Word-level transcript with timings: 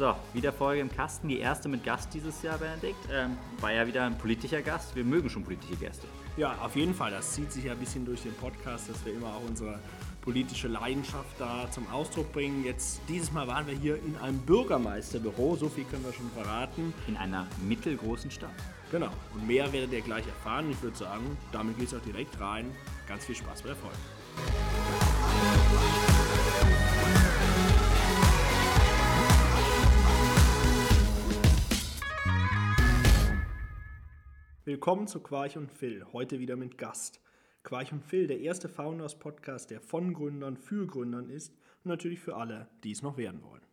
So, 0.00 0.16
wieder 0.32 0.50
Folge 0.50 0.80
im 0.80 0.90
Kasten, 0.90 1.28
die 1.28 1.40
erste 1.40 1.68
mit 1.68 1.84
Gast 1.84 2.14
dieses 2.14 2.40
Jahr, 2.40 2.56
Benedikt. 2.56 3.06
Ähm, 3.12 3.36
war 3.60 3.70
ja 3.70 3.86
wieder 3.86 4.06
ein 4.06 4.16
politischer 4.16 4.62
Gast. 4.62 4.96
Wir 4.96 5.04
mögen 5.04 5.28
schon 5.28 5.44
politische 5.44 5.76
Gäste. 5.76 6.06
Ja, 6.38 6.54
auf 6.62 6.74
jeden 6.74 6.94
Fall. 6.94 7.10
Das 7.10 7.34
zieht 7.34 7.52
sich 7.52 7.64
ja 7.64 7.72
ein 7.72 7.78
bisschen 7.78 8.06
durch 8.06 8.22
den 8.22 8.32
Podcast, 8.32 8.88
dass 8.88 9.04
wir 9.04 9.12
immer 9.12 9.26
auch 9.26 9.46
unsere 9.46 9.78
politische 10.22 10.68
Leidenschaft 10.68 11.38
da 11.38 11.70
zum 11.70 11.86
Ausdruck 11.90 12.32
bringen. 12.32 12.64
Jetzt 12.64 13.02
dieses 13.10 13.30
Mal 13.30 13.46
waren 13.46 13.66
wir 13.66 13.74
hier 13.74 13.96
in 13.96 14.16
einem 14.16 14.38
Bürgermeisterbüro, 14.38 15.56
so 15.56 15.68
viel 15.68 15.84
können 15.84 16.06
wir 16.06 16.14
schon 16.14 16.30
verraten. 16.30 16.94
In 17.06 17.18
einer 17.18 17.46
mittelgroßen 17.68 18.30
Stadt. 18.30 18.48
Genau. 18.90 19.10
Und 19.34 19.46
mehr 19.46 19.70
werdet 19.70 19.92
ihr 19.92 20.00
gleich 20.00 20.26
erfahren. 20.26 20.70
Ich 20.70 20.80
würde 20.82 20.96
sagen, 20.96 21.36
damit 21.52 21.78
geht 21.78 21.88
es 21.88 21.94
auch 21.94 22.00
direkt 22.00 22.40
rein. 22.40 22.70
Ganz 23.06 23.26
viel 23.26 23.34
Spaß 23.34 23.60
bei 23.60 23.68
der 23.68 23.76
Folge. 23.76 23.98
Willkommen 34.70 35.08
zu 35.08 35.18
Quarch 35.18 35.56
und 35.56 35.72
Phil, 35.72 36.06
heute 36.12 36.38
wieder 36.38 36.54
mit 36.54 36.78
Gast. 36.78 37.20
Quarch 37.64 37.90
und 37.90 38.04
Phil, 38.04 38.28
der 38.28 38.38
erste 38.38 38.68
Founders-Podcast, 38.68 39.68
der 39.72 39.80
von 39.80 40.14
Gründern 40.14 40.56
für 40.56 40.86
Gründern 40.86 41.28
ist 41.28 41.52
und 41.82 41.88
natürlich 41.88 42.20
für 42.20 42.36
alle, 42.36 42.68
die 42.84 42.92
es 42.92 43.02
noch 43.02 43.16
werden 43.16 43.42
wollen. 43.42 43.64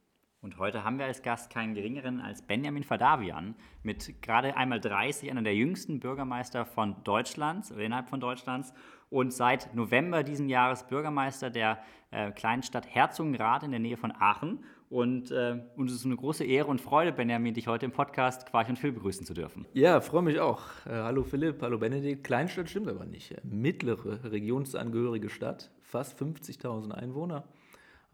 Und 0.42 0.58
heute 0.58 0.84
haben 0.84 0.98
wir 0.98 1.06
als 1.06 1.22
Gast 1.22 1.52
keinen 1.52 1.76
geringeren 1.76 2.20
als 2.20 2.42
Benjamin 2.42 2.84
Fadavian 2.84 3.54
mit 3.84 4.24
gerade 4.24 4.58
einmal 4.58 4.82
30, 4.82 5.30
einer 5.30 5.44
der 5.44 5.54
jüngsten 5.54 6.00
Bürgermeister 6.00 6.66
von 6.66 6.96
Deutschlands, 7.04 7.72
oder 7.72 7.82
innerhalb 7.82 8.10
von 8.10 8.20
Deutschlands 8.20 8.74
und 9.12 9.32
seit 9.32 9.76
November 9.76 10.24
diesen 10.24 10.50
Jahres 10.50 10.88
Bürgermeister 10.88 11.52
der 11.52 11.78
äh, 12.10 12.32
kleinen 12.32 12.64
Stadt 12.64 12.88
Herzogenrath 12.88 13.62
in 13.62 13.70
der 13.70 13.80
Nähe 13.80 13.98
von 13.98 14.12
Aachen. 14.12 14.64
Und 14.90 15.32
äh, 15.32 15.60
uns 15.76 15.92
ist 15.92 16.06
eine 16.06 16.16
große 16.16 16.46
Ehre 16.46 16.70
und 16.70 16.80
Freude, 16.80 17.12
Benjamin, 17.12 17.54
dich 17.54 17.68
heute 17.68 17.86
im 17.86 17.92
Podcast 17.92 18.46
Quarch 18.46 18.70
und 18.70 18.80
Phil 18.80 18.94
begrüßen 18.94 19.26
zu 19.26 19.34
dürfen. 19.34 19.66
Ja, 19.74 20.00
freue 20.00 20.22
mich 20.22 20.40
auch. 20.40 20.62
Äh, 20.86 20.92
hallo 20.92 21.24
Philipp, 21.24 21.62
hallo 21.62 21.78
Benedikt. 21.78 22.24
Kleinstadt 22.24 22.70
stimmt 22.70 22.88
aber 22.88 23.06
nicht. 23.06 23.36
Mittlere 23.44 24.32
regionsangehörige 24.32 25.30
Stadt, 25.30 25.72
fast 25.82 26.18
50.000 26.22 26.92
Einwohner. 26.92 27.44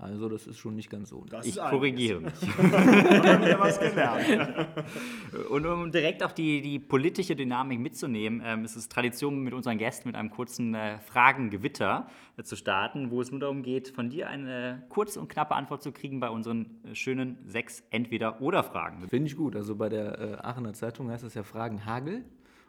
Also 0.04 0.28
das 0.28 0.48
ist 0.48 0.58
schon 0.58 0.76
nicht 0.76 0.90
ganz 0.90 1.10
so. 1.10 1.24
Das 1.30 1.46
ich 1.46 1.58
korrigiere 1.58 2.20
mich. 2.20 2.34
was 3.60 3.80
gelernt. 3.80 4.68
Und 5.50 5.66
um 5.66 5.92
direkt 5.92 6.24
auch 6.24 6.34
die, 6.34 6.62
die 6.62 6.80
politische 6.80 7.36
Dynamik 7.36 7.80
mitzunehmen, 7.80 8.42
ähm, 8.46 8.66
ist 8.66 8.76
es 8.76 8.90
Tradition 8.90 9.42
mit 9.42 9.54
unseren 9.54 9.78
Gästen 9.78 10.10
mit 10.10 10.16
einem 10.16 10.30
kurzen 10.30 10.76
äh, 10.76 11.00
Fragengewitter 11.00 12.08
äh, 12.38 12.44
zu 12.44 12.56
starten, 12.56 13.12
wo 13.12 13.22
es 13.22 13.32
nur 13.32 13.40
darum 13.40 13.64
geht, 13.64 13.90
von 13.90 14.10
dir 14.10 14.28
eine 14.28 14.84
kurze 14.90 15.20
und 15.20 15.30
knappe 15.30 15.56
Antwort 15.56 15.82
zu 15.82 15.92
kriegen 15.92 16.20
bei 16.20 16.30
unseren 16.30 16.84
äh, 16.84 16.96
schönen 16.96 17.38
sechs 17.46 17.84
Entweder-Oder-Fragen. 17.90 19.08
Finde 19.08 19.28
ich 19.28 19.38
gut. 19.38 19.56
Also 19.56 19.76
bei 19.76 19.90
der 19.90 20.20
äh, 20.20 20.34
Aachener 20.36 20.74
Zeitung 20.74 21.10
heißt 21.10 21.24
das 21.24 21.34
ja 21.34 21.44
Fragen 21.44 21.86
Hagel. 21.86 22.26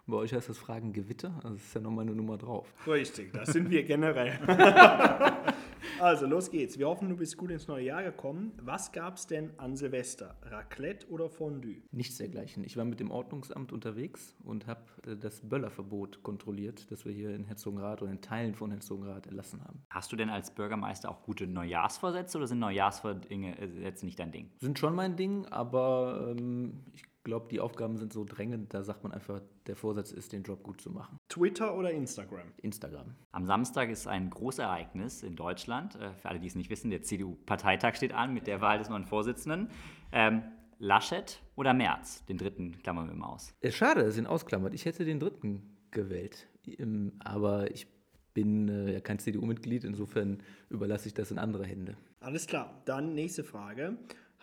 Bei 0.06 0.16
euch 0.16 0.34
heißt 0.34 0.48
das 0.48 0.58
Fragen 0.58 0.92
Gewitter. 0.92 1.34
Also 1.42 1.54
das 1.54 1.64
ist 1.64 1.74
ja 1.74 1.80
nochmal 1.80 2.02
eine 2.02 2.14
Nummer 2.14 2.36
drauf. 2.36 2.72
Richtig, 2.86 3.32
das 3.32 3.48
sind 3.48 3.70
wir 3.70 3.84
generell. 3.84 4.38
Also, 6.00 6.26
los 6.26 6.50
geht's. 6.50 6.78
Wir 6.78 6.88
hoffen, 6.88 7.08
du 7.08 7.16
bist 7.16 7.36
gut 7.36 7.50
ins 7.50 7.68
neue 7.68 7.84
Jahr 7.84 8.02
gekommen. 8.02 8.52
Was 8.60 8.92
gab's 8.92 9.26
denn 9.26 9.52
an 9.58 9.76
Silvester? 9.76 10.36
Raclette 10.42 11.08
oder 11.08 11.28
Fondue? 11.28 11.82
Nichts 11.92 12.18
dergleichen. 12.18 12.64
Ich 12.64 12.76
war 12.76 12.84
mit 12.84 13.00
dem 13.00 13.10
Ordnungsamt 13.10 13.72
unterwegs 13.72 14.34
und 14.44 14.66
habe 14.66 14.82
äh, 15.06 15.16
das 15.16 15.40
Böllerverbot 15.40 16.22
kontrolliert, 16.22 16.90
das 16.90 17.04
wir 17.04 17.12
hier 17.12 17.34
in 17.34 17.44
Herzogenrath 17.44 18.02
oder 18.02 18.10
in 18.10 18.20
Teilen 18.20 18.54
von 18.54 18.70
Herzogenrath 18.70 19.26
erlassen 19.26 19.62
haben. 19.64 19.84
Hast 19.90 20.10
du 20.10 20.16
denn 20.16 20.30
als 20.30 20.54
Bürgermeister 20.54 21.10
auch 21.10 21.22
gute 21.22 21.46
Neujahrsvorsätze 21.46 22.38
oder 22.38 22.48
sind 22.48 22.58
Neujahrsvorsätze 22.58 24.04
nicht 24.04 24.18
dein 24.18 24.32
Ding? 24.32 24.50
Sind 24.60 24.78
schon 24.78 24.94
mein 24.94 25.16
Ding, 25.16 25.46
aber 25.46 26.34
ähm, 26.36 26.84
ich 26.92 27.02
glaube, 27.24 27.48
die 27.50 27.58
Aufgaben 27.58 27.96
sind 27.96 28.12
so 28.12 28.24
drängend, 28.24 28.72
da 28.74 28.82
sagt 28.82 29.02
man 29.02 29.12
einfach, 29.12 29.40
der 29.66 29.74
Vorsatz 29.74 30.12
ist, 30.12 30.32
den 30.32 30.42
Job 30.42 30.62
gut 30.62 30.80
zu 30.80 30.90
machen. 30.90 31.18
Twitter 31.28 31.76
oder 31.76 31.90
Instagram? 31.90 32.46
Instagram. 32.62 33.14
Am 33.32 33.46
Samstag 33.46 33.90
ist 33.90 34.06
ein 34.06 34.30
Großereignis 34.30 35.22
in 35.22 35.34
Deutschland. 35.34 35.96
Äh, 35.96 36.12
für 36.14 36.28
alle, 36.28 36.38
die 36.38 36.46
es 36.46 36.54
nicht 36.54 36.70
wissen, 36.70 36.90
der 36.90 37.02
CDU-Parteitag 37.02 37.96
steht 37.96 38.12
an 38.12 38.32
mit 38.32 38.46
der 38.46 38.60
Wahl 38.60 38.78
des 38.78 38.88
neuen 38.90 39.04
Vorsitzenden. 39.04 39.68
Ähm, 40.12 40.42
Laschet 40.78 41.42
oder 41.56 41.72
Merz? 41.72 42.24
Den 42.26 42.36
dritten 42.36 42.78
klammern 42.82 43.08
wir 43.08 43.14
mal 43.14 43.28
aus. 43.28 43.54
Äh, 43.60 43.72
schade, 43.72 44.10
sind 44.12 44.26
ausklammert. 44.26 44.74
Ich 44.74 44.84
hätte 44.84 45.04
den 45.04 45.18
dritten 45.18 45.76
gewählt. 45.90 46.46
Ähm, 46.66 47.12
aber 47.20 47.70
ich 47.70 47.86
bin 48.34 48.68
äh, 48.68 48.92
ja 48.92 49.00
kein 49.00 49.18
CDU-Mitglied, 49.18 49.84
insofern 49.84 50.42
überlasse 50.68 51.08
ich 51.08 51.14
das 51.14 51.30
in 51.30 51.38
andere 51.38 51.64
Hände. 51.64 51.96
Alles 52.20 52.46
klar, 52.46 52.82
dann 52.84 53.14
nächste 53.14 53.44
Frage. 53.44 53.96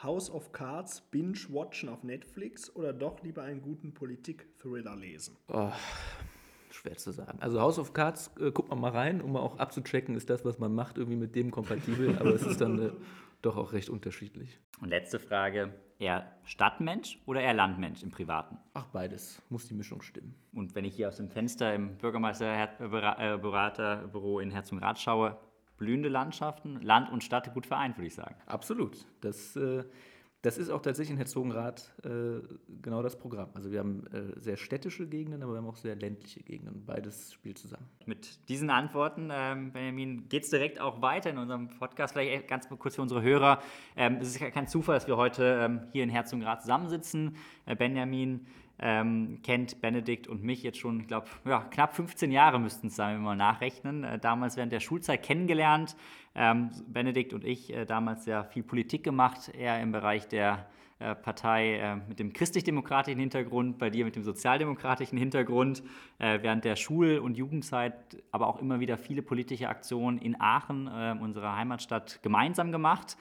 House 0.03 0.31
of 0.31 0.51
Cards 0.51 1.01
binge-watchen 1.11 1.89
auf 1.89 2.03
Netflix 2.03 2.75
oder 2.75 2.91
doch 2.91 3.21
lieber 3.21 3.43
einen 3.43 3.61
guten 3.61 3.93
Politik-Thriller 3.93 4.95
lesen? 4.95 5.37
Oh, 5.47 5.69
schwer 6.71 6.97
zu 6.97 7.11
sagen. 7.11 7.37
Also 7.39 7.61
House 7.61 7.77
of 7.77 7.93
Cards, 7.93 8.31
äh, 8.39 8.49
guckt 8.51 8.69
man 8.69 8.79
mal 8.79 8.91
rein, 8.91 9.21
um 9.21 9.33
mal 9.33 9.41
auch 9.41 9.59
abzuchecken, 9.59 10.15
ist 10.15 10.31
das, 10.31 10.43
was 10.43 10.57
man 10.57 10.73
macht, 10.73 10.97
irgendwie 10.97 11.17
mit 11.17 11.35
dem 11.35 11.51
kompatibel, 11.51 12.17
aber 12.19 12.33
es 12.33 12.41
ist 12.43 12.61
dann 12.61 12.79
äh, 12.79 12.91
doch 13.43 13.57
auch 13.57 13.73
recht 13.73 13.89
unterschiedlich. 13.89 14.59
Und 14.81 14.89
letzte 14.89 15.19
Frage, 15.19 15.71
eher 15.99 16.35
Stadtmensch 16.45 17.21
oder 17.27 17.41
eher 17.41 17.53
Landmensch 17.53 18.01
im 18.01 18.09
Privaten? 18.09 18.57
Ach, 18.73 18.87
beides. 18.87 19.39
Muss 19.49 19.67
die 19.67 19.75
Mischung 19.75 20.01
stimmen. 20.01 20.33
Und 20.53 20.73
wenn 20.73 20.85
ich 20.85 20.95
hier 20.95 21.09
aus 21.09 21.17
dem 21.17 21.29
Fenster 21.29 21.75
im 21.75 21.97
Bürgermeisterberaterbüro 21.97 24.39
in 24.39 24.49
Herzogenrath 24.49 24.99
schaue, 24.99 25.37
blühende 25.81 26.09
Landschaften, 26.09 26.79
Land 26.83 27.11
und 27.11 27.23
Stadt 27.23 27.51
gut 27.55 27.65
vereint, 27.65 27.97
würde 27.97 28.05
ich 28.05 28.13
sagen. 28.13 28.35
Absolut. 28.45 29.03
Das, 29.21 29.55
äh, 29.55 29.83
das 30.43 30.59
ist 30.59 30.69
auch 30.69 30.83
tatsächlich 30.83 31.13
in 31.13 31.17
Herzogenrath 31.17 31.91
äh, 32.03 32.39
genau 32.83 33.01
das 33.01 33.17
Programm. 33.17 33.49
Also 33.55 33.71
wir 33.71 33.79
haben 33.79 34.05
äh, 34.13 34.39
sehr 34.39 34.57
städtische 34.57 35.07
Gegenden, 35.07 35.41
aber 35.41 35.53
wir 35.53 35.57
haben 35.57 35.67
auch 35.67 35.75
sehr 35.75 35.95
ländliche 35.95 36.43
Gegenden. 36.43 36.85
Beides 36.85 37.33
spielt 37.33 37.57
zusammen. 37.57 37.89
Mit 38.05 38.47
diesen 38.47 38.69
Antworten, 38.69 39.29
ähm, 39.33 39.71
Benjamin, 39.71 40.29
geht 40.29 40.43
es 40.43 40.51
direkt 40.51 40.79
auch 40.79 41.01
weiter 41.01 41.31
in 41.31 41.39
unserem 41.39 41.67
Podcast. 41.69 42.13
Vielleicht 42.13 42.47
ganz 42.47 42.69
kurz 42.69 42.95
für 42.95 43.01
unsere 43.01 43.23
Hörer. 43.23 43.59
Ähm, 43.95 44.19
es 44.21 44.35
ist 44.35 44.53
kein 44.53 44.67
Zufall, 44.67 44.97
dass 44.97 45.07
wir 45.07 45.17
heute 45.17 45.61
ähm, 45.63 45.81
hier 45.93 46.03
in 46.03 46.11
Herzogenrath 46.11 46.61
zusammensitzen. 46.61 47.37
Benjamin 47.79 48.45
ähm, 48.81 49.39
kennt 49.43 49.79
Benedikt 49.79 50.27
und 50.27 50.43
mich 50.43 50.63
jetzt 50.63 50.79
schon, 50.79 51.01
ich 51.01 51.07
glaube, 51.07 51.27
ja, 51.45 51.59
knapp 51.61 51.95
15 51.95 52.31
Jahre 52.31 52.59
müssten 52.59 52.87
es 52.87 52.95
sein, 52.95 53.15
wenn 53.15 53.21
wir 53.21 53.29
mal 53.29 53.35
nachrechnen. 53.35 54.03
Äh, 54.03 54.19
damals 54.19 54.57
während 54.57 54.71
der 54.71 54.79
Schulzeit 54.79 55.23
kennengelernt. 55.23 55.95
Ähm, 56.33 56.71
Benedikt 56.87 57.33
und 57.33 57.45
ich 57.45 57.71
äh, 57.73 57.85
damals 57.85 58.23
sehr 58.23 58.43
viel 58.45 58.63
Politik 58.63 59.03
gemacht, 59.03 59.49
eher 59.53 59.79
im 59.81 59.91
Bereich 59.91 60.27
der 60.27 60.65
äh, 61.01 61.15
Partei 61.15 61.77
äh, 61.77 61.95
mit 61.95 62.19
dem 62.19 62.31
christlich-demokratischen 62.31 63.19
Hintergrund, 63.19 63.79
bei 63.79 63.89
dir 63.89 64.05
mit 64.05 64.15
dem 64.15 64.23
sozialdemokratischen 64.23 65.17
Hintergrund, 65.17 65.81
äh, 66.19 66.39
während 66.43 66.63
der 66.63 66.75
Schul- 66.75 67.17
und 67.17 67.37
Jugendzeit 67.37 68.21
aber 68.31 68.45
auch 68.47 68.59
immer 68.61 68.79
wieder 68.79 68.97
viele 68.97 69.23
politische 69.23 69.67
Aktionen 69.67 70.19
in 70.19 70.39
Aachen, 70.39 70.87
unserer 71.19 71.55
Heimatstadt, 71.55 72.21
gemeinsam 72.21 72.71
gemacht. 72.71 73.17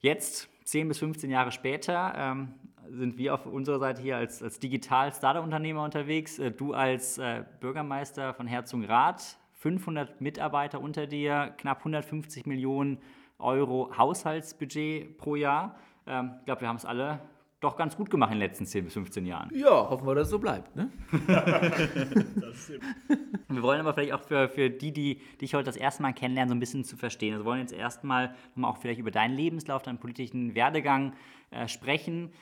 Jetzt, 0.00 0.50
10 0.64 0.88
bis 0.88 0.98
15 0.98 1.30
Jahre 1.30 1.50
später, 1.50 2.14
ähm, 2.16 2.54
sind 2.90 3.18
wir 3.18 3.34
auf 3.34 3.46
unserer 3.46 3.78
Seite 3.78 4.02
hier 4.02 4.16
als, 4.16 4.42
als 4.42 4.58
Digital-Startup-Unternehmer 4.58 5.84
unterwegs. 5.84 6.38
Äh, 6.38 6.50
du 6.50 6.74
als 6.74 7.18
äh, 7.18 7.44
Bürgermeister 7.60 8.34
von 8.34 8.46
Herzogenrath, 8.46 9.38
500 9.52 10.20
Mitarbeiter 10.20 10.80
unter 10.80 11.06
dir, 11.06 11.54
knapp 11.58 11.78
150 11.78 12.46
Millionen 12.46 12.98
Euro 13.38 13.90
Haushaltsbudget 13.96 15.16
pro 15.18 15.36
Jahr. 15.36 15.76
Ähm, 16.06 16.32
ich 16.40 16.44
glaube, 16.46 16.62
wir 16.62 16.68
haben 16.68 16.76
es 16.76 16.84
alle 16.84 17.20
doch 17.64 17.76
ganz 17.76 17.96
gut 17.96 18.10
gemacht 18.10 18.30
in 18.30 18.38
den 18.38 18.46
letzten 18.46 18.66
10 18.66 18.84
bis 18.84 18.92
15 18.92 19.24
Jahren. 19.24 19.50
Ja, 19.54 19.88
hoffen 19.88 20.06
wir, 20.06 20.14
dass 20.14 20.26
es 20.26 20.30
so 20.30 20.38
bleibt. 20.38 20.76
Ne? 20.76 20.90
wir 23.48 23.62
wollen 23.62 23.80
aber 23.80 23.94
vielleicht 23.94 24.12
auch 24.12 24.20
für, 24.20 24.48
für 24.48 24.68
die, 24.68 24.92
die 24.92 25.20
dich 25.40 25.54
heute 25.54 25.64
das 25.64 25.76
erste 25.76 26.02
Mal 26.02 26.12
kennenlernen, 26.12 26.50
so 26.50 26.54
ein 26.54 26.60
bisschen 26.60 26.84
zu 26.84 26.98
verstehen. 26.98 27.32
Also 27.32 27.44
wir 27.44 27.48
wollen 27.50 27.60
jetzt 27.60 27.72
erstmal 27.72 28.34
auch 28.60 28.76
vielleicht 28.76 29.00
über 29.00 29.10
deinen 29.10 29.34
Lebenslauf, 29.34 29.82
deinen 29.82 29.98
politischen 29.98 30.54
Werdegang 30.54 31.14
äh, 31.50 31.66
sprechen. 31.66 32.32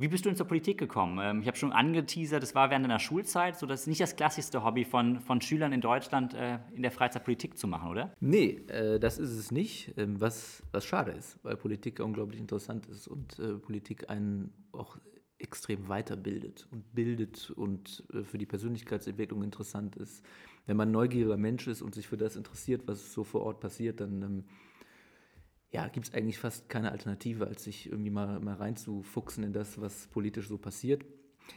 Wie 0.00 0.06
bist 0.06 0.24
du 0.24 0.28
denn 0.28 0.36
zur 0.36 0.46
Politik 0.46 0.78
gekommen? 0.78 1.18
Ähm, 1.20 1.40
ich 1.42 1.48
habe 1.48 1.56
schon 1.56 1.72
angeteasert, 1.72 2.40
das 2.40 2.54
war 2.54 2.70
während 2.70 2.84
deiner 2.84 3.00
Schulzeit, 3.00 3.58
so 3.58 3.66
das 3.66 3.80
ist 3.82 3.86
nicht 3.88 4.00
das 4.00 4.14
klassischste 4.14 4.64
Hobby 4.64 4.84
von, 4.84 5.20
von 5.20 5.40
Schülern 5.40 5.72
in 5.72 5.80
Deutschland, 5.80 6.34
äh, 6.34 6.60
in 6.72 6.82
der 6.82 6.92
Freizeit 6.92 7.24
Politik 7.24 7.58
zu 7.58 7.66
machen, 7.66 7.90
oder? 7.90 8.14
Nee, 8.20 8.60
äh, 8.68 9.00
das 9.00 9.18
ist 9.18 9.32
es 9.32 9.50
nicht, 9.50 9.94
ähm, 9.96 10.20
was, 10.20 10.62
was 10.70 10.84
schade 10.84 11.10
ist, 11.10 11.40
weil 11.42 11.56
Politik 11.56 11.98
unglaublich 11.98 12.40
interessant 12.40 12.86
ist 12.86 13.08
und 13.08 13.40
äh, 13.40 13.54
Politik 13.54 14.08
einen 14.08 14.52
auch 14.70 14.98
extrem 15.40 15.88
weiterbildet 15.88 16.68
und 16.70 16.94
bildet 16.94 17.50
und 17.50 18.04
für 18.24 18.38
die 18.38 18.46
Persönlichkeitsentwicklung 18.46 19.44
interessant 19.44 19.94
ist. 19.94 20.24
Wenn 20.66 20.76
man 20.76 20.88
ein 20.88 20.92
neugieriger 20.92 21.36
Mensch 21.36 21.68
ist 21.68 21.80
und 21.80 21.94
sich 21.94 22.08
für 22.08 22.16
das 22.16 22.34
interessiert, 22.34 22.82
was 22.86 23.12
so 23.12 23.22
vor 23.22 23.42
Ort 23.42 23.60
passiert, 23.60 24.00
dann 24.00 24.22
ähm, 24.22 24.44
ja, 25.70 25.88
gibt 25.88 26.08
es 26.08 26.14
eigentlich 26.14 26.38
fast 26.38 26.68
keine 26.68 26.92
Alternative, 26.92 27.46
als 27.46 27.64
sich 27.64 27.90
irgendwie 27.90 28.10
mal, 28.10 28.40
mal 28.40 28.54
reinzufuchsen 28.54 29.44
in 29.44 29.52
das, 29.52 29.80
was 29.80 30.06
politisch 30.08 30.48
so 30.48 30.58
passiert. 30.58 31.04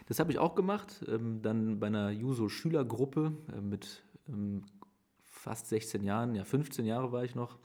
Das 0.08 0.20
habe 0.20 0.32
ich 0.32 0.40
auch 0.40 0.56
gemacht, 0.56 1.04
ähm, 1.08 1.42
dann 1.42 1.80
bei 1.80 1.88
einer 1.88 2.12
Juso-Schülergruppe 2.12 3.34
äh, 3.54 3.62
mit 3.62 4.04
ähm, 4.28 4.64
fast 5.24 5.68
16 5.68 6.04
Jahren, 6.04 6.36
ja 6.36 6.44
15 6.44 6.86
Jahre 6.86 7.12
war 7.12 7.24
ich 7.24 7.36
noch, 7.36 7.58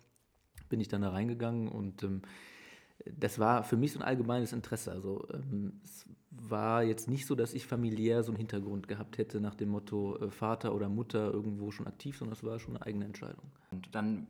bin 0.69 0.81
ich 0.81 0.89
dann 0.89 1.03
da 1.03 1.11
reingegangen 1.11 1.69
und 1.69 2.03
ähm, 2.03 2.23
das 3.05 3.39
war 3.39 3.63
für 3.63 3.77
mich 3.77 3.93
so 3.93 4.01
ein 4.01 4.05
allgemeines 4.05 4.53
Interesse. 4.53 4.91
Also 4.93 5.27
ähm, 5.33 5.81
es 5.85 6.07
war 6.31 6.83
jetzt 6.83 7.09
nicht 7.09 7.27
so, 7.27 7.35
dass 7.35 7.55
ich 7.55 7.67
familiär 7.67 8.23
so 8.23 8.33
einen 8.33 8.39
Hintergrund 8.39 8.89
gehabt 8.89 9.19
hätte 9.19 9.41
nach 9.41 9.55
dem 9.55 9.69
Motto 9.69 10.19
äh, 10.19 10.31
Vater 10.31 10.75
oder 10.75 10.89
Mutter 10.89 11.33
irgendwo 11.33 11.71
schon 11.71 11.87
aktiv, 11.87 12.19
sondern 12.19 12.37
es 12.37 12.45
war 12.45 12.59
schon 12.59 12.77
eine 12.77 12.87
eigene 12.87 13.05
Entscheidung. 13.05 13.45
Und 13.71 13.95
dann, 13.95 14.27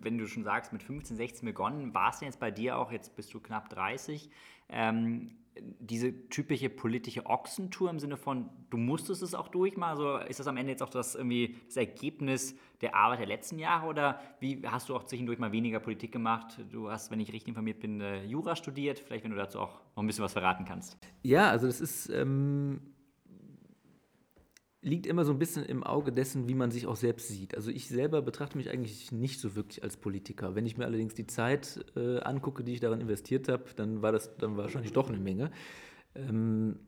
wenn 0.00 0.18
du 0.18 0.26
schon 0.26 0.44
sagst, 0.44 0.72
mit 0.72 0.82
15, 0.82 1.16
16 1.16 1.46
begonnen, 1.46 1.94
war 1.94 2.10
es 2.10 2.18
denn 2.18 2.26
jetzt 2.26 2.40
bei 2.40 2.50
dir 2.50 2.78
auch, 2.78 2.92
jetzt 2.92 3.16
bist 3.16 3.32
du 3.34 3.40
knapp 3.40 3.68
30, 3.68 4.30
ähm, 4.68 5.36
diese 5.54 6.28
typische 6.28 6.70
politische 6.70 7.26
Ochsentour 7.26 7.90
im 7.90 7.98
Sinne 7.98 8.16
von, 8.16 8.48
du 8.70 8.78
musstest 8.78 9.22
es 9.22 9.34
auch 9.34 9.48
durchmachen? 9.48 9.90
Also 9.90 10.16
ist 10.16 10.40
das 10.40 10.46
am 10.46 10.56
Ende 10.56 10.72
jetzt 10.72 10.82
auch 10.82 10.88
das, 10.88 11.14
irgendwie 11.14 11.56
das 11.66 11.76
Ergebnis 11.76 12.56
der 12.80 12.94
Arbeit 12.94 13.20
der 13.20 13.26
letzten 13.26 13.58
Jahre 13.58 13.86
oder 13.86 14.20
wie 14.40 14.62
hast 14.66 14.88
du 14.88 14.96
auch 14.96 15.04
zwischendurch 15.04 15.38
mal 15.38 15.52
weniger 15.52 15.78
Politik 15.78 16.10
gemacht? 16.10 16.58
Du 16.70 16.90
hast, 16.90 17.10
wenn 17.10 17.20
ich 17.20 17.32
richtig 17.32 17.48
informiert 17.48 17.80
bin, 17.80 18.00
äh, 18.00 18.24
Jura 18.24 18.56
studiert. 18.56 18.98
Vielleicht, 18.98 19.24
wenn 19.24 19.30
du 19.30 19.36
dazu 19.36 19.60
auch 19.60 19.80
noch 19.94 20.02
ein 20.02 20.06
bisschen 20.06 20.24
was 20.24 20.32
verraten 20.32 20.64
kannst. 20.64 20.96
Ja, 21.22 21.50
also 21.50 21.66
das 21.66 21.80
ist, 21.80 22.08
ähm, 22.08 22.80
liegt 24.82 25.06
immer 25.06 25.24
so 25.24 25.32
ein 25.32 25.38
bisschen 25.38 25.64
im 25.64 25.84
Auge 25.84 26.12
dessen, 26.12 26.48
wie 26.48 26.54
man 26.54 26.72
sich 26.72 26.86
auch 26.86 26.96
selbst 26.96 27.28
sieht. 27.28 27.54
Also 27.54 27.70
ich 27.70 27.88
selber 27.88 28.20
betrachte 28.20 28.56
mich 28.56 28.68
eigentlich 28.68 29.12
nicht 29.12 29.40
so 29.40 29.54
wirklich 29.54 29.82
als 29.82 29.96
Politiker. 29.96 30.56
Wenn 30.56 30.66
ich 30.66 30.76
mir 30.76 30.84
allerdings 30.84 31.14
die 31.14 31.26
Zeit 31.26 31.84
äh, 31.96 32.18
angucke, 32.18 32.64
die 32.64 32.72
ich 32.72 32.80
daran 32.80 33.00
investiert 33.00 33.48
habe, 33.48 33.64
dann 33.76 34.02
war 34.02 34.10
das 34.10 34.36
dann 34.36 34.56
wahrscheinlich 34.56 34.92
doch 34.92 35.08
eine 35.08 35.18
Menge. 35.18 35.52
Ähm, 36.16 36.80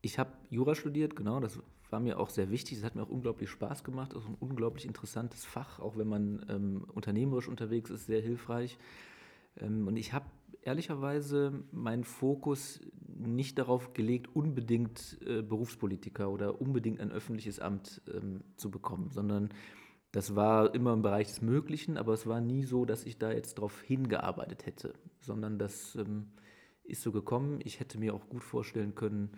ich 0.00 0.18
habe 0.20 0.30
Jura 0.48 0.76
studiert, 0.76 1.16
genau, 1.16 1.40
das 1.40 1.58
war 1.90 1.98
mir 1.98 2.20
auch 2.20 2.30
sehr 2.30 2.50
wichtig. 2.50 2.78
Es 2.78 2.84
hat 2.84 2.94
mir 2.94 3.02
auch 3.02 3.08
unglaublich 3.08 3.50
Spaß 3.50 3.82
gemacht. 3.82 4.12
Das 4.14 4.22
ist 4.22 4.28
ein 4.28 4.36
unglaublich 4.38 4.86
interessantes 4.86 5.44
Fach, 5.44 5.80
auch 5.80 5.96
wenn 5.96 6.08
man 6.08 6.46
ähm, 6.48 6.84
unternehmerisch 6.92 7.48
unterwegs 7.48 7.90
ist, 7.90 8.06
sehr 8.06 8.20
hilfreich. 8.20 8.78
Ähm, 9.58 9.86
und 9.86 9.96
ich 9.96 10.12
habe 10.12 10.26
ehrlicherweise 10.62 11.64
meinen 11.72 12.04
Fokus 12.04 12.80
nicht 13.06 13.58
darauf 13.58 13.92
gelegt, 13.92 14.34
unbedingt 14.34 15.18
äh, 15.26 15.42
Berufspolitiker 15.42 16.30
oder 16.30 16.60
unbedingt 16.60 17.00
ein 17.00 17.12
öffentliches 17.12 17.60
Amt 17.60 18.02
ähm, 18.12 18.42
zu 18.56 18.70
bekommen, 18.70 19.10
sondern 19.10 19.50
das 20.12 20.36
war 20.36 20.74
immer 20.74 20.92
im 20.92 21.02
Bereich 21.02 21.26
des 21.26 21.42
Möglichen, 21.42 21.96
aber 21.96 22.12
es 22.12 22.26
war 22.26 22.40
nie 22.40 22.64
so, 22.64 22.84
dass 22.84 23.04
ich 23.04 23.18
da 23.18 23.32
jetzt 23.32 23.58
darauf 23.58 23.82
hingearbeitet 23.82 24.64
hätte, 24.64 24.94
sondern 25.20 25.58
das 25.58 25.96
ähm, 25.96 26.28
ist 26.84 27.02
so 27.02 27.12
gekommen. 27.12 27.60
Ich 27.64 27.80
hätte 27.80 27.98
mir 27.98 28.14
auch 28.14 28.28
gut 28.28 28.44
vorstellen 28.44 28.94
können, 28.94 29.30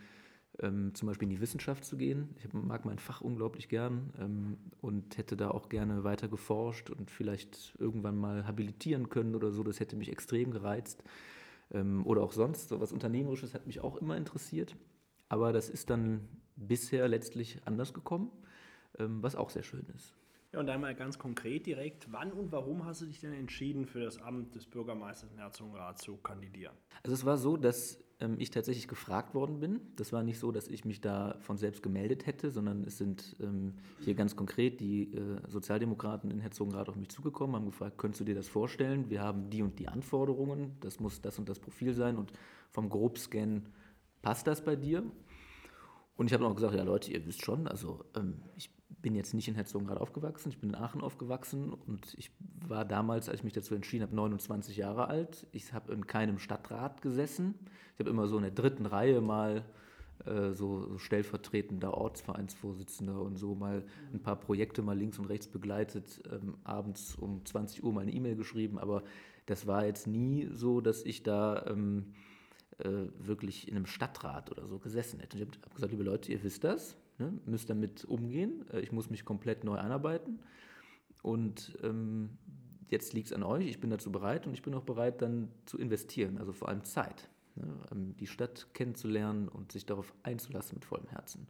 ähm, 0.61 0.95
zum 0.95 1.09
Beispiel 1.09 1.27
in 1.27 1.35
die 1.35 1.41
Wissenschaft 1.41 1.85
zu 1.85 1.97
gehen. 1.97 2.35
Ich 2.39 2.53
mag 2.53 2.85
mein 2.85 2.99
Fach 2.99 3.21
unglaublich 3.21 3.69
gern 3.69 4.13
ähm, 4.19 4.57
und 4.81 5.19
hätte 5.19 5.37
da 5.37 5.51
auch 5.51 5.69
gerne 5.69 6.05
weiter 6.05 6.29
geforscht 6.29 6.91
und 6.91 7.11
vielleicht 7.11 7.75
irgendwann 7.79 8.17
mal 8.17 8.47
habilitieren 8.47 9.09
können 9.09 9.35
oder 9.35 9.51
so. 9.51 9.63
Das 9.63 9.81
hätte 9.81 9.97
mich 9.97 10.11
extrem 10.11 10.51
gereizt. 10.51 11.03
Ähm, 11.73 12.07
oder 12.07 12.23
auch 12.23 12.33
sonst, 12.33 12.69
so 12.69 12.81
was 12.81 12.93
Unternehmerisches 12.93 13.55
hat 13.55 13.67
mich 13.67 13.81
auch 13.81 13.97
immer 13.97 14.17
interessiert. 14.17 14.77
Aber 15.29 15.53
das 15.53 15.69
ist 15.69 15.91
dann 15.91 16.29
bisher 16.57 17.09
letztlich 17.09 17.61
anders 17.65 17.93
gekommen, 17.93 18.31
ähm, 18.99 19.23
was 19.23 19.37
auch 19.37 19.51
sehr 19.51 19.63
schön 19.63 19.87
ist. 19.95 20.15
Ja, 20.53 20.61
und 20.61 20.71
einmal 20.71 20.95
ganz 20.95 21.19
konkret 21.19 21.67
direkt, 21.67 22.11
wann 22.13 22.33
und 22.33 22.53
warum 22.53 22.85
hast 22.87 23.03
du 23.03 23.07
dich 23.07 23.21
denn 23.21 23.33
entschieden, 23.33 23.85
für 23.85 24.01
das 24.01 24.19
Amt 24.19 24.55
des 24.55 24.67
Bürgermeisters 24.67 25.31
in 25.33 25.39
Herzogenrath 25.39 26.01
zu 26.01 26.17
kandidieren? 26.17 26.75
Also 27.03 27.15
es 27.15 27.25
war 27.25 27.37
so, 27.37 27.57
dass 27.57 28.03
ähm, 28.21 28.37
ich 28.39 28.51
tatsächlich 28.51 28.89
gefragt 28.89 29.35
worden 29.35 29.61
bin. 29.61 29.81
Das 29.97 30.13
war 30.13 30.23
nicht 30.23 30.39
so, 30.39 30.53
dass 30.53 30.69
ich 30.69 30.85
mich 30.85 31.01
da 31.01 31.37
von 31.41 31.59
selbst 31.59 31.83
gemeldet 31.83 32.27
hätte, 32.27 32.51
sondern 32.51 32.85
es 32.85 32.99
sind 32.99 33.37
ähm, 33.41 33.75
hier 34.01 34.15
ganz 34.15 34.37
konkret 34.37 34.81
die 34.81 35.15
äh, 35.15 35.41
Sozialdemokraten 35.49 36.31
in 36.31 36.41
Herzogenrath 36.41 36.89
auf 36.89 36.97
mich 36.97 37.09
zugekommen, 37.09 37.57
haben 37.57 37.67
gefragt, 37.67 37.99
könntest 37.99 38.21
du 38.21 38.25
dir 38.25 38.35
das 38.35 38.49
vorstellen? 38.49 39.11
Wir 39.11 39.23
haben 39.23 39.51
die 39.51 39.63
und 39.63 39.79
die 39.79 39.89
Anforderungen, 39.89 40.77
das 40.81 41.01
muss 41.01 41.21
das 41.21 41.39
und 41.39 41.49
das 41.49 41.59
Profil 41.59 41.93
sein 41.93 42.17
und 42.17 42.33
vom 42.71 42.89
Grobscan 42.89 43.67
passt 44.23 44.47
das 44.47 44.65
bei 44.65 44.77
dir? 44.77 45.03
Und 46.17 46.27
ich 46.27 46.33
habe 46.33 46.47
auch 46.47 46.55
gesagt, 46.55 46.75
ja 46.75 46.83
Leute, 46.83 47.13
ihr 47.13 47.25
wisst 47.27 47.45
schon, 47.45 47.69
also 47.69 48.05
ähm, 48.15 48.41
ich 48.57 48.71
bin 48.89 49.15
jetzt 49.15 49.35
nicht 49.35 49.49
in 49.49 49.55
Herzogenrath 49.55 49.99
aufgewachsen, 49.99 50.49
ich 50.49 50.59
bin 50.59 50.71
in 50.71 50.77
Aachen 50.77 51.01
aufgewachsen 51.01 51.73
und 51.73 52.15
ich 52.19 52.31
war 52.67 52.85
damals, 52.85 53.29
als 53.29 53.41
ich 53.41 53.45
mich 53.45 53.53
dazu 53.53 53.75
entschieden 53.75 54.03
habe, 54.03 54.17
29 54.17 54.77
Jahre 54.77 55.09
alt. 55.09 55.47
Ich 55.53 55.73
habe 55.73 55.93
in 55.93 56.07
keinem 56.07 56.39
Stadtrat 56.39 57.03
gesessen. 57.03 57.55
Ich 57.95 58.01
habe 58.01 58.11
immer 58.11 58.27
so 58.27 58.37
in 58.37 58.43
der 58.43 58.53
dritten 58.53 58.87
Reihe 58.87 59.21
mal 59.21 59.65
äh, 60.25 60.53
so, 60.53 60.99
stellvertretender 60.99 61.95
Ortsvereinsvorsitzender 61.95 63.21
und 63.21 63.37
so 63.37 63.55
mal 63.55 63.85
ein 64.13 64.21
paar 64.21 64.37
Projekte 64.37 64.83
mal 64.83 64.97
links 64.97 65.19
und 65.19 65.27
rechts 65.27 65.47
begleitet, 65.47 66.23
ähm, 66.33 66.55
abends 66.65 67.15
um 67.17 67.45
20 67.45 67.85
Uhr 67.85 67.93
mal 67.93 68.01
eine 68.01 68.13
E-Mail 68.13 68.35
geschrieben, 68.35 68.79
aber 68.79 69.03
das 69.47 69.67
war 69.67 69.87
jetzt 69.87 70.07
nie 70.07 70.49
so, 70.53 70.81
dass 70.81 71.05
ich 71.05 71.23
da 71.23 71.67
ähm, 71.69 72.15
äh, 72.79 73.09
wirklich 73.19 73.69
in 73.69 73.77
einem 73.77 73.87
Stadtrat 73.87 74.51
oder 74.51 74.67
so 74.67 74.79
gesessen 74.79 75.21
hätte. 75.21 75.37
Ich 75.37 75.43
habe 75.45 75.75
gesagt, 75.75 75.93
liebe 75.93 76.03
Leute, 76.03 76.33
ihr 76.33 76.43
wisst 76.43 76.65
das, 76.65 76.97
ne? 77.19 77.33
müsst 77.47 77.71
damit 77.71 78.05
umgehen. 78.05 78.65
Äh, 78.73 78.81
ich 78.81 78.93
muss 78.93 79.11
mich 79.11 79.25
komplett 79.25 79.65
neu 79.65 79.77
einarbeiten. 79.77 80.41
Und 81.23 81.77
ähm, 81.83 82.31
jetzt 82.89 83.13
liegt 83.13 83.29
es 83.29 83.33
an 83.33 83.43
euch. 83.43 83.67
Ich 83.67 83.81
bin 83.81 83.91
dazu 83.91 84.13
bereit 84.13 84.47
und 84.47 84.55
ich 84.55 84.63
bin 84.63 84.75
auch 84.75 84.83
bereit, 84.83 85.23
dann 85.23 85.49
zu 85.65 85.79
investieren, 85.79 86.39
also 86.39 86.53
vor 86.53 86.69
allem 86.69 86.85
Zeit. 86.85 87.29
Ne? 87.57 87.67
Ähm, 87.93 88.17
die 88.17 88.27
Stadt 88.27 88.69
kennenzulernen 88.75 89.49
und 89.49 89.73
sich 89.73 89.87
darauf 89.87 90.15
einzulassen 90.23 90.77
mit 90.77 90.85
vollem 90.85 91.09
Herzen. 91.09 91.47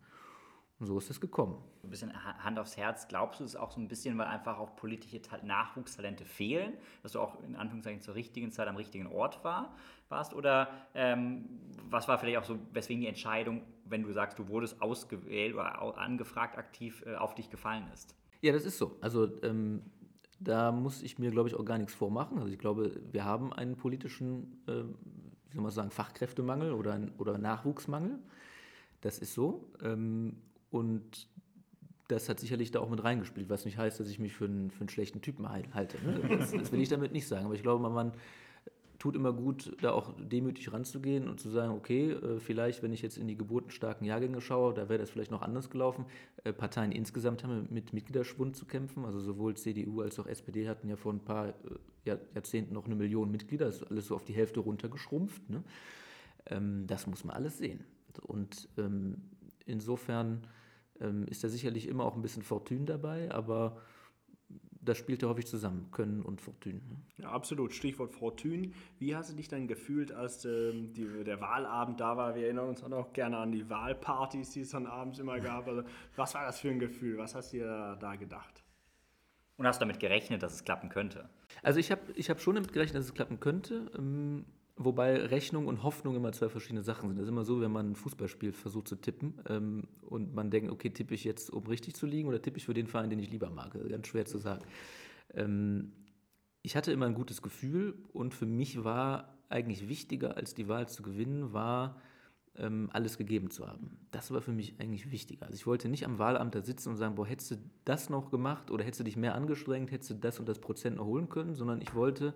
Und 0.78 0.86
so 0.86 0.98
ist 0.98 1.08
es 1.08 1.20
gekommen. 1.20 1.56
Ein 1.84 1.90
bisschen 1.90 2.12
Hand 2.44 2.58
aufs 2.58 2.76
Herz, 2.76 3.08
glaubst 3.08 3.40
du 3.40 3.44
es 3.44 3.56
auch 3.56 3.70
so 3.70 3.80
ein 3.80 3.88
bisschen, 3.88 4.18
weil 4.18 4.26
einfach 4.26 4.58
auch 4.58 4.76
politische 4.76 5.20
Nachwuchstalente 5.42 6.26
fehlen, 6.26 6.74
dass 7.02 7.12
du 7.12 7.20
auch 7.20 7.42
in 7.44 7.56
Anführungszeichen 7.56 8.02
zur 8.02 8.14
richtigen 8.14 8.52
Zeit 8.52 8.68
am 8.68 8.76
richtigen 8.76 9.06
Ort 9.06 9.42
war, 9.42 9.74
warst? 10.10 10.34
Oder 10.34 10.68
ähm, 10.94 11.48
was 11.88 12.08
war 12.08 12.18
vielleicht 12.18 12.38
auch 12.38 12.44
so, 12.44 12.58
weswegen 12.72 13.00
die 13.00 13.08
Entscheidung, 13.08 13.62
wenn 13.86 14.02
du 14.02 14.12
sagst, 14.12 14.38
du 14.38 14.48
wurdest 14.48 14.82
ausgewählt 14.82 15.54
oder 15.54 15.96
angefragt 15.96 16.58
aktiv, 16.58 17.02
äh, 17.06 17.14
auf 17.14 17.34
dich 17.34 17.48
gefallen 17.48 17.86
ist? 17.94 18.14
Ja, 18.42 18.52
das 18.52 18.66
ist 18.66 18.76
so. 18.76 18.98
Also 19.00 19.42
ähm, 19.42 19.82
da 20.38 20.72
muss 20.72 21.02
ich 21.02 21.18
mir, 21.18 21.30
glaube 21.30 21.48
ich, 21.48 21.54
auch 21.54 21.64
gar 21.64 21.78
nichts 21.78 21.94
vormachen. 21.94 22.38
Also 22.38 22.52
ich 22.52 22.58
glaube, 22.58 23.00
wir 23.10 23.24
haben 23.24 23.52
einen 23.54 23.76
politischen, 23.76 24.62
äh, 24.66 24.82
wie 25.48 25.54
soll 25.54 25.62
man 25.62 25.72
sagen, 25.72 25.90
Fachkräftemangel 25.90 26.72
oder, 26.72 27.00
oder 27.16 27.38
Nachwuchsmangel. 27.38 28.18
Das 29.00 29.18
ist 29.18 29.32
so. 29.32 29.70
Ähm, 29.82 30.36
und 30.70 31.28
das 32.08 32.28
hat 32.28 32.38
sicherlich 32.38 32.70
da 32.70 32.80
auch 32.80 32.88
mit 32.88 33.02
reingespielt, 33.02 33.48
was 33.48 33.64
nicht 33.64 33.78
heißt, 33.78 33.98
dass 33.98 34.08
ich 34.08 34.18
mich 34.18 34.32
für 34.32 34.44
einen, 34.44 34.70
für 34.70 34.80
einen 34.80 34.88
schlechten 34.88 35.22
Typen 35.22 35.48
halte. 35.48 35.98
Ne? 36.04 36.36
Das, 36.38 36.52
das, 36.52 36.72
will 36.72 36.80
ich 36.80 36.88
damit 36.88 37.12
nicht 37.12 37.26
sagen. 37.26 37.46
Aber 37.46 37.54
ich 37.54 37.62
glaube, 37.62 37.88
man 37.88 38.12
tut 38.98 39.16
immer 39.16 39.32
gut, 39.32 39.76
da 39.82 39.92
auch 39.92 40.14
demütig 40.18 40.72
ranzugehen 40.72 41.28
und 41.28 41.40
zu 41.40 41.50
sagen, 41.50 41.72
okay, 41.72 42.12
äh, 42.12 42.38
vielleicht, 42.38 42.82
wenn 42.82 42.92
ich 42.92 43.02
jetzt 43.02 43.18
in 43.18 43.28
die 43.28 43.36
geburtenstarken 43.36 44.06
Jahrgänge 44.06 44.40
schaue, 44.40 44.72
da 44.72 44.88
wäre 44.88 44.98
das 44.98 45.10
vielleicht 45.10 45.30
noch 45.30 45.42
anders 45.42 45.70
gelaufen. 45.70 46.06
Äh, 46.44 46.52
Parteien 46.52 46.92
insgesamt 46.92 47.44
haben 47.44 47.66
mit 47.70 47.92
Mitgliederschwund 47.92 48.56
zu 48.56 48.66
kämpfen. 48.66 49.04
Also 49.04 49.20
sowohl 49.20 49.56
CDU 49.56 50.00
als 50.00 50.18
auch 50.18 50.26
SPD 50.26 50.68
hatten 50.68 50.88
ja 50.88 50.96
vor 50.96 51.12
ein 51.12 51.20
paar 51.20 51.48
äh, 51.48 51.52
Jahrzehnten 52.34 52.74
noch 52.74 52.86
eine 52.86 52.94
Million 52.94 53.30
Mitglieder. 53.30 53.66
Das 53.66 53.76
ist 53.76 53.90
alles 53.90 54.06
so 54.06 54.14
auf 54.14 54.24
die 54.24 54.34
Hälfte 54.34 54.60
runtergeschrumpft. 54.60 55.50
Ne? 55.50 55.62
Ähm, 56.46 56.86
das 56.86 57.06
muss 57.06 57.24
man 57.24 57.36
alles 57.36 57.58
sehen. 57.58 57.84
Und 58.22 58.68
ähm, 58.78 59.16
insofern 59.66 60.46
ähm, 61.00 61.26
ist 61.26 61.44
da 61.44 61.48
sicherlich 61.48 61.86
immer 61.88 62.04
auch 62.04 62.16
ein 62.16 62.22
bisschen 62.22 62.42
Fortune 62.42 62.84
dabei, 62.84 63.30
aber 63.30 63.76
das 64.86 64.98
spielt 64.98 65.22
ja 65.22 65.28
häufig 65.28 65.46
zusammen, 65.46 65.90
Können 65.90 66.22
und 66.22 66.40
Fortune. 66.40 66.76
Ne? 66.76 66.96
Ja, 67.18 67.30
absolut. 67.30 67.74
Stichwort 67.74 68.12
Fortune. 68.12 68.70
Wie 68.98 69.16
hast 69.16 69.30
du 69.30 69.34
dich 69.34 69.48
dann 69.48 69.66
gefühlt, 69.66 70.12
als 70.12 70.44
ähm, 70.44 70.92
die, 70.92 71.24
der 71.24 71.40
Wahlabend 71.40 72.00
da 72.00 72.16
war? 72.16 72.34
Wir 72.34 72.44
erinnern 72.44 72.68
uns 72.68 72.82
auch 72.84 73.12
gerne 73.12 73.36
an 73.38 73.52
die 73.52 73.68
Wahlpartys, 73.68 74.50
die 74.50 74.60
es 74.60 74.70
dann 74.70 74.86
abends 74.86 75.18
immer 75.18 75.40
gab. 75.40 75.66
Also, 75.66 75.82
was 76.14 76.34
war 76.34 76.46
das 76.46 76.60
für 76.60 76.70
ein 76.70 76.78
Gefühl? 76.78 77.18
Was 77.18 77.34
hast 77.34 77.52
du 77.52 77.58
dir 77.58 77.96
da 78.00 78.14
gedacht? 78.14 78.62
Und 79.56 79.66
hast 79.66 79.80
du 79.80 79.84
damit 79.84 79.98
gerechnet, 79.98 80.42
dass 80.42 80.54
es 80.54 80.64
klappen 80.64 80.88
könnte? 80.88 81.28
Also 81.62 81.80
ich 81.80 81.90
habe 81.90 82.02
ich 82.14 82.30
hab 82.30 82.40
schon 82.40 82.54
damit 82.54 82.72
gerechnet, 82.72 82.96
dass 82.96 83.06
es 83.06 83.14
klappen 83.14 83.40
könnte. 83.40 83.90
Ähm, 83.96 84.44
Wobei 84.78 85.16
Rechnung 85.16 85.68
und 85.68 85.82
Hoffnung 85.82 86.16
immer 86.16 86.32
zwei 86.32 86.50
verschiedene 86.50 86.82
Sachen 86.82 87.08
sind. 87.08 87.16
Das 87.18 87.24
ist 87.24 87.30
immer 87.30 87.44
so, 87.44 87.62
wenn 87.62 87.72
man 87.72 87.92
ein 87.92 87.94
Fußballspiel 87.94 88.52
versucht 88.52 88.88
zu 88.88 88.96
tippen 88.96 89.40
ähm, 89.48 89.84
und 90.02 90.34
man 90.34 90.50
denkt, 90.50 90.70
okay, 90.70 90.90
tippe 90.90 91.14
ich 91.14 91.24
jetzt, 91.24 91.48
um 91.50 91.66
richtig 91.66 91.94
zu 91.94 92.04
liegen 92.04 92.28
oder 92.28 92.42
tippe 92.42 92.58
ich 92.58 92.66
für 92.66 92.74
den 92.74 92.86
Verein, 92.86 93.08
den 93.08 93.18
ich 93.18 93.30
lieber 93.30 93.48
mag? 93.48 93.72
Ganz 93.88 94.06
schwer 94.06 94.26
zu 94.26 94.36
sagen. 94.36 94.64
Ähm, 95.32 95.92
ich 96.60 96.76
hatte 96.76 96.92
immer 96.92 97.06
ein 97.06 97.14
gutes 97.14 97.40
Gefühl 97.40 97.94
und 98.12 98.34
für 98.34 98.44
mich 98.44 98.84
war 98.84 99.38
eigentlich 99.48 99.88
wichtiger, 99.88 100.36
als 100.36 100.52
die 100.52 100.68
Wahl 100.68 100.88
zu 100.88 101.02
gewinnen, 101.02 101.54
war, 101.54 102.00
ähm, 102.58 102.90
alles 102.92 103.16
gegeben 103.16 103.50
zu 103.50 103.66
haben. 103.66 103.98
Das 104.10 104.30
war 104.30 104.42
für 104.42 104.52
mich 104.52 104.78
eigentlich 104.78 105.10
wichtiger. 105.10 105.46
Also 105.46 105.54
ich 105.54 105.66
wollte 105.66 105.88
nicht 105.88 106.04
am 106.04 106.18
Wahlamt 106.18 106.54
da 106.54 106.62
sitzen 106.62 106.90
und 106.90 106.96
sagen, 106.96 107.14
boah, 107.14 107.26
hättest 107.26 107.52
du 107.52 107.56
das 107.84 108.10
noch 108.10 108.30
gemacht 108.30 108.70
oder 108.70 108.84
hättest 108.84 109.00
du 109.00 109.04
dich 109.04 109.16
mehr 109.16 109.34
angestrengt, 109.34 109.90
hättest 109.90 110.10
du 110.10 110.14
das 110.14 110.38
und 110.38 110.48
das 110.48 110.58
Prozent 110.58 110.96
noch 110.96 111.06
holen 111.06 111.28
können, 111.30 111.54
sondern 111.54 111.80
ich 111.80 111.94
wollte, 111.94 112.34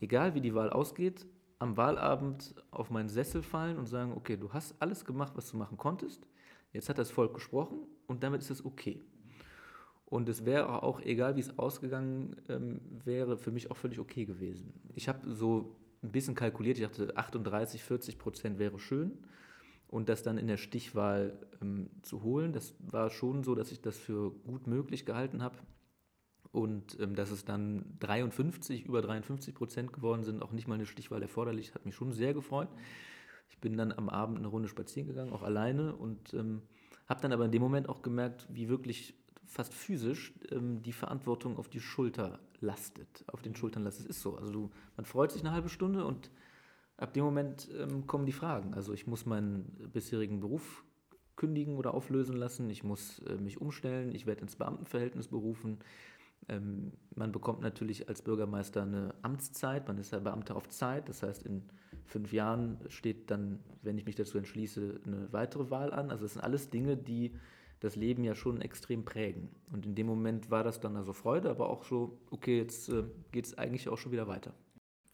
egal 0.00 0.34
wie 0.34 0.40
die 0.40 0.54
Wahl 0.54 0.70
ausgeht, 0.70 1.26
am 1.58 1.76
Wahlabend 1.76 2.54
auf 2.70 2.90
meinen 2.90 3.08
Sessel 3.08 3.42
fallen 3.42 3.78
und 3.78 3.86
sagen, 3.86 4.12
okay, 4.12 4.36
du 4.36 4.52
hast 4.52 4.74
alles 4.80 5.04
gemacht, 5.04 5.32
was 5.36 5.50
du 5.50 5.56
machen 5.56 5.78
konntest. 5.78 6.26
Jetzt 6.72 6.88
hat 6.88 6.98
das 6.98 7.10
Volk 7.10 7.34
gesprochen 7.34 7.86
und 8.06 8.22
damit 8.22 8.42
ist 8.42 8.50
es 8.50 8.64
okay. 8.64 9.00
Und 10.06 10.28
es 10.28 10.44
wäre 10.44 10.82
auch, 10.82 11.00
egal 11.00 11.36
wie 11.36 11.40
es 11.40 11.58
ausgegangen 11.58 12.36
ähm, 12.48 12.80
wäre, 13.04 13.36
für 13.36 13.50
mich 13.50 13.70
auch 13.70 13.76
völlig 13.76 13.98
okay 13.98 14.24
gewesen. 14.24 14.72
Ich 14.94 15.08
habe 15.08 15.32
so 15.32 15.76
ein 16.02 16.12
bisschen 16.12 16.34
kalkuliert. 16.34 16.78
Ich 16.78 16.84
dachte, 16.84 17.16
38, 17.16 17.82
40 17.82 18.18
Prozent 18.18 18.58
wäre 18.58 18.78
schön. 18.78 19.18
Und 19.88 20.08
das 20.08 20.22
dann 20.22 20.38
in 20.38 20.46
der 20.46 20.56
Stichwahl 20.56 21.38
ähm, 21.62 21.88
zu 22.02 22.22
holen, 22.22 22.52
das 22.52 22.74
war 22.80 23.10
schon 23.10 23.44
so, 23.44 23.54
dass 23.54 23.70
ich 23.70 23.80
das 23.80 23.96
für 23.96 24.30
gut 24.30 24.66
möglich 24.66 25.06
gehalten 25.06 25.42
habe. 25.42 25.56
Und 26.54 27.00
ähm, 27.00 27.16
dass 27.16 27.32
es 27.32 27.44
dann 27.44 27.84
53, 27.98 28.84
über 28.84 29.02
53 29.02 29.56
Prozent 29.56 29.92
geworden 29.92 30.22
sind, 30.22 30.40
auch 30.40 30.52
nicht 30.52 30.68
mal 30.68 30.76
eine 30.76 30.86
Stichwahl 30.86 31.20
erforderlich, 31.20 31.74
hat 31.74 31.84
mich 31.84 31.96
schon 31.96 32.12
sehr 32.12 32.32
gefreut. 32.32 32.68
Ich 33.48 33.58
bin 33.58 33.76
dann 33.76 33.90
am 33.90 34.08
Abend 34.08 34.38
eine 34.38 34.46
Runde 34.46 34.68
spazieren 34.68 35.08
gegangen, 35.08 35.32
auch 35.32 35.42
alleine, 35.42 35.96
und 35.96 36.32
ähm, 36.32 36.62
habe 37.08 37.20
dann 37.20 37.32
aber 37.32 37.44
in 37.44 37.50
dem 37.50 37.60
Moment 37.60 37.88
auch 37.88 38.02
gemerkt, 38.02 38.46
wie 38.50 38.68
wirklich 38.68 39.14
fast 39.44 39.74
physisch 39.74 40.32
ähm, 40.52 40.80
die 40.80 40.92
Verantwortung 40.92 41.56
auf 41.56 41.68
die 41.68 41.80
Schulter 41.80 42.38
lastet, 42.60 43.24
auf 43.26 43.42
den 43.42 43.56
Schultern 43.56 43.82
lastet. 43.82 44.04
Es 44.04 44.18
ist 44.18 44.22
so. 44.22 44.36
Also 44.36 44.52
du, 44.52 44.70
man 44.96 45.06
freut 45.06 45.32
sich 45.32 45.42
eine 45.42 45.50
halbe 45.50 45.68
Stunde 45.68 46.04
und 46.04 46.30
ab 46.96 47.12
dem 47.14 47.24
Moment 47.24 47.68
ähm, 47.76 48.06
kommen 48.06 48.26
die 48.26 48.32
Fragen. 48.32 48.74
Also 48.74 48.92
ich 48.92 49.08
muss 49.08 49.26
meinen 49.26 49.90
bisherigen 49.92 50.38
Beruf 50.38 50.84
kündigen 51.34 51.78
oder 51.78 51.94
auflösen 51.94 52.36
lassen, 52.36 52.70
ich 52.70 52.84
muss 52.84 53.18
äh, 53.20 53.34
mich 53.38 53.60
umstellen, 53.60 54.14
ich 54.14 54.24
werde 54.24 54.42
ins 54.42 54.54
Beamtenverhältnis 54.54 55.26
berufen. 55.26 55.80
Ähm, 56.48 56.92
man 57.14 57.32
bekommt 57.32 57.60
natürlich 57.60 58.08
als 58.08 58.22
Bürgermeister 58.22 58.82
eine 58.82 59.14
Amtszeit, 59.22 59.88
man 59.88 59.98
ist 59.98 60.12
ja 60.12 60.18
Beamter 60.18 60.56
auf 60.56 60.68
Zeit, 60.68 61.08
das 61.08 61.22
heißt 61.22 61.44
in 61.44 61.62
fünf 62.06 62.32
Jahren 62.32 62.78
steht 62.88 63.30
dann, 63.30 63.60
wenn 63.82 63.96
ich 63.96 64.04
mich 64.04 64.14
dazu 64.14 64.36
entschließe, 64.38 65.00
eine 65.06 65.32
weitere 65.32 65.70
Wahl 65.70 65.92
an. 65.92 66.10
Also 66.10 66.24
das 66.24 66.34
sind 66.34 66.42
alles 66.42 66.70
Dinge, 66.70 66.96
die 66.96 67.34
das 67.80 67.96
Leben 67.96 68.24
ja 68.24 68.34
schon 68.34 68.60
extrem 68.60 69.04
prägen. 69.04 69.48
Und 69.72 69.86
in 69.86 69.94
dem 69.94 70.06
Moment 70.06 70.50
war 70.50 70.64
das 70.64 70.80
dann 70.80 70.96
also 70.96 71.12
Freude, 71.12 71.50
aber 71.50 71.68
auch 71.68 71.84
so, 71.84 72.18
okay, 72.30 72.58
jetzt 72.58 72.88
äh, 72.88 73.04
geht 73.32 73.46
es 73.46 73.58
eigentlich 73.58 73.88
auch 73.88 73.98
schon 73.98 74.12
wieder 74.12 74.28
weiter 74.28 74.54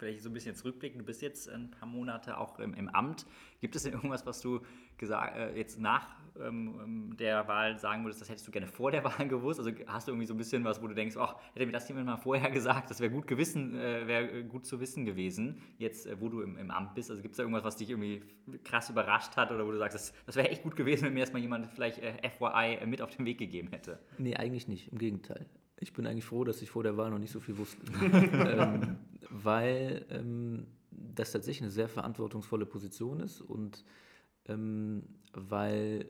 vielleicht 0.01 0.23
so 0.23 0.31
ein 0.31 0.33
bisschen 0.33 0.55
zurückblicken, 0.55 0.99
du 0.99 1.05
bist 1.05 1.21
jetzt 1.21 1.49
ein 1.49 1.71
paar 1.71 1.87
Monate 1.87 2.39
auch 2.39 2.59
im, 2.59 2.75
im 2.75 2.89
Amt. 2.89 3.27
Gibt 3.61 3.77
es 3.77 3.83
denn 3.83 3.93
irgendwas, 3.93 4.25
was 4.27 4.41
du 4.41 4.61
gesagt, 4.97 5.37
äh, 5.37 5.57
jetzt 5.57 5.79
nach 5.79 6.09
ähm, 6.41 6.81
ähm, 6.83 7.17
der 7.17 7.47
Wahl 7.49 7.79
sagen 7.79 8.05
würdest, 8.05 8.21
das 8.21 8.29
hättest 8.29 8.47
du 8.47 8.53
gerne 8.53 8.67
vor 8.67 8.91
der 8.91 9.05
Wahl 9.19 9.29
gewusst? 9.29 9.59
Also 9.59 9.71
hast 9.87 10.09
du 10.09 10.13
irgendwie 10.13 10.27
so 10.27 10.35
ein 10.35 10.37
bisschen 10.37 10.65
was, 10.65 10.83
wo 10.83 10.87
du 10.87 10.95
denkst, 10.95 11.17
ach, 11.19 11.37
hätte 11.55 11.67
mir 11.67 11.73
das 11.73 11.89
jemand 11.89 12.07
mal 12.07 12.17
vorher 12.17 12.51
gesagt, 12.53 12.91
das 12.91 13.01
wäre 13.01 13.11
gut 13.11 13.27
gewissen, 13.27 13.79
äh, 13.79 14.07
wäre 14.07 14.45
gut 14.45 14.67
zu 14.67 14.81
wissen 14.81 15.05
gewesen, 15.05 15.61
jetzt 15.79 16.07
äh, 16.07 16.21
wo 16.21 16.29
du 16.29 16.43
im, 16.43 16.57
im, 16.57 16.71
Amt 16.71 16.95
bist. 16.95 17.11
Also 17.11 17.23
gibt 17.23 17.33
es 17.33 17.37
da 17.37 17.43
irgendwas, 17.43 17.65
was 17.65 17.77
dich 17.77 17.91
irgendwie 17.91 18.23
krass 18.65 18.91
überrascht 18.91 19.37
hat 19.37 19.51
oder 19.51 19.67
wo 19.67 19.71
du 19.71 19.79
sagst, 19.79 19.95
das, 19.95 20.13
das 20.27 20.37
wäre 20.37 20.49
echt 20.49 20.63
gut 20.63 20.77
gewesen, 20.77 21.05
wenn 21.05 21.15
mir 21.15 21.21
erstmal 21.21 21.43
jemand 21.43 21.67
vielleicht 21.69 21.99
äh, 21.99 22.15
FYI 22.29 22.79
äh, 22.81 22.87
mit 22.87 23.03
auf 23.03 23.15
den 23.15 23.27
Weg 23.27 23.39
gegeben 23.39 23.69
hätte? 23.69 23.99
Nee, 24.19 24.37
eigentlich 24.37 24.69
nicht, 24.69 24.93
im 24.93 24.99
Gegenteil. 24.99 25.47
Ich 25.79 25.93
bin 25.93 26.07
eigentlich 26.07 26.25
froh, 26.27 26.45
dass 26.45 26.61
ich 26.61 26.71
vor 26.71 26.83
der 26.83 26.97
Wahl 26.97 27.11
noch 27.11 27.19
nicht 27.19 27.33
so 27.33 27.41
viel 27.41 27.57
wusste. 27.57 27.81
ähm, 28.03 28.99
weil 29.31 30.05
ähm, 30.11 30.67
das 30.91 31.33
tatsächlich 31.33 31.63
eine 31.63 31.71
sehr 31.71 31.89
verantwortungsvolle 31.89 32.67
Position 32.67 33.21
ist 33.21 33.41
und 33.41 33.85
ähm, 34.47 35.03
weil 35.33 36.07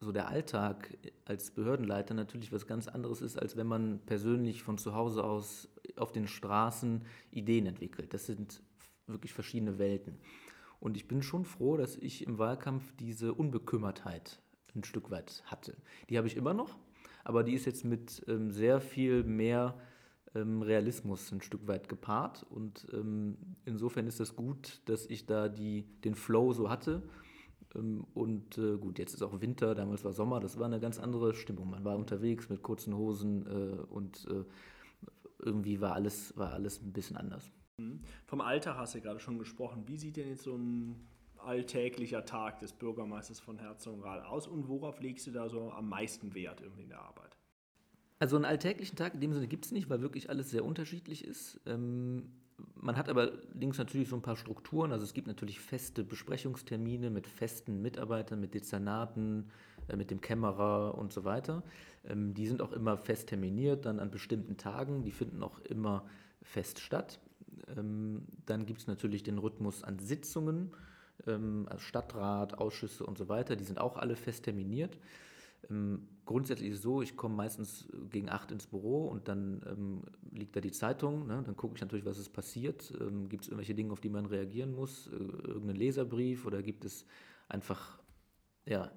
so 0.00 0.12
der 0.12 0.28
Alltag 0.28 0.96
als 1.24 1.50
Behördenleiter 1.50 2.14
natürlich 2.14 2.52
was 2.52 2.66
ganz 2.66 2.88
anderes 2.88 3.20
ist, 3.20 3.38
als 3.38 3.56
wenn 3.56 3.66
man 3.66 4.00
persönlich 4.06 4.62
von 4.62 4.78
zu 4.78 4.94
Hause 4.94 5.24
aus 5.24 5.68
auf 5.96 6.12
den 6.12 6.28
Straßen 6.28 7.04
Ideen 7.30 7.66
entwickelt. 7.66 8.14
Das 8.14 8.26
sind 8.26 8.62
wirklich 9.06 9.32
verschiedene 9.32 9.78
Welten. 9.78 10.18
Und 10.80 10.96
ich 10.96 11.08
bin 11.08 11.22
schon 11.22 11.44
froh, 11.44 11.76
dass 11.76 11.96
ich 11.96 12.26
im 12.26 12.38
Wahlkampf 12.38 12.92
diese 12.96 13.34
Unbekümmertheit 13.34 14.40
ein 14.76 14.84
Stück 14.84 15.10
weit 15.10 15.42
hatte. 15.46 15.76
Die 16.08 16.16
habe 16.16 16.28
ich 16.28 16.36
immer 16.36 16.54
noch, 16.54 16.78
aber 17.24 17.42
die 17.42 17.54
ist 17.54 17.64
jetzt 17.64 17.84
mit 17.84 18.24
ähm, 18.28 18.52
sehr 18.52 18.80
viel 18.80 19.24
mehr 19.24 19.76
ähm, 20.34 20.62
Realismus 20.62 21.32
ein 21.32 21.40
Stück 21.40 21.66
weit 21.66 21.88
gepaart. 21.88 22.44
Und 22.48 22.86
ähm, 22.92 23.36
insofern 23.64 24.06
ist 24.06 24.20
es 24.20 24.28
das 24.28 24.36
gut, 24.36 24.80
dass 24.84 25.06
ich 25.06 25.26
da 25.26 25.48
die, 25.48 25.82
den 26.04 26.14
Flow 26.14 26.52
so 26.52 26.70
hatte. 26.70 27.02
Ähm, 27.74 28.04
und 28.14 28.58
äh, 28.58 28.76
gut, 28.76 28.98
jetzt 28.98 29.14
ist 29.14 29.22
auch 29.22 29.40
Winter, 29.40 29.74
damals 29.74 30.04
war 30.04 30.12
Sommer, 30.12 30.40
das 30.40 30.58
war 30.58 30.66
eine 30.66 30.80
ganz 30.80 30.98
andere 30.98 31.34
Stimmung. 31.34 31.70
Man 31.70 31.84
war 31.84 31.96
unterwegs 31.96 32.48
mit 32.48 32.62
kurzen 32.62 32.96
Hosen 32.96 33.46
äh, 33.46 33.82
und 33.92 34.26
äh, 34.30 34.44
irgendwie 35.38 35.80
war 35.80 35.94
alles, 35.94 36.36
war 36.36 36.52
alles 36.52 36.82
ein 36.82 36.92
bisschen 36.92 37.16
anders. 37.16 37.50
Mhm. 37.78 38.00
Vom 38.26 38.40
Alltag 38.40 38.76
hast 38.76 38.94
du 38.94 39.00
gerade 39.00 39.20
schon 39.20 39.38
gesprochen. 39.38 39.84
Wie 39.86 39.96
sieht 39.96 40.16
denn 40.16 40.28
jetzt 40.28 40.42
so 40.42 40.56
ein 40.56 40.96
alltäglicher 41.38 42.24
Tag 42.24 42.58
des 42.58 42.72
Bürgermeisters 42.72 43.40
von 43.40 43.58
Herzogenrath 43.58 44.24
aus 44.26 44.46
und 44.46 44.68
worauf 44.68 45.00
legst 45.00 45.26
du 45.26 45.30
da 45.30 45.48
so 45.48 45.70
am 45.70 45.88
meisten 45.88 46.34
Wert 46.34 46.60
irgendwie 46.60 46.82
in 46.82 46.88
der 46.88 47.00
Arbeit? 47.00 47.36
Also 48.18 48.36
einen 48.36 48.44
alltäglichen 48.44 48.96
Tag 48.96 49.14
in 49.14 49.20
dem 49.20 49.32
Sinne 49.32 49.46
gibt 49.46 49.64
es 49.64 49.72
nicht, 49.72 49.88
weil 49.88 50.00
wirklich 50.00 50.28
alles 50.28 50.50
sehr 50.50 50.64
unterschiedlich 50.64 51.24
ist. 51.24 51.60
Ähm, 51.66 52.32
man 52.74 52.96
hat 52.96 53.08
aber 53.08 53.32
links 53.54 53.78
natürlich 53.78 54.08
so 54.08 54.16
ein 54.16 54.22
paar 54.22 54.36
Strukturen. 54.36 54.92
Also 54.92 55.04
es 55.04 55.14
gibt 55.14 55.26
natürlich 55.26 55.60
feste 55.60 56.04
Besprechungstermine 56.04 57.10
mit 57.10 57.26
festen 57.26 57.82
Mitarbeitern, 57.82 58.40
mit 58.40 58.54
Dezernaten, 58.54 59.50
äh, 59.88 59.96
mit 59.96 60.10
dem 60.10 60.20
Kämmerer 60.20 60.96
und 60.96 61.12
so 61.12 61.24
weiter. 61.24 61.62
Ähm, 62.04 62.34
die 62.34 62.46
sind 62.46 62.62
auch 62.62 62.72
immer 62.72 62.96
fest 62.96 63.28
terminiert, 63.28 63.86
dann 63.86 64.00
an 64.00 64.10
bestimmten 64.10 64.56
Tagen. 64.56 65.04
Die 65.04 65.12
finden 65.12 65.42
auch 65.42 65.58
immer 65.60 66.06
fest 66.42 66.80
statt. 66.80 67.20
Ähm, 67.76 68.26
dann 68.46 68.66
gibt 68.66 68.80
es 68.80 68.86
natürlich 68.86 69.22
den 69.22 69.38
Rhythmus 69.38 69.84
an 69.84 69.98
Sitzungen, 69.98 70.72
also 71.26 71.78
Stadtrat, 71.78 72.58
Ausschüsse 72.58 73.04
und 73.04 73.18
so 73.18 73.28
weiter. 73.28 73.56
Die 73.56 73.64
sind 73.64 73.80
auch 73.80 73.96
alle 73.96 74.14
fest 74.14 74.44
terminiert. 74.44 74.96
Grundsätzlich 76.28 76.78
so, 76.78 77.00
ich 77.00 77.16
komme 77.16 77.36
meistens 77.36 77.88
gegen 78.10 78.28
acht 78.28 78.52
ins 78.52 78.66
Büro 78.66 79.08
und 79.08 79.28
dann 79.28 79.62
ähm, 79.66 80.02
liegt 80.30 80.54
da 80.54 80.60
die 80.60 80.72
Zeitung. 80.72 81.26
Ne? 81.26 81.42
Dann 81.42 81.56
gucke 81.56 81.76
ich 81.76 81.80
natürlich, 81.80 82.04
was 82.04 82.18
ist 82.18 82.34
passiert. 82.34 82.92
Ähm, 83.00 83.30
gibt 83.30 83.44
es 83.44 83.48
irgendwelche 83.48 83.74
Dinge, 83.74 83.92
auf 83.92 84.00
die 84.02 84.10
man 84.10 84.26
reagieren 84.26 84.74
muss? 84.74 85.06
Äh, 85.06 85.12
irgendeinen 85.12 85.76
Leserbrief 85.76 86.44
oder 86.44 86.62
gibt 86.62 86.84
es 86.84 87.06
einfach 87.48 87.98
ja, 88.66 88.92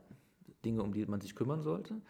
Dinge, 0.65 0.83
um 0.83 0.93
die 0.93 1.05
man 1.05 1.21
sich 1.21 1.33
kümmern 1.33 1.61
sollte? 1.61 2.01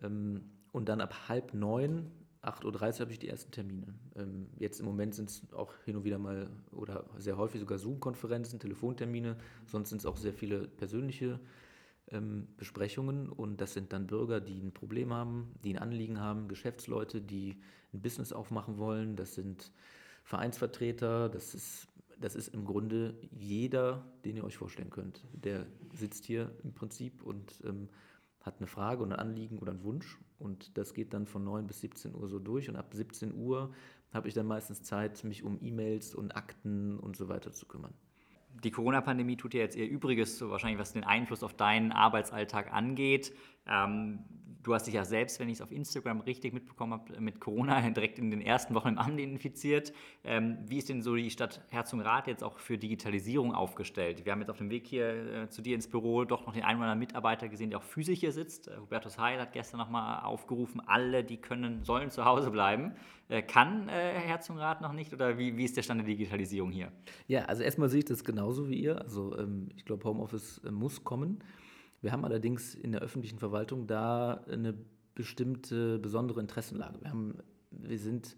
Ähm, 0.00 0.40
und 0.72 0.88
dann 0.88 1.02
ab 1.02 1.28
halb 1.28 1.52
neun 1.52 2.10
8.30 2.40 2.64
Uhr 2.64 3.00
habe 3.00 3.12
ich 3.12 3.18
die 3.18 3.28
ersten 3.28 3.50
Termine. 3.50 3.92
Ähm, 4.14 4.46
jetzt 4.58 4.80
im 4.80 4.86
Moment 4.86 5.14
sind 5.14 5.28
es 5.28 5.52
auch 5.52 5.74
hin 5.84 5.96
und 5.96 6.04
wieder 6.04 6.18
mal 6.18 6.48
oder 6.72 7.04
sehr 7.18 7.36
häufig 7.36 7.60
sogar 7.60 7.76
Zoom-Konferenzen, 7.76 8.58
Telefontermine. 8.58 9.36
Sonst 9.66 9.90
sind 9.90 9.98
es 9.98 10.06
auch 10.06 10.16
sehr 10.16 10.32
viele 10.32 10.66
persönliche 10.66 11.40
ähm, 12.10 12.48
Besprechungen. 12.56 13.28
Und 13.28 13.60
das 13.60 13.72
sind 13.72 13.92
dann 13.92 14.06
Bürger, 14.06 14.40
die 14.40 14.60
ein 14.60 14.72
Problem 14.72 15.12
haben, 15.12 15.54
die 15.64 15.74
ein 15.74 15.82
Anliegen 15.82 16.20
haben, 16.20 16.48
Geschäftsleute, 16.48 17.20
die 17.20 17.56
ein 17.92 18.02
Business 18.02 18.32
aufmachen 18.32 18.78
wollen, 18.78 19.16
das 19.16 19.34
sind 19.34 19.72
Vereinsvertreter, 20.24 21.28
das 21.28 21.54
ist, 21.54 21.88
das 22.18 22.34
ist 22.34 22.48
im 22.48 22.64
Grunde 22.64 23.14
jeder, 23.30 24.04
den 24.24 24.36
ihr 24.36 24.44
euch 24.44 24.56
vorstellen 24.56 24.90
könnt. 24.90 25.22
Der 25.32 25.66
sitzt 25.94 26.24
hier 26.24 26.50
im 26.64 26.72
Prinzip 26.74 27.22
und 27.22 27.60
ähm, 27.64 27.88
hat 28.40 28.58
eine 28.58 28.66
Frage 28.66 29.02
und 29.02 29.12
ein 29.12 29.18
Anliegen 29.18 29.58
oder 29.58 29.72
einen 29.72 29.84
Wunsch. 29.84 30.18
Und 30.38 30.76
das 30.76 30.94
geht 30.94 31.14
dann 31.14 31.26
von 31.26 31.44
9 31.44 31.66
bis 31.66 31.80
17 31.80 32.14
Uhr 32.14 32.28
so 32.28 32.38
durch. 32.38 32.68
Und 32.68 32.76
ab 32.76 32.92
17 32.92 33.34
Uhr 33.34 33.72
habe 34.12 34.28
ich 34.28 34.34
dann 34.34 34.46
meistens 34.46 34.82
Zeit, 34.82 35.24
mich 35.24 35.42
um 35.42 35.58
E-Mails 35.60 36.14
und 36.14 36.36
Akten 36.36 36.98
und 36.98 37.16
so 37.16 37.28
weiter 37.28 37.52
zu 37.52 37.66
kümmern 37.66 37.94
die 38.64 38.70
Corona-Pandemie 38.70 39.36
tut 39.36 39.54
ja 39.54 39.60
jetzt 39.60 39.76
ihr 39.76 39.88
Übriges, 39.88 40.38
so 40.38 40.50
wahrscheinlich 40.50 40.78
was 40.78 40.92
den 40.92 41.04
Einfluss 41.04 41.42
auf 41.42 41.54
deinen 41.54 41.92
Arbeitsalltag 41.92 42.72
angeht. 42.72 43.32
Ähm, 43.66 44.20
du 44.66 44.74
hast 44.74 44.86
dich 44.86 44.94
ja 44.94 45.04
selbst, 45.04 45.38
wenn 45.38 45.48
ich 45.48 45.54
es 45.54 45.62
auf 45.62 45.70
Instagram 45.70 46.20
richtig 46.20 46.52
mitbekommen 46.52 46.92
habe, 46.94 47.20
mit 47.20 47.40
Corona 47.40 47.88
direkt 47.90 48.18
in 48.18 48.32
den 48.32 48.40
ersten 48.40 48.74
Wochen 48.74 48.88
im 48.88 48.98
Amt 48.98 49.20
infiziert. 49.20 49.92
Ähm, 50.24 50.58
wie 50.66 50.78
ist 50.78 50.88
denn 50.88 51.02
so 51.02 51.14
die 51.14 51.30
Stadt 51.30 51.62
Herzogenrath 51.68 52.26
jetzt 52.26 52.42
auch 52.42 52.58
für 52.58 52.76
Digitalisierung 52.76 53.54
aufgestellt? 53.54 54.24
Wir 54.24 54.32
haben 54.32 54.40
jetzt 54.40 54.50
auf 54.50 54.58
dem 54.58 54.70
Weg 54.70 54.88
hier 54.88 55.44
äh, 55.44 55.48
zu 55.48 55.62
dir 55.62 55.76
ins 55.76 55.86
Büro 55.86 56.24
doch 56.24 56.46
noch 56.46 56.52
den 56.52 56.64
einen 56.64 56.78
oder 56.78 56.86
anderen 56.86 56.98
Mitarbeiter 56.98 57.48
gesehen, 57.48 57.70
der 57.70 57.78
auch 57.78 57.84
physisch 57.84 58.18
hier 58.18 58.32
sitzt. 58.32 58.66
Äh, 58.66 58.78
Hubertus 58.78 59.18
Heil 59.18 59.40
hat 59.40 59.52
gestern 59.52 59.78
nochmal 59.78 60.24
aufgerufen, 60.24 60.80
alle, 60.84 61.22
die 61.22 61.36
können, 61.36 61.84
sollen 61.84 62.10
zu 62.10 62.24
Hause 62.24 62.50
bleiben. 62.50 62.96
Äh, 63.28 63.42
kann 63.42 63.88
äh, 63.88 63.92
Herzogenrath 63.92 64.80
noch 64.80 64.92
nicht 64.92 65.12
oder 65.12 65.38
wie, 65.38 65.56
wie 65.56 65.64
ist 65.64 65.76
der 65.76 65.82
Stand 65.82 66.00
der 66.00 66.08
Digitalisierung 66.08 66.72
hier? 66.72 66.90
Ja, 67.28 67.44
also 67.44 67.62
erstmal 67.62 67.88
sehe 67.88 68.00
ich 68.00 68.04
das 68.04 68.24
genauso 68.24 68.68
wie 68.68 68.80
ihr. 68.80 69.00
Also 69.00 69.38
ähm, 69.38 69.68
ich 69.76 69.84
glaube, 69.84 70.02
Homeoffice 70.04 70.60
äh, 70.64 70.72
muss 70.72 71.04
kommen. 71.04 71.38
Wir 72.06 72.12
haben 72.12 72.24
allerdings 72.24 72.76
in 72.76 72.92
der 72.92 73.00
öffentlichen 73.00 73.40
Verwaltung 73.40 73.88
da 73.88 74.34
eine 74.48 74.74
bestimmte 75.16 75.98
besondere 75.98 76.40
Interessenlage. 76.40 77.00
Wir, 77.00 77.10
haben, 77.10 77.38
wir 77.72 77.98
sind 77.98 78.36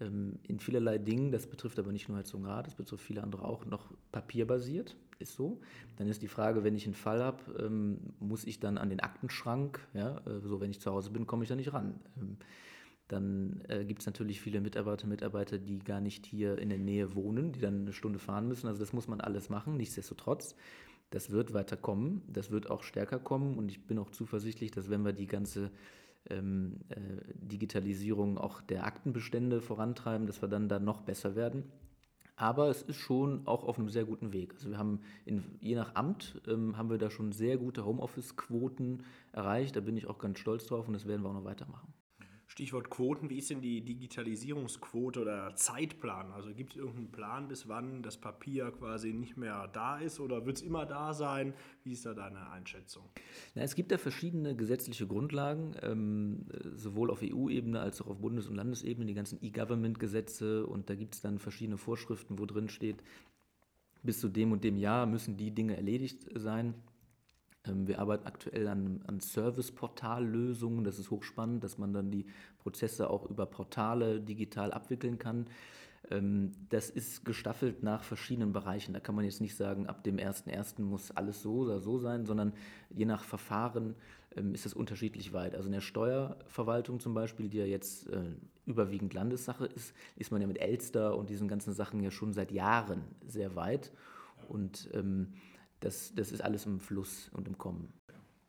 ähm, 0.00 0.40
in 0.42 0.58
vielerlei 0.58 0.98
Dingen, 0.98 1.30
das 1.30 1.46
betrifft 1.46 1.78
aber 1.78 1.92
nicht 1.92 2.08
nur 2.08 2.18
Herzogenrath, 2.18 2.66
das 2.66 2.74
betrifft 2.74 3.04
viele 3.04 3.22
andere 3.22 3.44
auch, 3.44 3.66
noch 3.66 3.92
papierbasiert, 4.10 4.96
ist 5.20 5.34
so. 5.34 5.60
Dann 5.94 6.08
ist 6.08 6.22
die 6.22 6.26
Frage, 6.26 6.64
wenn 6.64 6.74
ich 6.74 6.86
einen 6.86 6.94
Fall 6.94 7.22
habe, 7.22 7.38
ähm, 7.64 7.98
muss 8.18 8.42
ich 8.42 8.58
dann 8.58 8.78
an 8.78 8.90
den 8.90 8.98
Aktenschrank, 8.98 9.78
ja, 9.92 10.18
äh, 10.26 10.40
so 10.40 10.60
wenn 10.60 10.72
ich 10.72 10.80
zu 10.80 10.90
Hause 10.90 11.10
bin, 11.10 11.24
komme 11.24 11.44
ich 11.44 11.48
da 11.48 11.54
nicht 11.54 11.72
ran. 11.72 12.00
Ähm, 12.20 12.38
dann 13.06 13.60
äh, 13.68 13.84
gibt 13.84 14.00
es 14.00 14.06
natürlich 14.06 14.40
viele 14.40 14.60
Mitarbeiter, 14.60 15.06
Mitarbeiter, 15.06 15.58
die 15.58 15.78
gar 15.78 16.00
nicht 16.00 16.26
hier 16.26 16.58
in 16.58 16.68
der 16.68 16.78
Nähe 16.78 17.14
wohnen, 17.14 17.52
die 17.52 17.60
dann 17.60 17.82
eine 17.82 17.92
Stunde 17.92 18.18
fahren 18.18 18.48
müssen. 18.48 18.66
Also 18.66 18.80
das 18.80 18.92
muss 18.92 19.06
man 19.06 19.20
alles 19.20 19.50
machen. 19.50 19.76
Nichtsdestotrotz, 19.76 20.56
das 21.14 21.30
wird 21.30 21.54
weiter 21.54 21.76
kommen, 21.76 22.22
das 22.26 22.50
wird 22.50 22.68
auch 22.68 22.82
stärker 22.82 23.20
kommen 23.20 23.56
und 23.56 23.70
ich 23.70 23.86
bin 23.86 24.00
auch 24.00 24.10
zuversichtlich, 24.10 24.72
dass 24.72 24.90
wenn 24.90 25.04
wir 25.04 25.12
die 25.12 25.28
ganze 25.28 25.70
ähm, 26.28 26.80
äh, 26.88 26.96
Digitalisierung 27.34 28.36
auch 28.36 28.60
der 28.60 28.84
Aktenbestände 28.84 29.60
vorantreiben, 29.60 30.26
dass 30.26 30.42
wir 30.42 30.48
dann 30.48 30.68
da 30.68 30.80
noch 30.80 31.02
besser 31.02 31.36
werden. 31.36 31.70
Aber 32.34 32.68
es 32.68 32.82
ist 32.82 32.96
schon 32.96 33.46
auch 33.46 33.62
auf 33.62 33.78
einem 33.78 33.90
sehr 33.90 34.04
guten 34.04 34.32
Weg. 34.32 34.54
Also 34.54 34.70
wir 34.70 34.78
haben 34.78 35.02
in, 35.24 35.44
je 35.60 35.76
nach 35.76 35.94
Amt 35.94 36.42
ähm, 36.48 36.76
haben 36.76 36.90
wir 36.90 36.98
da 36.98 37.10
schon 37.10 37.30
sehr 37.30 37.58
gute 37.58 37.84
Homeoffice-Quoten 37.84 39.04
erreicht. 39.30 39.76
Da 39.76 39.80
bin 39.80 39.96
ich 39.96 40.08
auch 40.08 40.18
ganz 40.18 40.40
stolz 40.40 40.66
drauf 40.66 40.88
und 40.88 40.94
das 40.94 41.06
werden 41.06 41.22
wir 41.22 41.28
auch 41.28 41.34
noch 41.34 41.44
weitermachen. 41.44 41.94
Stichwort 42.46 42.90
Quoten, 42.90 43.30
wie 43.30 43.38
ist 43.38 43.50
denn 43.50 43.62
die 43.62 43.80
Digitalisierungsquote 43.80 45.20
oder 45.20 45.54
Zeitplan? 45.56 46.30
Also 46.32 46.54
gibt 46.54 46.72
es 46.72 46.76
irgendeinen 46.76 47.10
Plan, 47.10 47.48
bis 47.48 47.68
wann 47.68 48.02
das 48.02 48.16
Papier 48.16 48.70
quasi 48.70 49.12
nicht 49.12 49.36
mehr 49.36 49.68
da 49.68 49.98
ist 49.98 50.20
oder 50.20 50.44
wird 50.46 50.58
es 50.58 50.62
immer 50.62 50.86
da 50.86 51.14
sein? 51.14 51.54
Wie 51.82 51.92
ist 51.92 52.06
da 52.06 52.14
deine 52.14 52.50
Einschätzung? 52.50 53.04
Na, 53.54 53.62
es 53.62 53.74
gibt 53.74 53.92
da 53.92 53.98
verschiedene 53.98 54.54
gesetzliche 54.54 55.06
Grundlagen, 55.06 55.74
ähm, 55.82 56.46
sowohl 56.74 57.10
auf 57.10 57.22
EU-Ebene 57.22 57.80
als 57.80 58.00
auch 58.02 58.08
auf 58.08 58.18
Bundes- 58.18 58.46
und 58.46 58.56
Landesebene, 58.56 59.06
die 59.06 59.14
ganzen 59.14 59.38
E-Government-Gesetze 59.42 60.66
und 60.66 60.90
da 60.90 60.94
gibt 60.94 61.14
es 61.14 61.20
dann 61.22 61.38
verschiedene 61.38 61.78
Vorschriften, 61.78 62.38
wo 62.38 62.46
drin 62.46 62.68
steht, 62.68 63.02
bis 64.02 64.20
zu 64.20 64.28
dem 64.28 64.52
und 64.52 64.64
dem 64.64 64.76
Jahr 64.76 65.06
müssen 65.06 65.36
die 65.36 65.50
Dinge 65.50 65.76
erledigt 65.76 66.26
sein. 66.34 66.74
Ähm, 67.66 67.86
wir 67.86 67.98
arbeiten 67.98 68.26
aktuell 68.26 68.68
an, 68.68 69.02
an 69.06 69.20
Service-Portal-Lösungen. 69.20 70.84
Das 70.84 70.98
ist 70.98 71.10
hochspannend, 71.10 71.64
dass 71.64 71.78
man 71.78 71.92
dann 71.92 72.10
die 72.10 72.26
Prozesse 72.58 73.10
auch 73.10 73.28
über 73.28 73.46
Portale 73.46 74.20
digital 74.20 74.72
abwickeln 74.72 75.18
kann. 75.18 75.46
Ähm, 76.10 76.52
das 76.68 76.90
ist 76.90 77.24
gestaffelt 77.24 77.82
nach 77.82 78.02
verschiedenen 78.02 78.52
Bereichen. 78.52 78.92
Da 78.92 79.00
kann 79.00 79.14
man 79.14 79.24
jetzt 79.24 79.40
nicht 79.40 79.56
sagen, 79.56 79.86
ab 79.86 80.04
dem 80.04 80.16
1.1. 80.16 80.82
muss 80.82 81.10
alles 81.10 81.42
so 81.42 81.58
oder 81.58 81.80
so 81.80 81.98
sein, 81.98 82.26
sondern 82.26 82.52
je 82.90 83.06
nach 83.06 83.24
Verfahren 83.24 83.94
ähm, 84.36 84.54
ist 84.54 84.66
es 84.66 84.74
unterschiedlich 84.74 85.32
weit. 85.32 85.54
Also 85.54 85.66
in 85.66 85.72
der 85.72 85.80
Steuerverwaltung 85.80 87.00
zum 87.00 87.14
Beispiel, 87.14 87.48
die 87.48 87.58
ja 87.58 87.64
jetzt 87.64 88.08
äh, 88.10 88.20
überwiegend 88.66 89.14
Landessache 89.14 89.66
ist, 89.66 89.94
ist 90.16 90.30
man 90.30 90.40
ja 90.40 90.46
mit 90.46 90.60
Elster 90.60 91.16
und 91.16 91.30
diesen 91.30 91.48
ganzen 91.48 91.72
Sachen 91.72 92.02
ja 92.02 92.10
schon 92.10 92.32
seit 92.32 92.52
Jahren 92.52 93.02
sehr 93.26 93.56
weit. 93.56 93.92
Und 94.48 94.90
ähm, 94.92 95.32
das, 95.80 96.14
das 96.14 96.32
ist 96.32 96.42
alles 96.42 96.66
im 96.66 96.80
Fluss 96.80 97.28
und 97.32 97.46
im 97.48 97.58
Kommen. 97.58 97.92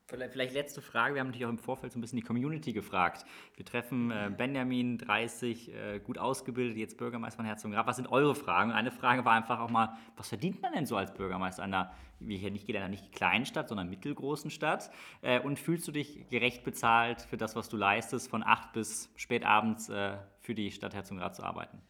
Vielleicht 0.08 0.53
letzte 0.53 0.84
Frage. 0.84 1.15
Wir 1.15 1.22
haben 1.22 1.27
natürlich 1.27 1.48
auch 1.48 1.50
im 1.50 1.58
Vorfeld 1.58 1.91
so 1.91 1.98
ein 1.98 2.01
bisschen 2.01 2.20
die 2.20 2.24
Community 2.24 2.74
gefragt. 2.74 3.25
Wir 3.55 3.65
treffen 3.65 4.12
äh, 4.12 4.32
Benjamin, 4.36 5.00
30, 5.00 5.74
äh, 5.74 6.00
gut 6.00 6.20
ausgebildet, 6.20 6.77
jetzt 6.77 6.98
Bürgermeister 6.98 7.38
von 7.38 7.46
Herzogenrath. 7.46 7.88
Was 7.88 7.96
sind 7.96 8.08
eure 8.12 8.36
Fragen? 8.36 8.72
Eine 8.72 8.91
Frage 8.91 9.25
war 9.25 9.34
einfach 9.34 9.60
auch 9.60 9.72
mal, 9.72 9.98
was 10.15 10.29
verdient 10.29 10.62
man 10.62 10.74
denn 10.74 10.86
so 10.86 10.96
als 10.96 11.12
Bürgermeister 11.15 11.63
einer, 11.63 11.91
wie 12.20 12.38
hier 12.38 12.51
nicht 12.51 12.70
einer 12.70 12.88
nicht 12.88 13.13
kleinen 13.13 13.48
Stadt, 13.48 13.67
sondern 13.67 13.89
mittelgroßen 13.89 14.51
Stadt? 14.51 14.91
Äh, 15.24 15.39
und 15.39 15.58
fühlst 15.58 15.88
du 15.88 15.91
dich 15.91 16.29
gerecht 16.29 16.63
bezahlt 16.63 17.22
für 17.22 17.38
das, 17.38 17.55
was 17.55 17.67
du 17.67 17.75
leistest, 17.75 18.29
von 18.29 18.44
acht 18.44 18.74
bis 18.74 19.10
spät 19.15 19.44
abends 19.44 19.89
äh, 19.89 20.17
für 20.39 20.53
die 20.53 20.70
Stadt 20.70 20.94
Herzogenrath 20.94 21.36
zu 21.36 21.41
arbeiten? 21.41 21.82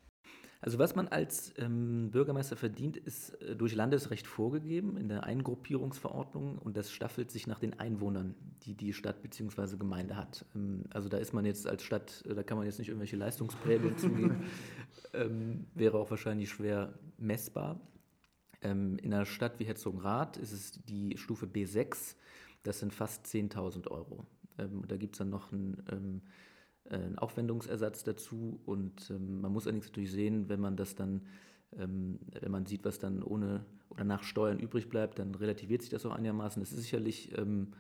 Also 0.66 0.80
was 0.80 0.96
man 0.96 1.08
als 1.08 1.54
ähm, 1.60 2.10
Bürgermeister 2.10 2.56
verdient, 2.56 2.98
ist 2.98 3.40
äh, 3.40 3.56
durch 3.56 3.76
Landesrecht 3.76 4.26
vorgegeben 4.26 4.98
in 4.98 5.08
der 5.08 5.24
Eingruppierungsverordnung 5.24 6.58
und 6.58 6.76
das 6.76 6.90
staffelt 6.92 7.30
sich 7.30 7.46
nach 7.46 7.60
den 7.60 7.80
Einwohnern, 7.80 8.34
die 8.64 8.74
die 8.74 8.92
Stadt 8.92 9.22
bzw. 9.22 9.78
Gemeinde 9.78 10.18
hat. 10.18 10.44
Ähm, 10.56 10.86
also 10.90 11.08
da 11.08 11.18
ist 11.18 11.34
man 11.34 11.46
jetzt 11.46 11.68
als 11.68 11.84
Stadt, 11.84 12.24
äh, 12.28 12.34
da 12.34 12.42
kann 12.42 12.58
man 12.58 12.66
jetzt 12.66 12.80
nicht 12.80 12.88
irgendwelche 12.88 13.16
Leistungsprämien 13.16 13.96
zugeben, 14.00 14.44
ähm, 15.14 15.68
wäre 15.76 16.00
auch 16.00 16.10
wahrscheinlich 16.10 16.50
schwer 16.50 16.98
messbar. 17.20 17.80
Ähm, 18.64 18.98
in 19.04 19.14
einer 19.14 19.26
Stadt 19.26 19.60
wie 19.60 19.66
Herzogenrath 19.66 20.38
ist 20.38 20.52
es 20.52 20.84
die 20.86 21.16
Stufe 21.20 21.46
B6, 21.46 22.16
das 22.64 22.80
sind 22.80 22.92
fast 22.92 23.28
10.000 23.28 23.92
Euro. 23.92 24.26
Ähm, 24.58 24.82
da 24.88 24.98
gibt 24.98 25.14
es 25.14 25.20
dann 25.20 25.30
noch 25.30 25.52
ein 25.52 25.84
ähm, 25.92 26.22
äh, 26.24 26.30
einen 26.90 27.18
Aufwendungsersatz 27.18 28.04
dazu. 28.04 28.60
Und 28.66 29.10
ähm, 29.10 29.42
man 29.42 29.52
muss 29.52 29.66
allerdings 29.66 29.88
natürlich 29.88 30.12
sehen, 30.12 30.50
wenn 30.50 30.60
man 30.60 30.78
das 30.78 30.96
dann, 30.96 31.22
ähm, 31.78 32.20
wenn 32.40 32.52
man 32.52 32.66
sieht, 32.66 32.86
was 32.86 33.00
dann 33.00 33.24
ohne 33.24 33.66
oder 33.90 34.04
nach 34.04 34.24
Steuern 34.24 34.60
übrig 34.60 34.90
bleibt, 34.90 35.20
dann 35.20 35.36
relativiert 35.36 35.82
sich 35.82 35.90
das 35.90 36.06
auch 36.06 36.16
einigermaßen. 36.16 36.62
Das 36.62 36.72
ist 36.72 36.82
sicherlich, 36.82 37.38
ähm, 37.38 37.74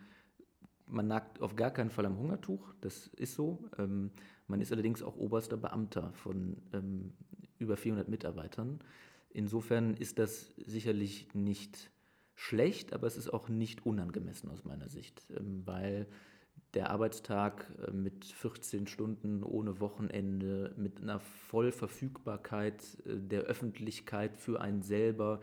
man 0.87 1.07
nagt 1.07 1.41
auf 1.41 1.55
gar 1.55 1.71
keinen 1.71 1.89
Fall 1.89 2.05
am 2.05 2.17
Hungertuch, 2.17 2.73
das 2.81 3.07
ist 3.07 3.35
so. 3.35 3.63
Ähm, 3.77 4.11
man 4.47 4.61
ist 4.61 4.71
allerdings 4.71 5.01
auch 5.01 5.17
oberster 5.17 5.57
Beamter 5.57 6.11
von 6.13 6.57
ähm, 6.73 7.13
über 7.57 7.77
400 7.77 8.07
Mitarbeitern. 8.07 8.79
Insofern 9.29 9.95
ist 9.95 10.19
das 10.19 10.53
sicherlich 10.65 11.33
nicht 11.33 11.91
schlecht, 12.35 12.93
aber 12.93 13.07
es 13.07 13.17
ist 13.17 13.33
auch 13.33 13.49
nicht 13.49 13.85
unangemessen 13.85 14.49
aus 14.49 14.63
meiner 14.63 14.89
Sicht, 14.89 15.25
ähm, 15.35 15.63
weil 15.65 16.07
der 16.75 16.89
Arbeitstag 16.91 17.65
äh, 17.87 17.91
mit 17.91 18.25
14 18.25 18.87
Stunden 18.87 19.43
ohne 19.43 19.79
Wochenende, 19.79 20.73
mit 20.77 21.01
einer 21.01 21.19
Vollverfügbarkeit 21.19 22.83
äh, 23.05 23.15
der 23.15 23.41
Öffentlichkeit 23.41 24.37
für 24.37 24.61
einen 24.61 24.83
selber. 24.83 25.41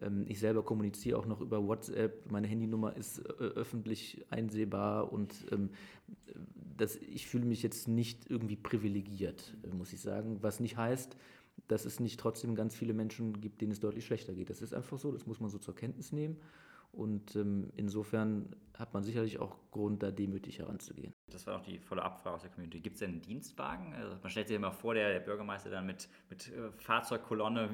Ähm, 0.00 0.24
ich 0.26 0.40
selber 0.40 0.64
kommuniziere 0.64 1.18
auch 1.18 1.26
noch 1.26 1.40
über 1.40 1.66
WhatsApp. 1.66 2.30
Meine 2.30 2.48
Handynummer 2.48 2.96
ist 2.96 3.18
äh, 3.18 3.30
öffentlich 3.32 4.24
einsehbar 4.30 5.12
und 5.12 5.46
ähm, 5.52 5.70
das, 6.76 6.96
ich 6.96 7.26
fühle 7.26 7.44
mich 7.44 7.62
jetzt 7.62 7.86
nicht 7.86 8.30
irgendwie 8.30 8.56
privilegiert, 8.56 9.54
muss 9.76 9.92
ich 9.92 10.00
sagen. 10.00 10.38
Was 10.40 10.60
nicht 10.60 10.78
heißt, 10.78 11.14
dass 11.68 11.84
es 11.84 12.00
nicht 12.00 12.18
trotzdem 12.18 12.54
ganz 12.54 12.74
viele 12.74 12.94
Menschen 12.94 13.40
gibt, 13.40 13.60
denen 13.60 13.72
es 13.72 13.80
deutlich 13.80 14.06
schlechter 14.06 14.32
geht. 14.32 14.48
Das 14.48 14.62
ist 14.62 14.72
einfach 14.72 14.98
so, 14.98 15.12
das 15.12 15.26
muss 15.26 15.40
man 15.40 15.50
so 15.50 15.58
zur 15.58 15.74
Kenntnis 15.74 16.10
nehmen. 16.10 16.38
Und 16.92 17.36
ähm, 17.36 17.70
insofern 17.76 18.54
hat 18.80 18.94
man 18.94 19.02
sicherlich 19.02 19.38
auch 19.38 19.56
Grund, 19.70 20.02
da 20.02 20.10
demütig 20.10 20.58
heranzugehen. 20.58 21.14
Das 21.30 21.46
war 21.46 21.56
auch 21.56 21.62
die 21.62 21.78
volle 21.78 22.02
Abfrage 22.02 22.36
aus 22.36 22.42
der 22.42 22.50
Community. 22.50 22.80
Gibt 22.80 22.94
es 22.94 23.00
denn 23.00 23.10
einen 23.10 23.20
Dienstwagen? 23.20 23.92
Also 23.94 24.16
man 24.20 24.30
stellt 24.30 24.48
sich 24.48 24.56
immer 24.56 24.72
vor, 24.72 24.94
der, 24.94 25.12
der 25.12 25.20
Bürgermeister 25.20 25.70
dann 25.70 25.86
mit, 25.86 26.08
mit 26.28 26.48
äh, 26.48 26.72
Fahrzeugkolonne 26.72 27.70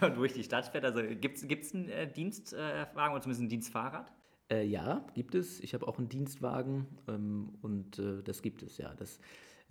durch 0.14 0.32
die 0.32 0.44
Stadt 0.44 0.66
fährt. 0.68 0.84
Also 0.84 1.02
gibt 1.02 1.38
es 1.38 1.74
einen 1.74 1.88
äh, 1.88 2.10
Dienstwagen 2.10 3.12
oder 3.12 3.20
zumindest 3.20 3.42
ein 3.42 3.48
Dienstfahrrad? 3.48 4.12
Äh, 4.50 4.64
ja, 4.64 5.04
gibt 5.14 5.34
es. 5.34 5.60
Ich 5.60 5.74
habe 5.74 5.86
auch 5.86 5.98
einen 5.98 6.08
Dienstwagen 6.08 6.86
ähm, 7.08 7.58
und 7.62 7.98
äh, 7.98 8.22
das 8.22 8.42
gibt 8.42 8.62
es, 8.62 8.78
ja. 8.78 8.94
Das 8.94 9.18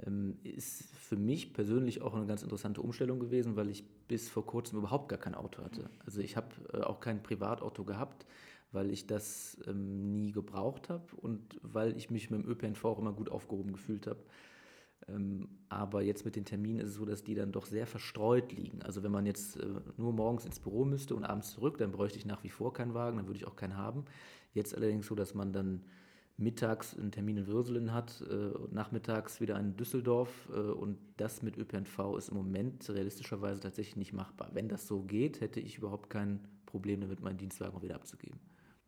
ähm, 0.06 0.38
ist 0.44 0.94
für 0.98 1.16
mich 1.16 1.54
persönlich 1.54 2.02
auch 2.02 2.14
eine 2.14 2.26
ganz 2.26 2.44
interessante 2.44 2.82
Umstellung 2.82 3.20
gewesen, 3.20 3.56
weil 3.56 3.70
ich 3.70 3.86
bis 4.08 4.30
vor 4.30 4.46
kurzem 4.46 4.80
überhaupt 4.80 5.08
gar 5.08 5.20
kein 5.20 5.34
Auto 5.34 5.64
hatte. 5.64 5.90
Also 6.06 6.20
ich 6.20 6.36
habe 6.36 6.50
äh, 6.74 6.82
auch 6.82 7.00
kein 7.00 7.24
Privatauto 7.24 7.86
gehabt 7.86 8.26
weil 8.76 8.92
ich 8.92 9.08
das 9.08 9.58
ähm, 9.68 10.12
nie 10.12 10.32
gebraucht 10.32 10.90
habe 10.90 11.16
und 11.16 11.60
weil 11.64 11.98
ich 11.98 12.10
mich 12.12 12.30
mit 12.30 12.44
dem 12.44 12.50
ÖPNV 12.50 12.86
auch 12.86 13.00
immer 13.00 13.14
gut 13.14 13.30
aufgehoben 13.30 13.72
gefühlt 13.72 14.06
habe. 14.06 14.20
Ähm, 15.08 15.50
aber 15.70 16.02
jetzt 16.02 16.26
mit 16.26 16.36
den 16.36 16.46
Terminen 16.46 16.80
ist 16.80 16.90
es 16.90 16.96
so, 16.96 17.06
dass 17.06 17.24
die 17.24 17.36
dann 17.36 17.52
doch 17.52 17.66
sehr 17.66 17.88
verstreut 17.88 18.52
liegen. 18.52 18.82
Also 18.82 19.04
wenn 19.04 19.12
man 19.12 19.26
jetzt 19.26 19.58
äh, 19.58 19.66
nur 19.98 20.14
morgens 20.14 20.46
ins 20.46 20.60
Büro 20.60 20.86
müsste 20.86 21.16
und 21.16 21.26
abends 21.26 21.52
zurück, 21.52 21.78
dann 21.78 21.92
bräuchte 21.92 22.18
ich 22.18 22.26
nach 22.26 22.44
wie 22.44 22.50
vor 22.50 22.74
keinen 22.74 22.94
Wagen, 22.94 23.18
dann 23.18 23.28
würde 23.28 23.38
ich 23.38 23.48
auch 23.48 23.56
keinen 23.56 23.78
haben. 23.78 24.06
Jetzt 24.54 24.76
allerdings 24.76 25.08
so, 25.08 25.16
dass 25.16 25.34
man 25.34 25.54
dann 25.54 25.84
mittags 26.38 26.98
einen 26.98 27.12
Termin 27.12 27.38
in 27.38 27.48
Würselen 27.48 27.94
hat, 27.94 28.22
äh, 28.30 28.52
nachmittags 28.72 29.40
wieder 29.40 29.58
in 29.60 29.78
Düsseldorf 29.78 30.50
äh, 30.54 30.60
und 30.60 30.98
das 31.18 31.42
mit 31.42 31.58
ÖPNV 31.58 32.18
ist 32.18 32.30
im 32.30 32.36
Moment 32.36 32.90
realistischerweise 32.90 33.62
tatsächlich 33.62 33.96
nicht 33.96 34.14
machbar. 34.14 34.50
Wenn 34.54 34.68
das 34.68 34.88
so 34.88 35.02
geht, 35.02 35.40
hätte 35.40 35.60
ich 35.60 35.78
überhaupt 35.78 36.10
kein 36.10 36.40
Problem 36.66 37.00
damit, 37.02 37.22
meinen 37.22 37.38
Dienstwagen 37.38 37.76
auch 37.76 37.84
wieder 37.84 37.96
abzugeben. 37.96 38.40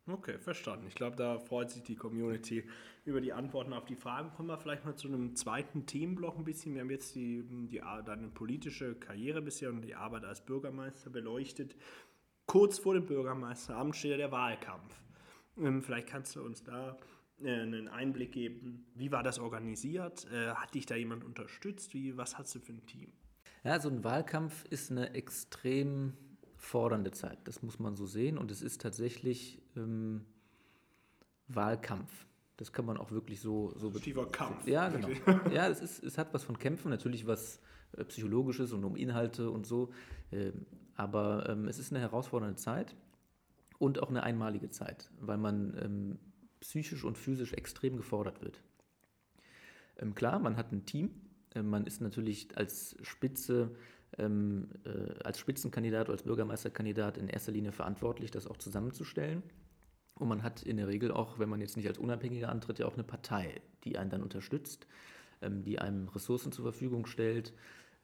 Okay, 0.10 0.40
verstanden. 0.40 0.88
Ich 0.88 0.96
glaube, 0.96 1.18
da 1.18 1.38
freut 1.38 1.70
sich 1.70 1.84
die 1.84 1.96
Community 1.96 2.64
über 3.04 3.20
die 3.20 3.34
Antworten 3.34 3.74
auf 3.74 3.86
die 3.86 3.96
Fragen. 3.96 4.32
Kommen 4.32 4.48
wir 4.48 4.58
vielleicht 4.58 4.86
mal 4.86 4.96
zu 4.96 5.10
einem 5.10 5.36
zweiten 5.36 5.86
Themenblock 5.86 6.38
ein 6.38 6.46
bisschen. 6.46 6.74
Wir 6.76 6.82
haben 6.82 6.90
jetzt 6.90 7.14
die, 7.16 7.44
die, 7.44 7.82
deine 8.06 8.30
politische 8.30 8.96
Karriere 8.96 9.42
bisher 9.42 9.70
und 9.70 9.82
die 9.82 9.96
Arbeit 9.96 10.24
als 10.24 10.46
Bürgermeister 10.46 11.10
beleuchtet. 11.10 11.76
Kurz 12.46 12.80
vor 12.80 12.94
dem 12.94 13.06
Bürgermeisteramt 13.06 13.98
steht 13.98 14.12
ja 14.12 14.18
der 14.18 14.32
Wahlkampf. 14.32 14.96
Ähm, 15.58 15.82
vielleicht 15.82 16.08
kannst 16.08 16.38
du 16.38 16.42
uns 16.42 16.64
da 16.64 16.98
äh, 17.42 17.52
einen 17.52 17.90
Einblick 17.90 18.32
geben. 18.32 18.86
Wie 18.96 19.12
war 19.12 19.24
das 19.24 19.40
organisiert? 19.40 20.26
Äh, 20.32 20.52
hat 20.52 20.74
dich 20.74 20.86
da 20.86 20.96
jemand 20.96 21.26
unterstützt? 21.26 21.94
Wie, 21.94 22.16
was 22.16 22.38
hast 22.38 22.56
du 22.56 22.60
für 22.60 22.72
ein 22.72 22.86
Team? 22.86 23.12
Ja, 23.66 23.80
so 23.82 23.90
ein 23.90 24.06
Wahlkampf 24.06 24.64
ist 24.70 24.92
eine 24.92 25.14
extrem 25.14 26.14
fordernde 26.68 27.12
Zeit. 27.12 27.40
Das 27.46 27.64
muss 27.64 27.80
man 27.80 27.96
so 27.96 28.06
sehen. 28.06 28.38
Und 28.38 28.52
es 28.52 28.62
ist 28.62 28.82
tatsächlich 28.82 29.62
ähm, 29.76 30.26
Wahlkampf. 31.48 32.12
Das 32.58 32.74
kann 32.74 32.86
man 32.86 32.98
auch 32.98 33.12
wirklich 33.12 33.40
so, 33.40 33.74
so 33.78 33.92
Stichwort 33.92 34.34
Kampf. 34.34 34.68
Ja, 34.68 34.90
genau. 34.90 35.10
Ja, 35.54 35.68
es, 35.68 35.82
ist, 35.82 36.04
es 36.04 36.18
hat 36.18 36.34
was 36.34 36.44
von 36.44 36.58
Kämpfen, 36.60 36.90
natürlich 36.90 37.26
was 37.26 37.60
äh, 37.94 38.04
Psychologisches 38.04 38.74
und 38.74 38.84
um 38.84 38.96
Inhalte 38.96 39.50
und 39.50 39.66
so. 39.66 39.92
Ähm, 40.32 40.66
aber 40.96 41.48
ähm, 41.50 41.68
es 41.68 41.80
ist 41.80 41.92
eine 41.92 42.02
herausfordernde 42.02 42.58
Zeit 42.58 42.96
und 43.78 44.02
auch 44.02 44.10
eine 44.10 44.24
einmalige 44.24 44.70
Zeit, 44.70 45.10
weil 45.20 45.38
man 45.38 45.78
ähm, 45.82 46.20
psychisch 46.60 47.04
und 47.04 47.18
physisch 47.18 47.54
extrem 47.54 47.96
gefordert 47.96 48.42
wird. 48.42 48.62
Klar, 50.14 50.38
man 50.38 50.58
hat 50.58 50.72
ein 50.72 50.86
Team. 50.86 51.10
Man 51.56 51.88
ist 51.88 52.02
natürlich 52.02 52.56
als 52.56 52.96
Spitze 53.02 53.76
ähm, 54.18 54.70
äh, 54.86 55.24
als 55.24 55.40
Spitzenkandidat 55.40 56.10
als 56.10 56.24
Bürgermeisterkandidat 56.24 57.18
in 57.18 57.28
erster 57.28 57.52
Linie 57.52 57.72
verantwortlich, 57.72 58.32
das 58.32 58.48
auch 58.48 58.58
zusammenzustellen. 58.58 59.44
Und 60.16 60.28
man 60.28 60.42
hat 60.44 60.64
in 60.64 60.78
der 60.78 60.88
Regel 60.88 61.12
auch, 61.12 61.38
wenn 61.40 61.50
man 61.50 61.62
jetzt 61.62 61.78
nicht 61.78 61.88
als 61.88 61.98
Unabhängiger 61.98 62.50
antritt, 62.50 62.80
ja 62.80 62.88
auch 62.88 62.96
eine 62.96 63.04
Partei, 63.04 63.62
die 63.84 63.98
einen 63.98 64.10
dann 64.10 64.24
unterstützt, 64.24 64.88
ähm, 65.42 65.64
die 65.64 65.80
einem 65.80 66.08
Ressourcen 66.08 66.52
zur 66.52 66.64
Verfügung 66.64 67.06
stellt. 67.06 67.54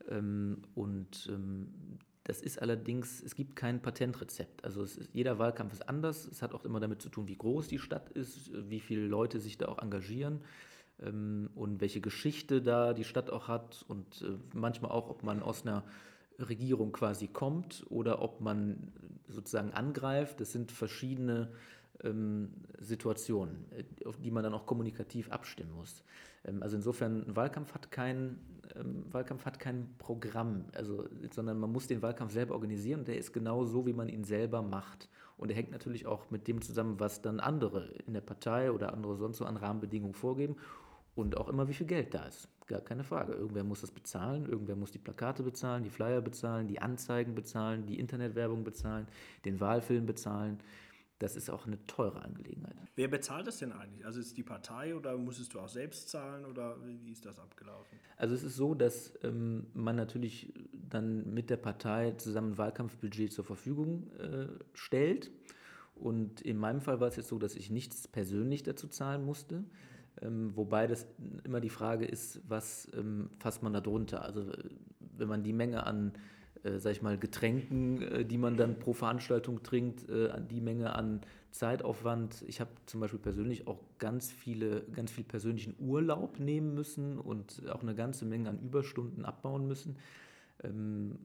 Ähm, 0.10 0.62
und 0.76 1.28
ähm, 1.32 2.00
Das 2.26 2.42
ist 2.42 2.62
allerdings, 2.62 3.22
es 3.24 3.36
gibt 3.36 3.56
kein 3.56 3.82
Patentrezept. 3.82 4.64
Also 4.64 4.84
ist, 4.84 5.10
jeder 5.14 5.40
Wahlkampf 5.40 5.74
ist 5.74 5.90
anders. 5.90 6.26
Es 6.26 6.42
hat 6.42 6.54
auch 6.54 6.66
immer 6.66 6.80
damit 6.80 7.02
zu 7.02 7.10
tun, 7.10 7.28
wie 7.28 7.36
groß 7.38 7.68
die 7.68 7.80
Stadt 7.80 8.10
ist, 8.12 8.52
wie 8.70 8.80
viele 8.80 9.08
Leute 9.08 9.40
sich 9.40 9.58
da 9.58 9.68
auch 9.68 9.80
engagieren 9.80 10.42
ähm, 11.02 11.50
und 11.56 11.82
welche 11.82 12.02
Geschichte 12.02 12.62
da 12.62 12.94
die 12.94 13.04
Stadt 13.04 13.30
auch 13.30 13.48
hat 13.48 13.86
und 13.88 14.22
äh, 14.22 14.38
manchmal 14.54 14.92
auch, 14.92 15.10
ob 15.10 15.24
man 15.24 15.42
aus 15.42 15.64
einer 15.64 15.84
Regierung 16.40 16.92
quasi 16.92 17.28
kommt 17.28 17.86
oder 17.90 18.22
ob 18.22 18.42
man 18.42 18.92
sozusagen 19.28 19.72
angreift. 19.72 20.40
Das 20.42 20.52
sind 20.52 20.72
verschiedene 20.72 21.52
ähm, 22.04 22.50
Situationen, 22.80 23.66
äh, 23.72 24.06
auf 24.06 24.18
die 24.18 24.32
man 24.32 24.44
dann 24.44 24.54
auch 24.54 24.66
kommunikativ 24.66 25.32
abstimmen 25.32 25.74
muss. 25.74 26.04
Ähm, 26.46 26.62
also 26.64 26.76
insofern, 26.76 27.28
ein 27.28 27.36
Wahlkampf 27.36 27.74
hat 27.74 27.92
kein, 27.92 28.40
ähm, 28.76 29.06
Wahlkampf 29.12 29.46
hat 29.46 29.60
kein 29.60 29.96
Programm, 29.98 30.66
also, 30.74 31.08
sondern 31.32 31.60
man 31.60 31.72
muss 31.72 31.88
den 31.88 32.02
Wahlkampf 32.02 32.34
selber 32.34 32.56
organisieren 32.56 33.02
und 33.02 33.08
der 33.08 33.18
ist 33.18 33.34
genau 33.34 33.66
so, 33.66 33.86
wie 33.86 33.94
man 33.94 34.10
ihn 34.10 34.24
selber 34.24 34.62
macht. 34.62 35.10
Und 35.38 35.50
er 35.50 35.56
hängt 35.56 35.72
natürlich 35.72 36.06
auch 36.06 36.30
mit 36.30 36.48
dem 36.48 36.62
zusammen, 36.62 37.00
was 37.00 37.22
dann 37.22 37.40
andere 37.40 37.90
in 38.06 38.14
der 38.14 38.22
Partei 38.22 38.72
oder 38.72 38.94
andere 38.94 39.16
sonst 39.18 39.38
so 39.38 39.46
an 39.46 39.58
Rahmenbedingungen 39.58 40.14
vorgeben 40.14 40.56
und 41.16 41.38
auch 41.38 41.48
immer, 41.48 41.68
wie 41.68 41.74
viel 41.74 41.88
Geld 41.88 42.14
da 42.14 42.26
ist. 42.26 42.48
Gar 42.68 42.82
keine 42.82 43.04
Frage. 43.04 43.34
Irgendwer 43.34 43.64
muss 43.64 43.82
das 43.82 43.92
bezahlen, 43.92 44.46
irgendwer 44.46 44.76
muss 44.76 44.92
die 44.92 45.00
Plakate 45.00 45.44
bezahlen, 45.44 45.84
die 45.84 45.90
Flyer 45.90 46.22
bezahlen, 46.22 46.68
die 46.68 46.80
Anzeigen 46.80 47.36
bezahlen, 47.36 47.86
die 47.86 48.00
Internetwerbung 48.00 48.64
bezahlen, 48.64 49.08
den 49.46 49.60
Wahlfilm 49.60 50.06
bezahlen. 50.06 50.60
Das 51.20 51.36
ist 51.36 51.50
auch 51.50 51.68
eine 51.68 51.86
teure 51.88 52.22
Angelegenheit. 52.22 52.76
Wer 52.96 53.08
bezahlt 53.08 53.48
das 53.48 53.60
denn 53.60 53.72
eigentlich? 53.72 54.06
Also 54.06 54.20
ist 54.20 54.28
es 54.28 54.34
die 54.34 54.44
Partei 54.44 54.96
oder 54.96 55.18
musstest 55.18 55.54
du 55.54 55.60
auch 55.60 55.70
selbst 55.70 56.10
zahlen 56.10 56.46
oder 56.46 56.78
wie 56.84 57.12
ist 57.12 57.26
das 57.26 57.40
abgelaufen? 57.40 57.98
Also 58.18 58.36
es 58.36 58.44
ist 58.44 58.56
so, 58.56 58.74
dass 58.76 59.14
ähm, 59.24 59.68
man 59.74 59.96
natürlich 59.96 60.54
dann 60.74 61.34
mit 61.34 61.50
der 61.50 61.58
Partei 61.58 62.12
zusammen 62.12 62.54
ein 62.54 62.58
Wahlkampfbudget 62.58 63.32
zur 63.32 63.46
Verfügung 63.46 64.12
äh, 64.20 64.48
stellt. 64.74 65.32
Und 65.96 66.42
in 66.42 66.58
meinem 66.58 66.82
Fall 66.82 67.00
war 67.00 67.08
es 67.08 67.16
jetzt 67.16 67.30
so, 67.30 67.40
dass 67.40 67.56
ich 67.56 67.70
nichts 67.70 68.08
persönlich 68.08 68.64
dazu 68.64 68.88
zahlen 68.88 69.24
musste. 69.24 69.64
Ähm, 70.24 70.52
wobei 70.56 70.88
das 70.88 71.06
immer 71.44 71.60
die 71.60 71.70
Frage 71.70 72.06
ist, 72.06 72.42
was 72.48 72.90
ähm, 72.98 73.30
fasst 73.40 73.64
man 73.64 73.74
da 73.74 73.82
drunter? 73.82 74.24
Also 74.24 74.46
wenn 75.18 75.28
man 75.28 75.44
die 75.44 75.54
Menge 75.54 75.86
an, 75.86 76.14
äh, 76.64 76.80
sag 76.80 76.92
ich 76.92 77.02
mal, 77.02 77.18
Getränken, 77.18 78.02
äh, 78.02 78.26
die 78.26 78.38
man 78.38 78.58
dann 78.58 78.80
pro 78.80 78.94
Veranstaltung 78.94 79.64
trinkt, 79.64 80.10
äh, 80.10 80.30
die 80.50 80.62
Menge 80.62 80.96
an 80.96 81.22
Zeitaufwand. 81.52 82.44
Ich 82.48 82.60
habe 82.60 82.72
zum 82.86 83.00
Beispiel 83.00 83.20
persönlich 83.20 83.68
auch 83.68 83.80
ganz 84.00 84.32
viele, 84.32 84.82
ganz 84.94 85.12
viel 85.12 85.24
persönlichen 85.24 85.76
Urlaub 85.80 86.40
nehmen 86.40 86.74
müssen 86.74 87.20
und 87.20 87.70
auch 87.70 87.84
eine 87.84 87.94
ganze 87.94 88.26
Menge 88.26 88.50
an 88.50 88.60
Überstunden 88.60 89.24
abbauen 89.24 89.68
müssen. 89.68 89.98
Ähm, 90.64 91.20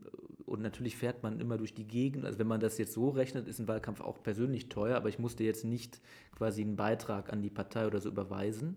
und 0.46 0.62
natürlich 0.62 0.96
fährt 0.96 1.22
man 1.22 1.40
immer 1.40 1.58
durch 1.58 1.74
die 1.74 1.86
Gegend. 1.86 2.24
Also 2.24 2.38
wenn 2.38 2.46
man 2.46 2.60
das 2.60 2.78
jetzt 2.78 2.94
so 2.94 3.10
rechnet, 3.10 3.46
ist 3.48 3.58
ein 3.58 3.68
Wahlkampf 3.68 4.00
auch 4.00 4.22
persönlich 4.22 4.68
teuer, 4.68 4.96
aber 4.96 5.08
ich 5.08 5.18
musste 5.18 5.44
jetzt 5.44 5.64
nicht 5.64 6.00
quasi 6.34 6.62
einen 6.62 6.76
Beitrag 6.76 7.32
an 7.32 7.42
die 7.42 7.50
Partei 7.50 7.86
oder 7.86 8.00
so 8.00 8.08
überweisen. 8.08 8.76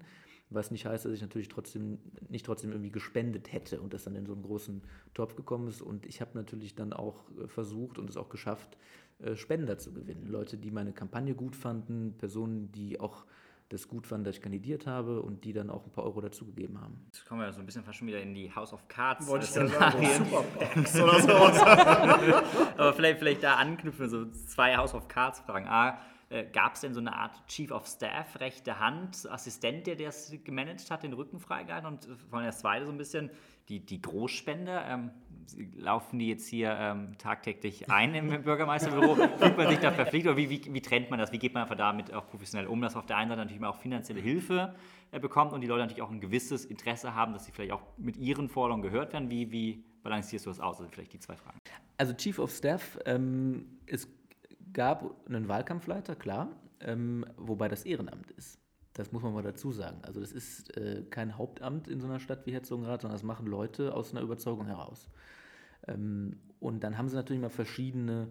Was 0.50 0.70
nicht 0.70 0.86
heißt, 0.86 1.06
dass 1.06 1.14
ich 1.14 1.22
natürlich 1.22 1.48
trotzdem 1.48 2.00
nicht 2.28 2.46
trotzdem 2.46 2.72
irgendwie 2.72 2.92
gespendet 2.92 3.54
hätte 3.54 3.80
und 3.80 3.94
das 3.94 4.04
dann 4.04 4.16
in 4.16 4.26
so 4.26 4.34
einen 4.34 4.44
großen 4.44 4.82
Topf 5.14 5.38
gekommen 5.38 5.70
ist. 5.70 5.82
Und 5.82 6.06
ich 6.06 6.20
habe 6.20 6.32
natürlich 6.34 6.76
dann 6.76 6.92
auch 6.92 7.24
äh, 7.40 7.48
versucht 7.48 7.98
und 7.98 8.10
es 8.10 8.18
auch 8.18 8.28
geschafft, 8.28 8.78
äh, 9.20 9.38
Spender 9.38 9.78
zu 9.78 9.94
gewinnen. 9.94 10.28
Leute, 10.28 10.58
die 10.58 10.72
meine 10.72 10.92
Kampagne 10.92 11.36
gut 11.36 11.56
fanden, 11.56 12.16
Personen, 12.18 12.70
die 12.74 13.00
auch 13.00 13.26
das 13.72 13.88
gut 13.88 14.06
fanden, 14.06 14.26
dass 14.26 14.36
ich 14.36 14.42
kandidiert 14.42 14.86
habe 14.86 15.22
und 15.22 15.46
die 15.46 15.54
dann 15.54 15.70
auch 15.70 15.86
ein 15.86 15.92
paar 15.92 16.04
Euro 16.04 16.20
dazugegeben 16.20 16.82
haben. 16.82 17.00
Jetzt 17.08 17.26
kommen 17.26 17.42
wir 17.42 17.54
so 17.54 17.60
ein 17.62 17.66
bisschen 17.66 17.84
fast 17.84 18.00
schon 18.00 18.08
wieder 18.08 18.22
in 18.22 18.34
die 18.34 18.54
House 18.54 18.74
of 18.74 18.88
Cards 18.88 19.28
Wollte 19.28 19.46
ich 19.46 19.52
Szenarien. 19.52 20.26
sagen, 20.26 21.04
oder 21.04 21.20
sowas. 21.22 21.62
Aber 22.78 22.94
vielleicht, 22.94 23.20
vielleicht 23.20 23.44
da 23.44 23.56
anknüpfen, 23.56 24.10
so 24.10 24.26
zwei 24.30 24.76
House 24.76 24.94
of 24.94 25.08
Cards 25.08 25.40
Fragen. 25.40 25.68
A, 25.68 26.00
äh, 26.30 26.46
gab 26.46 26.76
es 26.76 26.82
denn 26.82 26.94
so 26.94 27.00
eine 27.00 27.14
Art 27.14 27.48
Chief 27.48 27.72
of 27.72 27.88
Staff, 27.88 28.40
rechte 28.40 28.80
Hand, 28.80 29.30
Assistent, 29.30 29.88
der 29.88 29.96
das 29.96 30.34
gemanagt 30.44 30.92
hat, 30.92 31.04
den 31.04 31.14
Rücken 31.14 31.40
freigehalten? 31.40 31.88
Und 31.88 32.08
vor 32.30 32.40
allem 32.40 32.48
das 32.48 32.60
zweite 32.60 32.86
so 32.86 32.92
ein 32.92 32.98
bisschen, 32.98 33.30
die, 33.70 33.86
die 33.86 34.02
Großspender, 34.02 34.86
ähm, 34.86 35.12
laufen 35.76 36.20
die 36.20 36.28
jetzt 36.28 36.48
hier 36.48 36.76
ähm, 36.80 37.18
tagtäglich 37.18 37.90
ein 37.90 38.16
im 38.16 38.44
Bürgermeisterbüro? 38.44 39.16
Fühlt 39.16 39.58
man 39.58 39.70
sich 39.70 39.80
da 39.80 39.92
verpflichtet 39.92 40.32
oder 40.32 40.38
wie, 40.38 40.50
wie, 40.50 40.74
wie 40.74 40.82
trennt 40.82 41.10
man 41.10 41.20
das? 41.20 41.32
Wie 41.32 41.40
geht 41.40 41.54
man 41.54 41.64
einfach 41.64 41.78
damit 41.78 42.14
auch 42.14 42.28
professionell 42.28 42.68
um, 42.68 42.82
dass 42.82 42.96
auf 42.96 43.06
der 43.06 43.18
einen 43.18 43.30
Seite 43.30 43.42
natürlich 43.42 43.64
auch 43.64 43.78
finanzielle 43.78 44.22
Hilfe 44.22 44.76
äh, 45.12 45.20
bekommt 45.20 45.54
und 45.54 45.62
die 45.62 45.68
Leute 45.68 45.82
natürlich 45.82 46.02
auch 46.02 46.12
ein 46.12 46.22
gewisses 46.22 46.66
Interesse 46.66 47.16
haben, 47.16 47.34
dass 47.34 47.46
sie 47.46 47.52
vielleicht 47.52 47.72
auch 47.72 47.84
mit 47.98 48.18
ihren 48.18 48.50
Forderungen 48.50 48.84
gehört 48.84 49.14
werden? 49.14 49.30
Wie, 49.30 49.52
wie 49.52 49.84
balancierst 50.04 50.46
du 50.46 50.50
das 50.50 50.60
aus? 50.60 50.80
Also 50.80 50.90
vielleicht 50.92 51.14
die 51.14 51.20
zwei 51.20 51.36
Fragen. 51.36 51.60
Also 51.98 52.14
Chief 52.14 52.40
of 52.40 52.52
Staff, 52.52 52.98
ähm, 53.06 53.66
es 53.86 54.08
gab 54.74 55.28
einen 55.28 55.48
Wahlkampfleiter, 55.48 56.16
klar, 56.16 56.50
ähm, 56.80 57.26
wobei 57.38 57.68
das 57.68 57.84
Ehrenamt 57.86 58.32
ist. 58.32 58.62
Das 58.94 59.12
muss 59.12 59.24
man 59.24 59.34
mal 59.34 59.44
dazu 59.44 59.72
sagen. 59.72 60.00
Also 60.04 60.20
das 60.20 60.32
ist 60.32 60.76
äh, 60.76 61.04
kein 61.10 61.38
Hauptamt 61.38 61.88
in 61.88 62.02
so 62.02 62.08
einer 62.08 62.20
Stadt 62.20 62.46
wie 62.46 62.52
Herzogenrath, 62.52 63.02
sondern 63.02 63.16
das 63.16 63.24
machen 63.24 63.48
Leute 63.48 63.94
aus 63.94 64.12
einer 64.12 64.22
Überzeugung 64.22 64.66
heraus. 64.66 65.10
Ähm, 65.88 66.38
und 66.60 66.84
dann 66.84 66.98
haben 66.98 67.10
sie 67.10 67.16
natürlich 67.16 67.42
mal 67.42 67.50
verschiedene 67.50 68.28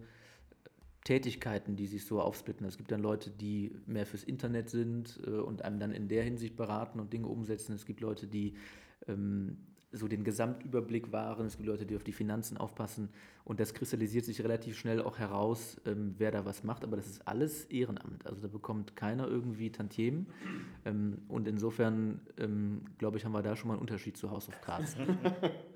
Tätigkeiten, 1.05 1.77
die 1.77 1.87
sich 1.87 2.05
so 2.05 2.21
aufsplitten. 2.21 2.67
Es 2.67 2.77
gibt 2.77 2.93
dann 2.93 3.01
Leute, 3.01 3.31
die 3.31 3.75
mehr 3.87 4.07
fürs 4.07 4.23
Internet 4.23 4.69
sind 4.69 5.19
äh, 5.27 5.31
und 5.31 5.63
einem 5.63 5.81
dann 5.81 5.93
in 5.93 6.09
der 6.09 6.23
Hinsicht 6.23 6.57
beraten 6.57 7.01
und 7.01 7.13
Dinge 7.13 7.27
umsetzen. 7.27 7.75
Es 7.75 7.87
gibt 7.87 8.01
Leute, 8.01 8.27
die 8.27 8.55
ähm, 9.09 9.57
so 9.93 10.07
den 10.07 10.25
Gesamtüberblick 10.25 11.11
wahren. 11.11 11.47
Es 11.47 11.57
gibt 11.57 11.67
Leute, 11.67 11.87
die 11.87 11.97
auf 11.97 12.05
die 12.05 12.13
Finanzen 12.13 12.57
aufpassen. 12.57 13.09
Und 13.45 13.59
das 13.59 13.75
kristallisiert 13.75 14.25
sich 14.25 14.43
relativ 14.43 14.79
schnell 14.79 15.03
auch 15.03 15.19
heraus, 15.19 15.81
ähm, 15.85 16.15
wer 16.19 16.31
da 16.31 16.45
was 16.45 16.63
macht. 16.63 16.85
Aber 16.85 16.97
das 16.97 17.07
ist 17.07 17.27
alles 17.27 17.65
Ehrenamt. 17.65 18.27
Also 18.27 18.43
da 18.43 18.49
bekommt 18.49 18.95
keiner 18.95 19.27
irgendwie 19.27 19.73
Tantiemen. 19.73 20.27
Ähm, 20.85 21.23
und 21.29 21.49
insofern, 21.49 22.21
ähm, 22.39 22.83
glaube 22.99 23.17
ich, 23.17 23.25
haben 23.25 23.33
wir 23.33 23.43
da 23.43 23.57
schon 23.57 23.69
mal 23.69 23.75
einen 23.75 23.81
Unterschied 23.81 24.17
zu 24.17 24.31
House 24.31 24.49
of 24.49 24.61
Cards. 24.61 24.97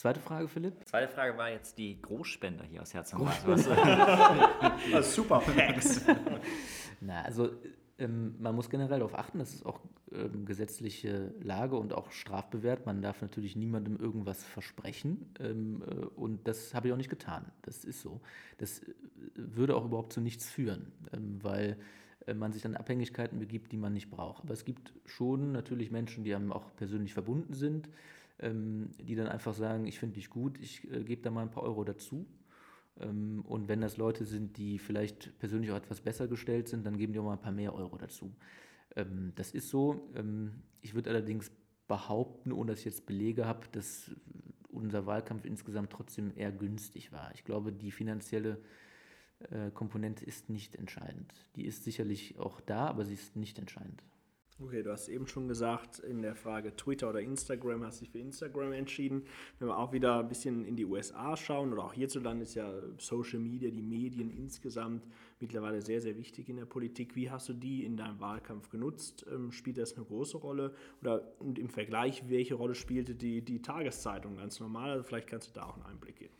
zweite 0.00 0.20
Frage, 0.20 0.48
Philipp? 0.48 0.74
Zweite 0.86 1.12
Frage 1.12 1.36
war 1.36 1.50
jetzt 1.50 1.76
die 1.76 2.00
Großspender 2.00 2.64
hier 2.64 2.82
aus 2.82 2.94
Herzogenrath. 2.94 3.44
Also 4.94 5.22
super 5.22 5.40
Packs. 5.40 6.04
Na, 7.00 7.22
also 7.22 7.50
ähm, 7.98 8.34
man 8.38 8.54
muss 8.54 8.70
generell 8.70 9.00
darauf 9.00 9.14
achten, 9.14 9.38
das 9.38 9.52
ist 9.52 9.66
auch 9.66 9.80
ähm, 10.10 10.46
gesetzliche 10.46 11.34
Lage 11.42 11.76
und 11.76 11.92
auch 11.92 12.12
strafbewehrt. 12.12 12.86
Man 12.86 13.02
darf 13.02 13.20
natürlich 13.20 13.56
niemandem 13.56 13.96
irgendwas 13.96 14.42
versprechen 14.42 15.34
ähm, 15.38 15.82
äh, 15.86 16.06
und 16.16 16.48
das 16.48 16.72
habe 16.72 16.88
ich 16.88 16.94
auch 16.94 16.98
nicht 16.98 17.10
getan. 17.10 17.52
Das 17.62 17.84
ist 17.84 18.00
so. 18.00 18.22
Das 18.56 18.78
äh, 18.80 18.94
würde 19.34 19.76
auch 19.76 19.84
überhaupt 19.84 20.14
zu 20.14 20.22
nichts 20.22 20.48
führen, 20.48 20.92
ähm, 21.12 21.38
weil 21.42 21.76
äh, 22.26 22.32
man 22.32 22.52
sich 22.52 22.62
dann 22.62 22.74
Abhängigkeiten 22.74 23.38
begibt, 23.38 23.70
die 23.70 23.76
man 23.76 23.92
nicht 23.92 24.10
braucht. 24.10 24.44
Aber 24.44 24.54
es 24.54 24.64
gibt 24.64 24.94
schon 25.04 25.52
natürlich 25.52 25.90
Menschen, 25.90 26.24
die 26.24 26.34
einem 26.34 26.52
auch 26.52 26.74
persönlich 26.76 27.12
verbunden 27.12 27.52
sind, 27.52 27.90
ähm, 28.40 28.90
die 29.00 29.14
dann 29.14 29.28
einfach 29.28 29.54
sagen, 29.54 29.86
ich 29.86 29.98
finde 29.98 30.14
dich 30.14 30.30
gut, 30.30 30.58
ich 30.58 30.90
äh, 30.90 31.04
gebe 31.04 31.22
da 31.22 31.30
mal 31.30 31.42
ein 31.42 31.50
paar 31.50 31.62
Euro 31.62 31.84
dazu. 31.84 32.26
Ähm, 32.98 33.42
und 33.46 33.68
wenn 33.68 33.80
das 33.80 33.96
Leute 33.96 34.24
sind, 34.24 34.56
die 34.56 34.78
vielleicht 34.78 35.38
persönlich 35.38 35.70
auch 35.70 35.76
etwas 35.76 36.00
besser 36.00 36.28
gestellt 36.28 36.68
sind, 36.68 36.84
dann 36.84 36.96
geben 36.96 37.12
die 37.12 37.18
auch 37.18 37.24
mal 37.24 37.34
ein 37.34 37.40
paar 37.40 37.52
mehr 37.52 37.74
Euro 37.74 37.96
dazu. 37.96 38.34
Ähm, 38.96 39.32
das 39.36 39.52
ist 39.52 39.68
so. 39.68 40.10
Ähm, 40.14 40.62
ich 40.80 40.94
würde 40.94 41.10
allerdings 41.10 41.50
behaupten, 41.88 42.52
ohne 42.52 42.72
dass 42.72 42.80
ich 42.80 42.86
jetzt 42.86 43.06
Belege 43.06 43.46
habe, 43.46 43.66
dass 43.72 44.10
unser 44.68 45.06
Wahlkampf 45.06 45.44
insgesamt 45.44 45.90
trotzdem 45.90 46.32
eher 46.36 46.52
günstig 46.52 47.12
war. 47.12 47.32
Ich 47.34 47.44
glaube, 47.44 47.72
die 47.72 47.90
finanzielle 47.90 48.58
äh, 49.50 49.70
Komponente 49.72 50.24
ist 50.24 50.48
nicht 50.48 50.76
entscheidend. 50.76 51.34
Die 51.56 51.64
ist 51.64 51.84
sicherlich 51.84 52.38
auch 52.38 52.60
da, 52.60 52.86
aber 52.86 53.04
sie 53.04 53.14
ist 53.14 53.36
nicht 53.36 53.58
entscheidend. 53.58 54.02
Okay, 54.62 54.82
du 54.82 54.92
hast 54.92 55.08
eben 55.08 55.26
schon 55.26 55.48
gesagt, 55.48 56.00
in 56.00 56.20
der 56.20 56.34
Frage 56.34 56.76
Twitter 56.76 57.08
oder 57.08 57.22
Instagram 57.22 57.82
hast 57.82 58.00
du 58.00 58.04
dich 58.04 58.12
für 58.12 58.18
Instagram 58.18 58.72
entschieden. 58.72 59.24
Wenn 59.58 59.68
wir 59.68 59.78
auch 59.78 59.94
wieder 59.94 60.20
ein 60.20 60.28
bisschen 60.28 60.66
in 60.66 60.76
die 60.76 60.84
USA 60.84 61.34
schauen 61.34 61.72
oder 61.72 61.84
auch 61.84 61.94
hierzulande 61.94 62.42
ist 62.42 62.54
ja 62.54 62.70
Social 62.98 63.38
Media, 63.38 63.70
die 63.70 63.80
Medien 63.80 64.30
insgesamt 64.30 65.06
mittlerweile 65.38 65.80
sehr, 65.80 66.02
sehr 66.02 66.18
wichtig 66.18 66.50
in 66.50 66.56
der 66.56 66.66
Politik. 66.66 67.16
Wie 67.16 67.30
hast 67.30 67.48
du 67.48 67.54
die 67.54 67.86
in 67.86 67.96
deinem 67.96 68.20
Wahlkampf 68.20 68.68
genutzt? 68.68 69.24
Ähm, 69.32 69.50
spielt 69.50 69.78
das 69.78 69.96
eine 69.96 70.04
große 70.04 70.36
Rolle? 70.36 70.74
Oder 71.00 71.22
und 71.38 71.58
im 71.58 71.70
Vergleich, 71.70 72.28
welche 72.28 72.54
Rolle 72.54 72.74
spielte 72.74 73.14
die, 73.14 73.42
die 73.42 73.62
Tageszeitung 73.62 74.36
ganz 74.36 74.60
normal? 74.60 74.90
Also 74.90 75.04
vielleicht 75.04 75.28
kannst 75.28 75.48
du 75.48 75.52
da 75.54 75.64
auch 75.64 75.76
einen 75.76 75.86
Einblick 75.86 76.16
geben. 76.16 76.39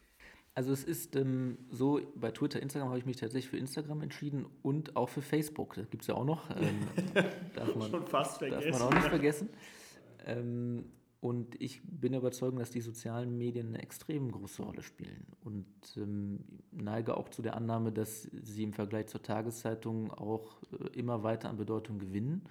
Also 0.54 0.72
es 0.72 0.84
ist 0.84 1.16
ähm, 1.16 1.58
so, 1.70 2.00
bei 2.16 2.32
Twitter, 2.32 2.60
Instagram 2.60 2.88
habe 2.88 2.98
ich 2.98 3.06
mich 3.06 3.16
tatsächlich 3.16 3.50
für 3.50 3.56
Instagram 3.56 4.02
entschieden 4.02 4.46
und 4.62 4.96
auch 4.96 5.08
für 5.08 5.22
Facebook. 5.22 5.74
Das 5.74 5.88
gibt 5.90 6.02
es 6.02 6.08
ja 6.08 6.14
auch 6.14 6.24
noch. 6.24 6.50
Ähm, 6.50 6.80
darf, 7.54 7.74
man, 7.76 7.90
Schon 7.90 8.06
fast 8.06 8.38
vergessen. 8.38 8.72
darf 8.72 8.80
man 8.80 8.88
auch 8.88 8.94
nicht 8.94 9.08
vergessen. 9.08 9.48
Ähm, 10.26 10.84
und 11.20 11.60
ich 11.60 11.82
bin 11.84 12.14
überzeugt, 12.14 12.58
dass 12.58 12.70
die 12.70 12.80
sozialen 12.80 13.36
Medien 13.36 13.68
eine 13.68 13.82
extrem 13.82 14.32
große 14.32 14.62
Rolle 14.62 14.82
spielen. 14.82 15.26
Und 15.44 15.66
ähm, 15.96 16.40
neige 16.72 17.16
auch 17.16 17.28
zu 17.28 17.42
der 17.42 17.56
Annahme, 17.56 17.92
dass 17.92 18.22
sie 18.22 18.62
im 18.62 18.72
Vergleich 18.72 19.06
zur 19.06 19.22
Tageszeitung 19.22 20.10
auch 20.12 20.62
äh, 20.72 20.98
immer 20.98 21.22
weiter 21.22 21.50
an 21.50 21.58
Bedeutung 21.58 21.98
gewinnen. 21.98 22.48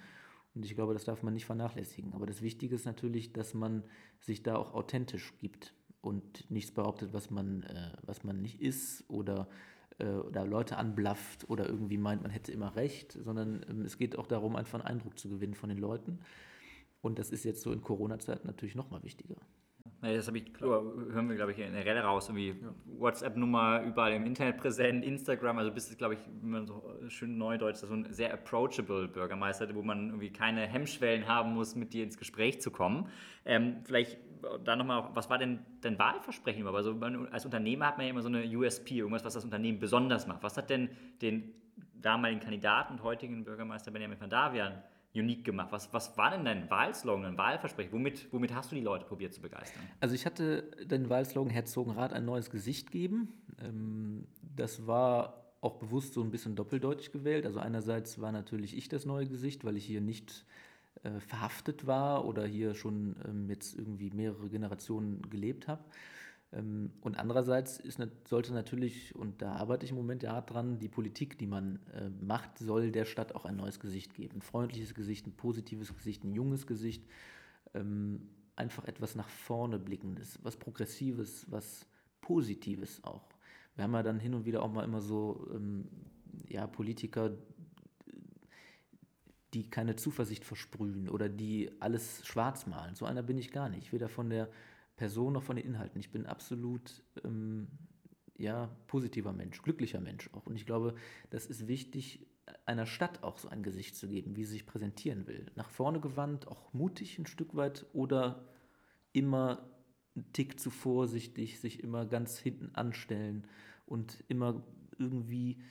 Und 0.53 0.65
ich 0.65 0.75
glaube, 0.75 0.93
das 0.93 1.03
darf 1.03 1.23
man 1.23 1.33
nicht 1.33 1.45
vernachlässigen. 1.45 2.13
Aber 2.13 2.27
das 2.27 2.41
Wichtige 2.43 2.75
ist 2.75 2.85
natürlich, 2.85 3.33
dass 3.33 3.55
man 3.55 3.83
sich 4.19 4.43
da 4.43 4.55
auch 4.55 4.73
authentisch 4.73 5.33
gibt. 5.39 5.73
Und 6.01 6.49
nichts 6.49 6.71
behauptet, 6.71 7.13
was 7.13 7.29
man, 7.29 7.63
äh, 7.63 7.91
was 8.03 8.23
man 8.23 8.41
nicht 8.41 8.62
ist 8.62 9.03
oder, 9.09 9.47
äh, 9.97 10.05
oder 10.05 10.45
Leute 10.45 10.77
anblafft 10.77 11.49
oder 11.49 11.67
irgendwie 11.67 11.97
meint, 11.97 12.21
man 12.21 12.31
hätte 12.31 12.51
immer 12.51 12.75
recht, 12.75 13.13
sondern 13.13 13.65
ähm, 13.69 13.81
es 13.81 13.97
geht 13.97 14.17
auch 14.17 14.27
darum, 14.27 14.55
einfach 14.55 14.79
einen 14.79 14.88
Eindruck 14.88 15.17
zu 15.17 15.29
gewinnen 15.29 15.55
von 15.55 15.69
den 15.69 15.77
Leuten. 15.77 16.19
Und 17.01 17.19
das 17.19 17.31
ist 17.31 17.45
jetzt 17.45 17.62
so 17.62 17.71
in 17.71 17.81
Corona-Zeiten 17.81 18.47
natürlich 18.47 18.75
nochmal 18.75 19.03
wichtiger. 19.03 19.38
Ja, 20.01 20.13
das 20.13 20.29
ich, 20.29 20.53
hören 20.62 21.27
wir, 21.27 21.35
glaube 21.35 21.51
ich, 21.51 21.59
in 21.59 21.73
der 21.73 21.85
Relle 21.85 22.01
raus. 22.01 22.29
Irgendwie 22.29 22.62
ja. 22.62 22.73
WhatsApp-Nummer 22.85 23.83
überall 23.83 24.13
im 24.13 24.25
Internet 24.25 24.57
präsent, 24.57 25.03
Instagram. 25.03 25.57
Also 25.57 25.71
bist 25.71 25.91
du, 25.91 25.97
glaube 25.97 26.13
ich, 26.13 26.19
wie 26.41 26.47
man 26.47 26.65
so 26.65 26.81
schön 27.09 27.38
neudeutsch, 27.38 27.77
so 27.77 27.93
ein 27.93 28.07
sehr 28.13 28.33
approachable 28.33 29.09
Bürgermeister, 29.09 29.73
wo 29.75 29.81
man 29.81 30.07
irgendwie 30.07 30.31
keine 30.31 30.62
Hemmschwellen 30.67 31.27
haben 31.27 31.53
muss, 31.53 31.75
mit 31.75 31.93
dir 31.93 32.03
ins 32.03 32.17
Gespräch 32.17 32.62
zu 32.62 32.71
kommen. 32.71 33.09
Ähm, 33.43 33.77
vielleicht 33.83 34.19
da 34.63 34.75
nochmal, 34.75 35.10
was 35.13 35.30
war 35.30 35.38
denn 35.38 35.60
dein 35.82 35.97
Wahlversprechen 35.99 36.62
über? 36.62 36.73
Also 36.73 36.97
als 37.32 37.45
Unternehmer 37.45 37.88
hat 37.88 37.97
man 37.97 38.06
ja 38.06 38.12
immer 38.12 38.21
so 38.21 38.28
eine 38.28 38.43
USP, 38.45 38.97
irgendwas, 38.97 39.23
was 39.23 39.34
das 39.34 39.43
Unternehmen 39.43 39.80
besonders 39.80 40.28
macht. 40.28 40.43
Was 40.43 40.58
hat 40.58 40.69
denn 40.69 40.89
den 41.21 41.54
damaligen 41.93 42.39
Kandidaten 42.39 42.93
und 42.93 43.04
heutigen 43.04 43.43
Bürgermeister 43.43 43.91
Benjamin 43.91 44.19
van 44.19 44.30
Davian 44.30 44.82
unique 45.13 45.43
gemacht? 45.43 45.71
Was, 45.71 45.93
was 45.93 46.17
war 46.17 46.32
denn 46.32 46.45
dein 46.45 46.69
Wahlslogan, 46.69 47.23
dein 47.23 47.38
Wahlversprechen? 47.38 47.91
Womit, 47.91 48.32
womit 48.32 48.54
hast 48.54 48.71
du 48.71 48.75
die 48.75 48.82
Leute 48.82 49.06
probiert 49.06 49.34
zu 49.34 49.41
begeistern? 49.41 49.84
Also 49.99 50.15
ich 50.15 50.25
hatte 50.25 50.63
den 50.84 51.10
Wahlslogan 51.10 51.52
Herzogenrat 51.52 52.13
ein 52.13 52.25
neues 52.25 52.49
Gesicht 52.49 52.91
geben. 52.91 53.34
Ähm, 53.62 54.28
das 54.56 54.88
war 54.88 55.39
auch 55.62 55.75
bewusst 55.75 56.13
so 56.13 56.21
ein 56.21 56.32
bisschen 56.32 56.56
doppeldeutig 56.56 57.12
gewählt. 57.12 57.45
Also 57.45 57.60
einerseits 57.60 58.21
war 58.21 58.32
natürlich 58.32 58.78
ich 58.78 58.88
das 58.88 59.06
neue 59.06 59.28
Gesicht, 59.28 59.65
weil 59.65 59.75
ich 59.75 59.86
hier 59.86 60.02
nicht 60.02 60.45
äh, 61.03 61.19
verhaftet 61.19 61.88
war 61.88 62.25
oder 62.25 62.45
hier 62.45 62.75
schon 62.75 63.15
ähm, 63.27 63.49
jetzt 63.49 63.77
irgendwie 63.77 64.12
mehrere 64.12 64.49
Generationen 64.49 65.21
gelebt 65.29 65.67
habe. 65.67 65.83
Ähm, 66.51 66.91
und 67.01 67.17
andererseits 67.17 67.79
ist, 67.79 68.01
sollte 68.27 68.53
natürlich, 68.53 69.15
und 69.15 69.41
da 69.41 69.53
arbeite 69.53 69.85
ich 69.85 69.91
im 69.91 69.97
Moment 69.97 70.23
ja 70.23 70.33
hart 70.33 70.51
dran, 70.51 70.79
die 70.79 70.89
Politik, 70.89 71.38
die 71.38 71.47
man 71.47 71.79
äh, 71.93 72.09
macht, 72.21 72.57
soll 72.57 72.91
der 72.91 73.05
Stadt 73.05 73.35
auch 73.35 73.45
ein 73.45 73.55
neues 73.55 73.79
Gesicht 73.79 74.13
geben. 74.13 74.38
Ein 74.38 74.41
freundliches 74.41 74.93
Gesicht, 74.93 75.27
ein 75.27 75.33
positives 75.33 75.93
Gesicht, 75.93 76.23
ein 76.23 76.33
junges 76.33 76.67
Gesicht. 76.67 77.05
Ähm, 77.73 78.29
einfach 78.55 78.85
etwas 78.85 79.15
nach 79.15 79.29
vorne 79.29 79.79
blickendes, 79.79 80.39
was 80.43 80.57
Progressives, 80.57 81.49
was 81.49 81.85
Positives 82.19 83.03
auch. 83.03 83.29
Wir 83.75 83.85
haben 83.85 83.93
ja 83.93 84.03
dann 84.03 84.19
hin 84.19 84.33
und 84.33 84.45
wieder 84.45 84.62
auch 84.62 84.71
mal 84.71 84.83
immer 84.83 85.01
so 85.01 85.47
ähm, 85.53 85.88
ja, 86.49 86.67
Politiker, 86.67 87.31
die 89.53 89.69
keine 89.69 89.95
Zuversicht 89.95 90.45
versprühen 90.45 91.09
oder 91.09 91.29
die 91.29 91.71
alles 91.79 92.25
schwarz 92.25 92.67
malen. 92.67 92.95
So 92.95 93.05
einer 93.05 93.23
bin 93.23 93.38
ich 93.38 93.51
gar 93.51 93.69
nicht. 93.69 93.91
Weder 93.91 94.09
von 94.09 94.29
der 94.29 94.49
Person 94.95 95.33
noch 95.33 95.43
von 95.43 95.55
den 95.55 95.65
Inhalten. 95.65 95.99
Ich 95.99 96.12
bin 96.12 96.25
absolut 96.25 97.03
ähm, 97.23 97.67
ja, 98.38 98.69
positiver 98.88 99.33
Mensch, 99.33 99.62
glücklicher 99.62 100.01
Mensch 100.01 100.29
auch. 100.33 100.45
Und 100.45 100.55
ich 100.55 100.65
glaube, 100.65 100.95
das 101.29 101.45
ist 101.45 101.67
wichtig, 101.67 102.27
einer 102.65 102.85
Stadt 102.85 103.23
auch 103.23 103.38
so 103.38 103.49
ein 103.49 103.63
Gesicht 103.63 103.95
zu 103.95 104.07
geben, 104.07 104.35
wie 104.35 104.45
sie 104.45 104.53
sich 104.53 104.65
präsentieren 104.65 105.27
will. 105.27 105.45
Nach 105.55 105.69
vorne 105.69 105.99
gewandt, 105.99 106.47
auch 106.47 106.73
mutig 106.73 107.19
ein 107.19 107.25
Stück 107.25 107.55
weit 107.55 107.85
oder 107.93 108.47
immer 109.13 109.69
einen 110.15 110.31
Tick 110.33 110.59
zu 110.59 110.69
vorsichtig, 110.69 111.59
sich 111.59 111.83
immer 111.83 112.05
ganz 112.05 112.38
hinten 112.38 112.73
anstellen 112.75 113.47
und 113.85 114.23
immer 114.27 114.63
irgendwie 114.97 115.62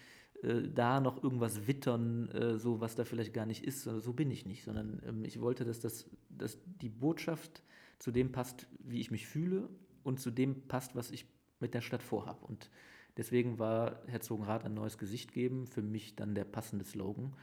äh, 0.42 0.68
da 0.68 1.00
noch 1.00 1.22
irgendwas 1.22 1.66
wittern, 1.66 2.28
äh, 2.30 2.58
so 2.58 2.80
was 2.80 2.94
da 2.94 3.04
vielleicht 3.04 3.34
gar 3.34 3.46
nicht 3.46 3.64
ist. 3.64 3.82
So 3.82 4.12
bin 4.12 4.30
ich 4.30 4.46
nicht, 4.46 4.64
sondern 4.64 5.02
ähm, 5.06 5.24
ich 5.24 5.40
wollte, 5.40 5.64
dass, 5.64 5.80
das, 5.80 6.08
dass 6.28 6.58
die 6.64 6.88
Botschaft 6.88 7.62
zu 7.98 8.12
dem 8.12 8.30
passt, 8.30 8.68
wie 8.78 9.00
ich 9.00 9.10
mich 9.10 9.26
fühle 9.26 9.68
und 10.02 10.20
zu 10.20 10.30
dem 10.30 10.68
passt, 10.68 10.94
was 10.94 11.10
ich 11.10 11.26
mit 11.60 11.74
der 11.74 11.80
Stadt 11.80 12.02
vorhabe. 12.02 12.46
Und 12.46 12.70
deswegen 13.16 13.58
war 13.58 14.02
Herzogenrath 14.06 14.64
ein 14.64 14.74
neues 14.74 14.98
Gesicht 14.98 15.32
geben, 15.32 15.66
für 15.66 15.82
mich 15.82 16.14
dann 16.14 16.34
der 16.34 16.44
passende 16.44 16.84
Slogan. 16.84 17.34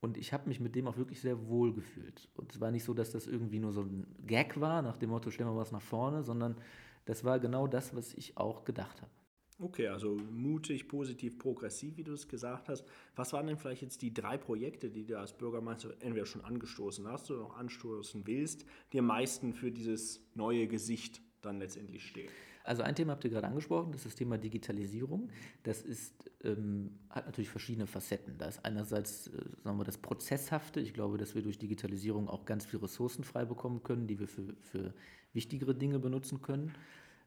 Und 0.00 0.18
ich 0.18 0.32
habe 0.32 0.48
mich 0.48 0.60
mit 0.60 0.74
dem 0.74 0.86
auch 0.86 0.96
wirklich 0.96 1.20
sehr 1.20 1.48
wohl 1.48 1.72
gefühlt. 1.72 2.28
Und 2.34 2.52
es 2.52 2.60
war 2.60 2.70
nicht 2.70 2.84
so, 2.84 2.92
dass 2.92 3.12
das 3.12 3.26
irgendwie 3.26 3.58
nur 3.58 3.72
so 3.72 3.82
ein 3.82 4.06
Gag 4.26 4.60
war, 4.60 4.82
nach 4.82 4.96
dem 4.96 5.10
Motto, 5.10 5.30
stellen 5.30 5.48
wir 5.48 5.56
was 5.56 5.72
nach 5.72 5.80
vorne, 5.80 6.22
sondern 6.22 6.56
das 7.06 7.24
war 7.24 7.38
genau 7.38 7.66
das, 7.66 7.94
was 7.94 8.12
ich 8.12 8.36
auch 8.36 8.64
gedacht 8.64 9.00
habe. 9.00 9.10
Okay, 9.58 9.86
also 9.86 10.16
mutig, 10.32 10.88
positiv, 10.88 11.38
progressiv, 11.38 11.96
wie 11.96 12.02
du 12.02 12.12
es 12.12 12.26
gesagt 12.26 12.68
hast. 12.68 12.84
Was 13.14 13.32
waren 13.32 13.46
denn 13.46 13.56
vielleicht 13.56 13.82
jetzt 13.82 14.02
die 14.02 14.12
drei 14.12 14.36
Projekte, 14.36 14.90
die 14.90 15.06
du 15.06 15.16
als 15.18 15.32
Bürgermeister 15.32 15.90
entweder 16.00 16.26
schon 16.26 16.44
angestoßen 16.44 17.06
hast 17.06 17.30
oder 17.30 17.40
noch 17.40 17.56
anstoßen 17.56 18.26
willst, 18.26 18.66
die 18.92 18.98
am 18.98 19.06
meisten 19.06 19.54
für 19.54 19.70
dieses 19.70 20.20
neue 20.34 20.66
Gesicht 20.66 21.22
dann 21.40 21.58
letztendlich 21.60 22.04
stehen? 22.04 22.30
Also 22.64 22.82
ein 22.82 22.96
Thema 22.96 23.12
habt 23.12 23.24
ihr 23.24 23.30
gerade 23.30 23.46
angesprochen, 23.46 23.92
das 23.92 24.00
ist 24.00 24.06
das 24.06 24.14
Thema 24.16 24.38
Digitalisierung. 24.38 25.28
Das 25.62 25.82
ist, 25.82 26.30
ähm, 26.42 26.98
hat 27.10 27.26
natürlich 27.26 27.50
verschiedene 27.50 27.86
Facetten. 27.86 28.38
Da 28.38 28.46
ist 28.46 28.64
einerseits 28.64 29.28
äh, 29.28 29.32
sagen 29.62 29.78
wir, 29.78 29.84
das 29.84 29.98
Prozesshafte. 29.98 30.80
Ich 30.80 30.94
glaube, 30.94 31.18
dass 31.18 31.34
wir 31.34 31.42
durch 31.42 31.58
Digitalisierung 31.58 32.26
auch 32.28 32.46
ganz 32.46 32.64
viel 32.64 32.80
Ressourcen 32.80 33.22
frei 33.22 33.44
bekommen 33.44 33.82
können, 33.82 34.06
die 34.06 34.18
wir 34.18 34.26
für, 34.26 34.54
für 34.62 34.94
wichtigere 35.34 35.74
Dinge 35.74 35.98
benutzen 35.98 36.40
können. 36.40 36.72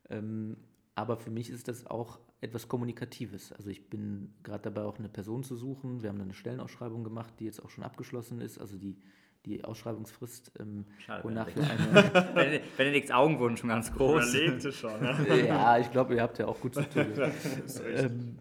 Ähm, 0.10 0.58
aber 0.98 1.16
für 1.16 1.30
mich 1.30 1.52
ist 1.52 1.68
das 1.68 1.86
auch 1.86 2.20
etwas 2.42 2.68
Kommunikatives. 2.68 3.54
Also 3.54 3.70
ich 3.70 3.88
bin 3.88 4.34
gerade 4.42 4.64
dabei, 4.64 4.82
auch 4.82 4.98
eine 4.98 5.10
Person 5.10 5.44
zu 5.44 5.56
suchen. 5.56 6.02
Wir 6.02 6.10
haben 6.10 6.20
eine 6.20 6.34
Stellenausschreibung 6.34 7.04
gemacht, 7.04 7.36
die 7.40 7.46
jetzt 7.46 7.64
auch 7.64 7.70
schon 7.70 7.84
abgeschlossen 7.84 8.42
ist. 8.42 8.58
Also 8.58 8.78
die, 8.78 8.98
die 9.46 9.64
Ausschreibungsfrist, 9.64 10.54
ähm, 10.60 10.86
Schade, 10.98 11.24
wonach 11.24 11.48
wir 11.56 11.64
eine. 11.70 12.62
Benedikts 12.78 13.12
Augen 13.12 13.38
wurden 13.38 13.58
schon 13.58 13.70
ganz 13.70 13.94
groß. 13.94 14.34
Überlegte 14.34 14.72
schon. 14.72 15.00
Ne? 15.00 15.46
ja, 15.48 15.78
ich 15.78 15.92
glaube, 15.92 16.16
ihr 16.16 16.24
habt 16.24 16.40
ja 16.40 16.48
auch 16.48 16.60
gut 16.60 16.74
zu 16.74 16.90
tun. 16.90 17.06
ähm, 17.86 18.40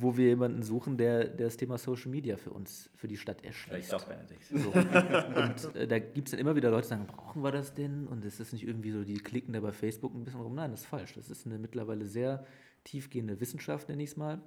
wo 0.00 0.16
wir 0.16 0.28
jemanden 0.28 0.62
suchen, 0.62 0.96
der, 0.96 1.24
der 1.24 1.46
das 1.46 1.56
Thema 1.56 1.78
Social 1.78 2.10
Media 2.10 2.36
für 2.36 2.50
uns, 2.50 2.90
für 2.94 3.08
die 3.08 3.16
Stadt 3.16 3.44
erschließt. 3.44 3.90
Vielleicht 3.90 3.92
doch 3.92 4.04
Benedikt. 4.04 4.44
So. 4.44 4.70
Und 4.70 5.76
äh, 5.76 5.86
da 5.88 5.98
gibt 5.98 6.28
es 6.28 6.32
dann 6.32 6.40
immer 6.40 6.56
wieder 6.56 6.70
Leute, 6.70 6.82
die 6.82 6.88
sagen, 6.88 7.06
brauchen 7.06 7.42
wir 7.42 7.52
das 7.52 7.74
denn? 7.74 8.06
Und 8.06 8.24
es 8.24 8.40
ist 8.40 8.52
nicht 8.52 8.66
irgendwie 8.66 8.90
so, 8.90 9.04
die 9.04 9.18
klicken 9.18 9.52
da 9.52 9.60
bei 9.60 9.72
Facebook 9.72 10.14
ein 10.14 10.24
bisschen 10.24 10.40
rum. 10.40 10.54
Nein, 10.54 10.70
das 10.70 10.80
ist 10.80 10.86
falsch. 10.86 11.14
Das 11.14 11.30
ist 11.30 11.46
eine 11.46 11.58
mittlerweile 11.58 12.06
sehr 12.06 12.46
tiefgehende 12.84 13.40
Wissenschaft, 13.40 13.88
nenne 13.88 14.02
ich 14.02 14.10
es 14.10 14.16
mal. 14.16 14.40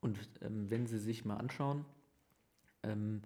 Und 0.00 0.18
ähm, 0.42 0.70
wenn 0.70 0.86
Sie 0.86 0.98
sich 0.98 1.24
mal 1.24 1.36
anschauen, 1.36 1.84
ähm, 2.82 3.22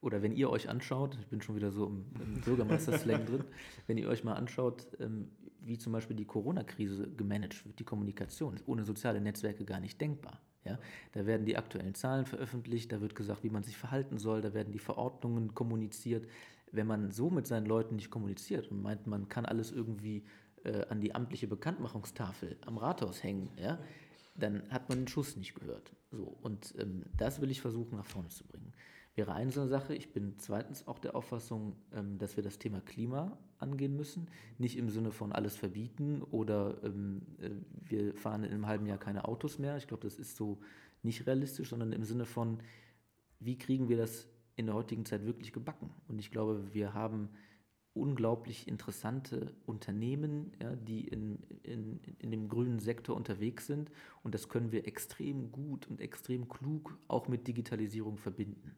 oder 0.00 0.22
wenn 0.22 0.32
ihr 0.32 0.48
euch 0.50 0.68
anschaut, 0.68 1.16
ich 1.20 1.26
bin 1.26 1.42
schon 1.42 1.56
wieder 1.56 1.72
so 1.72 1.86
im, 1.86 2.04
im 2.20 2.40
Bürgermeister-Slang 2.40 3.26
drin, 3.26 3.44
wenn 3.86 3.98
ihr 3.98 4.08
euch 4.08 4.22
mal 4.22 4.34
anschaut, 4.34 4.86
ähm, 5.00 5.30
wie 5.60 5.78
zum 5.78 5.92
Beispiel 5.92 6.16
die 6.16 6.24
Corona-Krise 6.24 7.10
gemanagt 7.16 7.64
wird, 7.64 7.78
die 7.78 7.84
Kommunikation, 7.84 8.54
ist 8.54 8.66
ohne 8.66 8.84
soziale 8.84 9.20
Netzwerke 9.20 9.64
gar 9.64 9.80
nicht 9.80 10.00
denkbar. 10.00 10.40
Ja? 10.64 10.78
Da 11.12 11.26
werden 11.26 11.46
die 11.46 11.56
aktuellen 11.56 11.94
Zahlen 11.94 12.26
veröffentlicht, 12.26 12.92
da 12.92 13.00
wird 13.00 13.14
gesagt, 13.14 13.42
wie 13.44 13.50
man 13.50 13.62
sich 13.62 13.76
verhalten 13.76 14.18
soll, 14.18 14.40
da 14.40 14.54
werden 14.54 14.72
die 14.72 14.78
Verordnungen 14.78 15.54
kommuniziert. 15.54 16.26
Wenn 16.70 16.86
man 16.86 17.10
so 17.10 17.30
mit 17.30 17.46
seinen 17.46 17.66
Leuten 17.66 17.96
nicht 17.96 18.10
kommuniziert 18.10 18.70
und 18.70 18.82
meint, 18.82 19.06
man 19.06 19.28
kann 19.28 19.46
alles 19.46 19.72
irgendwie 19.72 20.24
äh, 20.64 20.84
an 20.88 21.00
die 21.00 21.14
amtliche 21.14 21.46
Bekanntmachungstafel 21.46 22.58
am 22.66 22.76
Rathaus 22.78 23.22
hängen, 23.22 23.50
ja, 23.56 23.78
dann 24.34 24.68
hat 24.70 24.88
man 24.88 24.98
den 24.98 25.08
Schuss 25.08 25.36
nicht 25.36 25.54
gehört. 25.54 25.94
So, 26.10 26.36
und 26.42 26.74
ähm, 26.78 27.04
das 27.16 27.40
will 27.40 27.50
ich 27.50 27.60
versuchen 27.60 27.96
nach 27.96 28.04
vorne 28.04 28.28
zu 28.28 28.44
bringen. 28.44 28.72
Wäre 29.14 29.34
eine 29.34 29.50
Sache. 29.50 29.96
Ich 29.96 30.12
bin 30.12 30.34
zweitens 30.38 30.86
auch 30.86 31.00
der 31.00 31.16
Auffassung, 31.16 31.74
ähm, 31.92 32.18
dass 32.18 32.36
wir 32.36 32.44
das 32.44 32.58
Thema 32.58 32.80
Klima 32.80 33.36
angehen 33.58 33.96
müssen. 33.96 34.28
Nicht 34.58 34.76
im 34.76 34.88
Sinne 34.88 35.10
von 35.10 35.32
alles 35.32 35.56
verbieten 35.56 36.22
oder 36.22 36.76
ähm, 36.84 37.22
äh, 37.40 37.50
wir 37.88 38.14
fahren 38.14 38.44
in 38.44 38.52
einem 38.52 38.66
halben 38.66 38.86
Jahr 38.86 38.98
keine 38.98 39.26
Autos 39.26 39.58
mehr. 39.58 39.76
Ich 39.76 39.86
glaube, 39.86 40.04
das 40.04 40.18
ist 40.18 40.36
so 40.36 40.58
nicht 41.02 41.26
realistisch, 41.26 41.70
sondern 41.70 41.92
im 41.92 42.04
Sinne 42.04 42.24
von, 42.24 42.58
wie 43.40 43.56
kriegen 43.56 43.88
wir 43.88 43.96
das 43.96 44.28
in 44.56 44.66
der 44.66 44.74
heutigen 44.74 45.04
Zeit 45.04 45.24
wirklich 45.24 45.52
gebacken? 45.52 45.90
Und 46.08 46.18
ich 46.18 46.30
glaube, 46.30 46.74
wir 46.74 46.94
haben 46.94 47.30
unglaublich 47.94 48.68
interessante 48.68 49.54
Unternehmen, 49.66 50.52
ja, 50.62 50.74
die 50.76 51.06
in, 51.06 51.38
in, 51.62 52.00
in 52.18 52.30
dem 52.30 52.48
grünen 52.48 52.78
Sektor 52.78 53.16
unterwegs 53.16 53.66
sind. 53.66 53.90
Und 54.22 54.34
das 54.34 54.48
können 54.48 54.72
wir 54.72 54.86
extrem 54.86 55.50
gut 55.50 55.88
und 55.88 56.00
extrem 56.00 56.48
klug 56.48 56.96
auch 57.08 57.28
mit 57.28 57.46
Digitalisierung 57.46 58.18
verbinden. 58.18 58.76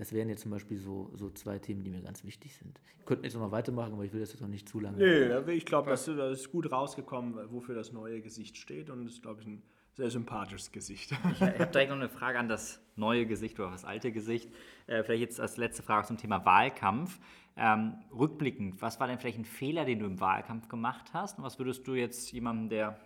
Das 0.00 0.14
wären 0.14 0.30
jetzt 0.30 0.40
zum 0.40 0.50
Beispiel 0.50 0.78
so, 0.78 1.10
so 1.14 1.28
zwei 1.28 1.58
Themen, 1.58 1.84
die 1.84 1.90
mir 1.90 2.00
ganz 2.00 2.24
wichtig 2.24 2.56
sind. 2.56 2.80
Ich 3.00 3.04
könnte 3.04 3.24
jetzt 3.24 3.34
noch 3.34 3.50
weitermachen, 3.50 3.92
aber 3.92 4.02
ich 4.02 4.14
will 4.14 4.20
das 4.20 4.32
jetzt 4.32 4.40
noch 4.40 4.48
nicht 4.48 4.66
zu 4.66 4.80
lange. 4.80 4.96
Nee, 4.96 5.52
ich 5.52 5.66
glaube, 5.66 5.90
das 5.90 6.08
ist 6.08 6.50
gut 6.50 6.72
rausgekommen, 6.72 7.52
wofür 7.52 7.74
das 7.74 7.92
neue 7.92 8.22
Gesicht 8.22 8.56
steht 8.56 8.88
und 8.88 9.04
das 9.04 9.16
ist, 9.16 9.22
glaube 9.22 9.42
ich, 9.42 9.46
ein 9.46 9.62
sehr 9.92 10.08
sympathisches 10.08 10.72
Gesicht. 10.72 11.12
Ich 11.32 11.42
habe 11.42 11.66
direkt 11.66 11.90
noch 11.90 11.98
eine 11.98 12.08
Frage 12.08 12.38
an 12.38 12.48
das 12.48 12.80
neue 12.96 13.26
Gesicht 13.26 13.60
oder 13.60 13.72
das 13.72 13.84
alte 13.84 14.10
Gesicht. 14.10 14.50
Äh, 14.86 15.02
vielleicht 15.02 15.20
jetzt 15.20 15.38
als 15.38 15.58
letzte 15.58 15.82
Frage 15.82 16.06
zum 16.06 16.16
Thema 16.16 16.46
Wahlkampf. 16.46 17.20
Ähm, 17.58 17.98
rückblickend, 18.10 18.80
was 18.80 19.00
war 19.00 19.06
denn 19.06 19.18
vielleicht 19.18 19.38
ein 19.38 19.44
Fehler, 19.44 19.84
den 19.84 19.98
du 19.98 20.06
im 20.06 20.18
Wahlkampf 20.18 20.68
gemacht 20.68 21.12
hast? 21.12 21.36
Und 21.36 21.44
was 21.44 21.58
würdest 21.58 21.86
du 21.86 21.94
jetzt 21.94 22.32
jemandem, 22.32 22.70
der, 22.70 22.98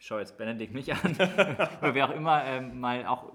ich 0.00 0.06
schaue 0.06 0.18
jetzt 0.18 0.36
Benedikt 0.36 0.74
mich 0.74 0.92
an, 0.92 1.14
oder 1.80 1.94
wer 1.94 2.10
auch 2.10 2.16
immer, 2.16 2.44
ähm, 2.44 2.80
mal 2.80 3.06
auch 3.06 3.32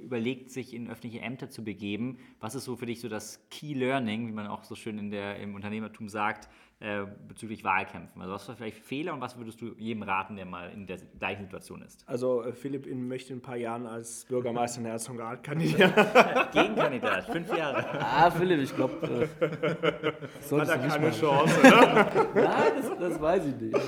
überlegt, 0.00 0.50
sich 0.50 0.74
in 0.74 0.90
öffentliche 0.90 1.20
Ämter 1.20 1.50
zu 1.50 1.64
begeben. 1.64 2.18
Was 2.40 2.54
ist 2.54 2.64
so 2.64 2.76
für 2.76 2.86
dich 2.86 3.00
so 3.00 3.08
das 3.08 3.48
Key 3.50 3.74
Learning, 3.74 4.28
wie 4.28 4.32
man 4.32 4.46
auch 4.46 4.64
so 4.64 4.74
schön 4.74 4.98
in 4.98 5.10
der, 5.10 5.36
im 5.36 5.54
Unternehmertum 5.54 6.08
sagt, 6.08 6.48
äh, 6.80 7.04
bezüglich 7.28 7.64
Wahlkämpfen? 7.64 8.20
Also 8.20 8.34
was 8.34 8.48
war 8.48 8.56
vielleicht 8.56 8.78
Fehler 8.78 9.14
und 9.14 9.20
was 9.20 9.38
würdest 9.38 9.60
du 9.60 9.74
jedem 9.78 10.02
raten, 10.02 10.36
der 10.36 10.46
mal 10.46 10.70
in 10.70 10.86
der 10.86 10.98
gleichen 11.18 11.44
Situation 11.44 11.82
ist? 11.82 12.06
Also 12.08 12.42
äh, 12.42 12.52
Philipp 12.52 12.86
in, 12.86 13.08
möchte 13.08 13.32
in 13.32 13.38
ein 13.38 13.42
paar 13.42 13.56
Jahren 13.56 13.86
als 13.86 14.24
Bürgermeister 14.26 14.80
in 14.80 14.86
Herzogenrath 14.86 15.42
kandidieren. 15.42 15.92
Gegenkandidat, 16.52 17.26
fünf 17.26 17.56
Jahre. 17.56 18.00
Ah, 18.00 18.30
Philipp, 18.30 18.60
ich 18.60 18.74
glaube, 18.74 19.28
äh, 19.40 19.44
Hat 20.58 20.68
er 20.68 20.78
keine 20.78 21.06
machen. 21.08 21.20
Chance. 21.20 21.60
Ne? 21.64 22.42
Nein, 22.42 22.72
das, 22.76 22.98
das 22.98 23.20
weiß 23.20 23.46
ich 23.46 23.56
nicht. 23.56 23.78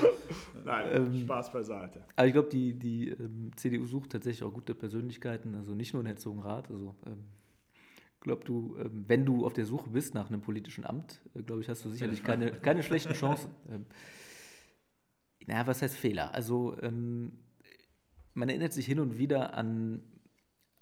Nein, 0.67 0.87
Ähm, 0.91 1.19
Spaß 1.21 1.51
beiseite. 1.51 2.03
Aber 2.15 2.27
ich 2.27 2.33
glaube, 2.33 2.49
die, 2.49 2.73
die 2.73 3.09
ähm, 3.09 3.51
CDU 3.55 3.85
sucht 3.85 4.11
tatsächlich 4.11 4.43
auch 4.43 4.53
gute 4.53 4.75
Persönlichkeiten, 4.75 5.55
also 5.55 5.73
nicht 5.73 5.93
nur 5.93 6.01
in 6.01 6.07
Herzogenrath. 6.07 6.69
Also, 6.69 6.93
ähm, 7.05 7.23
ich 8.15 8.19
glaube, 8.19 8.43
du, 8.43 8.75
ähm, 8.77 9.05
wenn 9.07 9.25
du 9.25 9.45
auf 9.45 9.53
der 9.53 9.65
Suche 9.65 9.89
bist 9.89 10.13
nach 10.13 10.29
einem 10.29 10.41
politischen 10.41 10.85
Amt, 10.85 11.21
äh, 11.35 11.41
glaube 11.41 11.61
ich, 11.61 11.69
hast 11.69 11.85
du 11.85 11.89
sicherlich 11.89 12.21
keine, 12.21 12.51
keine 12.61 12.83
schlechten 12.83 13.13
Chancen. 13.13 13.49
Ähm, 13.69 13.85
naja, 15.45 15.65
was 15.65 15.81
heißt 15.81 15.95
Fehler? 15.95 16.33
Also, 16.33 16.77
ähm, 16.81 17.31
man 18.33 18.49
erinnert 18.49 18.73
sich 18.73 18.85
hin 18.85 18.99
und 18.99 19.17
wieder 19.17 19.53
an, 19.53 20.03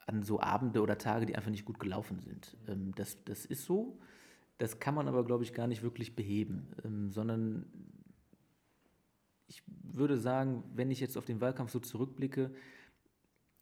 an 0.07 0.23
so 0.23 0.39
Abende 0.39 0.81
oder 0.81 0.97
Tage, 0.97 1.27
die 1.27 1.35
einfach 1.35 1.51
nicht 1.51 1.63
gut 1.63 1.79
gelaufen 1.79 2.19
sind. 2.19 2.57
Das, 2.97 3.23
das 3.23 3.45
ist 3.45 3.63
so. 3.63 3.97
Das 4.57 4.81
kann 4.81 4.93
man 4.93 5.07
aber, 5.07 5.23
glaube 5.23 5.45
ich, 5.45 5.53
gar 5.53 5.67
nicht 5.67 5.81
wirklich 5.81 6.17
beheben, 6.17 6.67
sondern 7.11 7.65
ich 9.47 9.63
würde 9.67 10.17
sagen, 10.17 10.63
wenn 10.73 10.91
ich 10.91 10.99
jetzt 10.99 11.17
auf 11.17 11.25
den 11.25 11.41
Wahlkampf 11.41 11.71
so 11.71 11.79
zurückblicke, 11.79 12.51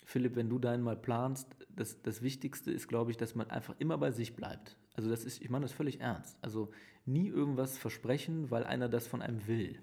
Philipp, 0.06 0.36
wenn 0.36 0.50
du 0.50 0.60
deinen 0.60 0.84
mal 0.84 0.98
planst, 0.98 1.56
das, 1.70 2.02
das 2.02 2.22
Wichtigste 2.22 2.72
ist, 2.72 2.88
glaube 2.88 3.12
ich, 3.12 3.18
dass 3.18 3.36
man 3.36 3.50
einfach 3.50 3.76
immer 3.80 3.98
bei 3.98 4.12
sich 4.12 4.36
bleibt. 4.36 4.78
Also 4.96 5.10
das 5.10 5.24
ist, 5.24 5.42
ich 5.42 5.50
meine 5.50 5.64
das 5.64 5.72
völlig 5.72 6.02
ernst. 6.02 6.38
Also 6.42 6.72
nie 7.06 7.28
irgendwas 7.28 7.78
versprechen, 7.78 8.52
weil 8.52 8.64
einer 8.64 8.90
das 8.90 9.08
von 9.08 9.22
einem 9.22 9.48
will. 9.48 9.80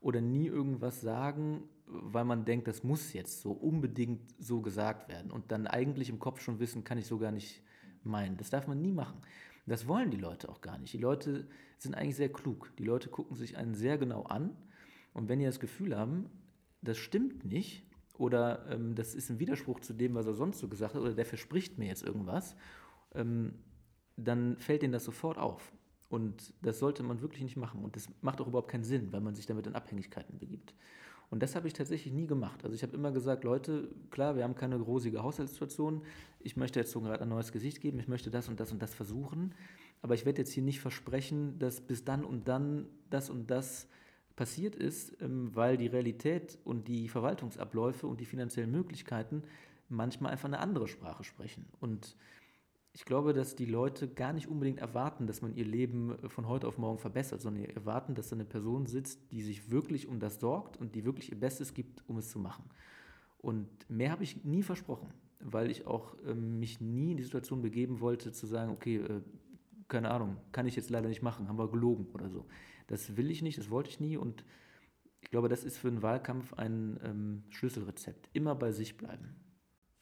Oder 0.00 0.20
nie 0.20 0.46
irgendwas 0.46 1.00
sagen, 1.00 1.64
weil 1.86 2.24
man 2.24 2.44
denkt, 2.44 2.68
das 2.68 2.84
muss 2.84 3.12
jetzt 3.12 3.42
so 3.42 3.52
unbedingt 3.52 4.20
so 4.38 4.60
gesagt 4.60 5.08
werden. 5.08 5.30
Und 5.30 5.50
dann 5.50 5.66
eigentlich 5.66 6.08
im 6.08 6.18
Kopf 6.18 6.40
schon 6.40 6.60
wissen, 6.60 6.84
kann 6.84 6.98
ich 6.98 7.06
so 7.06 7.18
gar 7.18 7.32
nicht 7.32 7.62
meinen. 8.04 8.36
Das 8.36 8.50
darf 8.50 8.68
man 8.68 8.80
nie 8.80 8.92
machen. 8.92 9.20
Das 9.66 9.86
wollen 9.86 10.10
die 10.10 10.16
Leute 10.16 10.48
auch 10.48 10.60
gar 10.60 10.78
nicht. 10.78 10.94
Die 10.94 10.98
Leute 10.98 11.46
sind 11.78 11.94
eigentlich 11.94 12.16
sehr 12.16 12.32
klug. 12.32 12.72
Die 12.78 12.84
Leute 12.84 13.10
gucken 13.10 13.36
sich 13.36 13.56
einen 13.56 13.74
sehr 13.74 13.98
genau 13.98 14.22
an. 14.22 14.56
Und 15.18 15.28
wenn 15.28 15.40
die 15.40 15.46
das 15.46 15.58
Gefühl 15.58 15.96
haben, 15.96 16.30
das 16.80 16.96
stimmt 16.96 17.44
nicht, 17.44 17.82
oder 18.18 18.70
ähm, 18.70 18.94
das 18.94 19.16
ist 19.16 19.30
ein 19.30 19.40
Widerspruch 19.40 19.80
zu 19.80 19.92
dem, 19.92 20.14
was 20.14 20.26
er 20.26 20.34
sonst 20.34 20.60
so 20.60 20.68
gesagt 20.68 20.94
hat, 20.94 21.02
oder 21.02 21.12
der 21.12 21.26
verspricht 21.26 21.76
mir 21.76 21.86
jetzt 21.86 22.04
irgendwas, 22.04 22.54
ähm, 23.16 23.54
dann 24.16 24.56
fällt 24.58 24.82
denen 24.82 24.92
das 24.92 25.02
sofort 25.02 25.36
auf. 25.36 25.72
Und 26.08 26.54
das 26.62 26.78
sollte 26.78 27.02
man 27.02 27.20
wirklich 27.20 27.42
nicht 27.42 27.56
machen. 27.56 27.82
Und 27.82 27.96
das 27.96 28.08
macht 28.20 28.40
auch 28.40 28.46
überhaupt 28.46 28.70
keinen 28.70 28.84
Sinn, 28.84 29.12
weil 29.12 29.20
man 29.20 29.34
sich 29.34 29.44
damit 29.44 29.66
in 29.66 29.74
Abhängigkeiten 29.74 30.38
begibt. 30.38 30.72
Und 31.30 31.42
das 31.42 31.56
habe 31.56 31.66
ich 31.66 31.74
tatsächlich 31.74 32.14
nie 32.14 32.28
gemacht. 32.28 32.62
Also 32.62 32.76
ich 32.76 32.84
habe 32.84 32.94
immer 32.94 33.10
gesagt, 33.10 33.42
Leute, 33.42 33.90
klar, 34.10 34.36
wir 34.36 34.44
haben 34.44 34.54
keine 34.54 34.76
rosige 34.76 35.24
Haushaltssituation. 35.24 36.02
Ich 36.38 36.56
möchte 36.56 36.78
jetzt 36.78 36.92
so 36.92 37.00
gerade 37.00 37.24
ein 37.24 37.28
neues 37.28 37.50
Gesicht 37.50 37.80
geben. 37.80 37.98
Ich 37.98 38.06
möchte 38.06 38.30
das 38.30 38.48
und 38.48 38.60
das 38.60 38.70
und 38.70 38.80
das 38.80 38.94
versuchen. 38.94 39.52
Aber 40.00 40.14
ich 40.14 40.24
werde 40.24 40.42
jetzt 40.42 40.52
hier 40.52 40.62
nicht 40.62 40.80
versprechen, 40.80 41.58
dass 41.58 41.80
bis 41.80 42.04
dann 42.04 42.24
und 42.24 42.46
dann 42.46 42.86
das 43.10 43.30
und 43.30 43.50
das 43.50 43.88
passiert 44.38 44.76
ist, 44.76 45.20
ähm, 45.20 45.50
weil 45.56 45.76
die 45.76 45.88
Realität 45.88 46.58
und 46.62 46.86
die 46.86 47.08
Verwaltungsabläufe 47.08 48.06
und 48.06 48.20
die 48.20 48.24
finanziellen 48.24 48.70
Möglichkeiten 48.70 49.42
manchmal 49.88 50.30
einfach 50.30 50.46
eine 50.46 50.60
andere 50.60 50.86
Sprache 50.86 51.24
sprechen. 51.24 51.66
Und 51.80 52.16
ich 52.92 53.04
glaube, 53.04 53.32
dass 53.32 53.56
die 53.56 53.64
Leute 53.64 54.06
gar 54.06 54.32
nicht 54.32 54.46
unbedingt 54.46 54.78
erwarten, 54.78 55.26
dass 55.26 55.42
man 55.42 55.56
ihr 55.56 55.64
Leben 55.64 56.16
von 56.28 56.46
heute 56.46 56.68
auf 56.68 56.78
morgen 56.78 56.98
verbessert, 56.98 57.42
sondern 57.42 57.64
erwarten, 57.64 58.14
dass 58.14 58.28
da 58.28 58.36
eine 58.36 58.44
Person 58.44 58.86
sitzt, 58.86 59.32
die 59.32 59.42
sich 59.42 59.72
wirklich 59.72 60.06
um 60.06 60.20
das 60.20 60.38
sorgt 60.38 60.76
und 60.76 60.94
die 60.94 61.04
wirklich 61.04 61.32
ihr 61.32 61.40
Bestes 61.40 61.74
gibt, 61.74 62.04
um 62.06 62.18
es 62.18 62.30
zu 62.30 62.38
machen. 62.38 62.64
Und 63.38 63.68
mehr 63.90 64.12
habe 64.12 64.22
ich 64.22 64.44
nie 64.44 64.62
versprochen, 64.62 65.12
weil 65.40 65.68
ich 65.68 65.84
auch 65.88 66.14
ähm, 66.24 66.60
mich 66.60 66.80
nie 66.80 67.10
in 67.10 67.16
die 67.16 67.24
Situation 67.24 67.60
begeben 67.60 67.98
wollte, 67.98 68.30
zu 68.30 68.46
sagen, 68.46 68.70
okay, 68.70 68.98
äh, 68.98 69.20
keine 69.88 70.12
Ahnung, 70.12 70.36
kann 70.52 70.66
ich 70.66 70.76
jetzt 70.76 70.90
leider 70.90 71.08
nicht 71.08 71.22
machen, 71.22 71.48
haben 71.48 71.58
wir 71.58 71.68
gelogen 71.68 72.06
oder 72.12 72.28
so. 72.30 72.46
Das 72.88 73.16
will 73.16 73.30
ich 73.30 73.42
nicht, 73.42 73.58
das 73.58 73.70
wollte 73.70 73.90
ich 73.90 74.00
nie 74.00 74.16
und 74.16 74.44
ich 75.20 75.30
glaube, 75.30 75.48
das 75.48 75.64
ist 75.64 75.78
für 75.78 75.88
einen 75.88 76.02
Wahlkampf 76.02 76.54
ein 76.54 76.98
ähm, 77.04 77.44
Schlüsselrezept. 77.50 78.28
Immer 78.32 78.54
bei 78.54 78.72
sich 78.72 78.96
bleiben. 78.96 79.36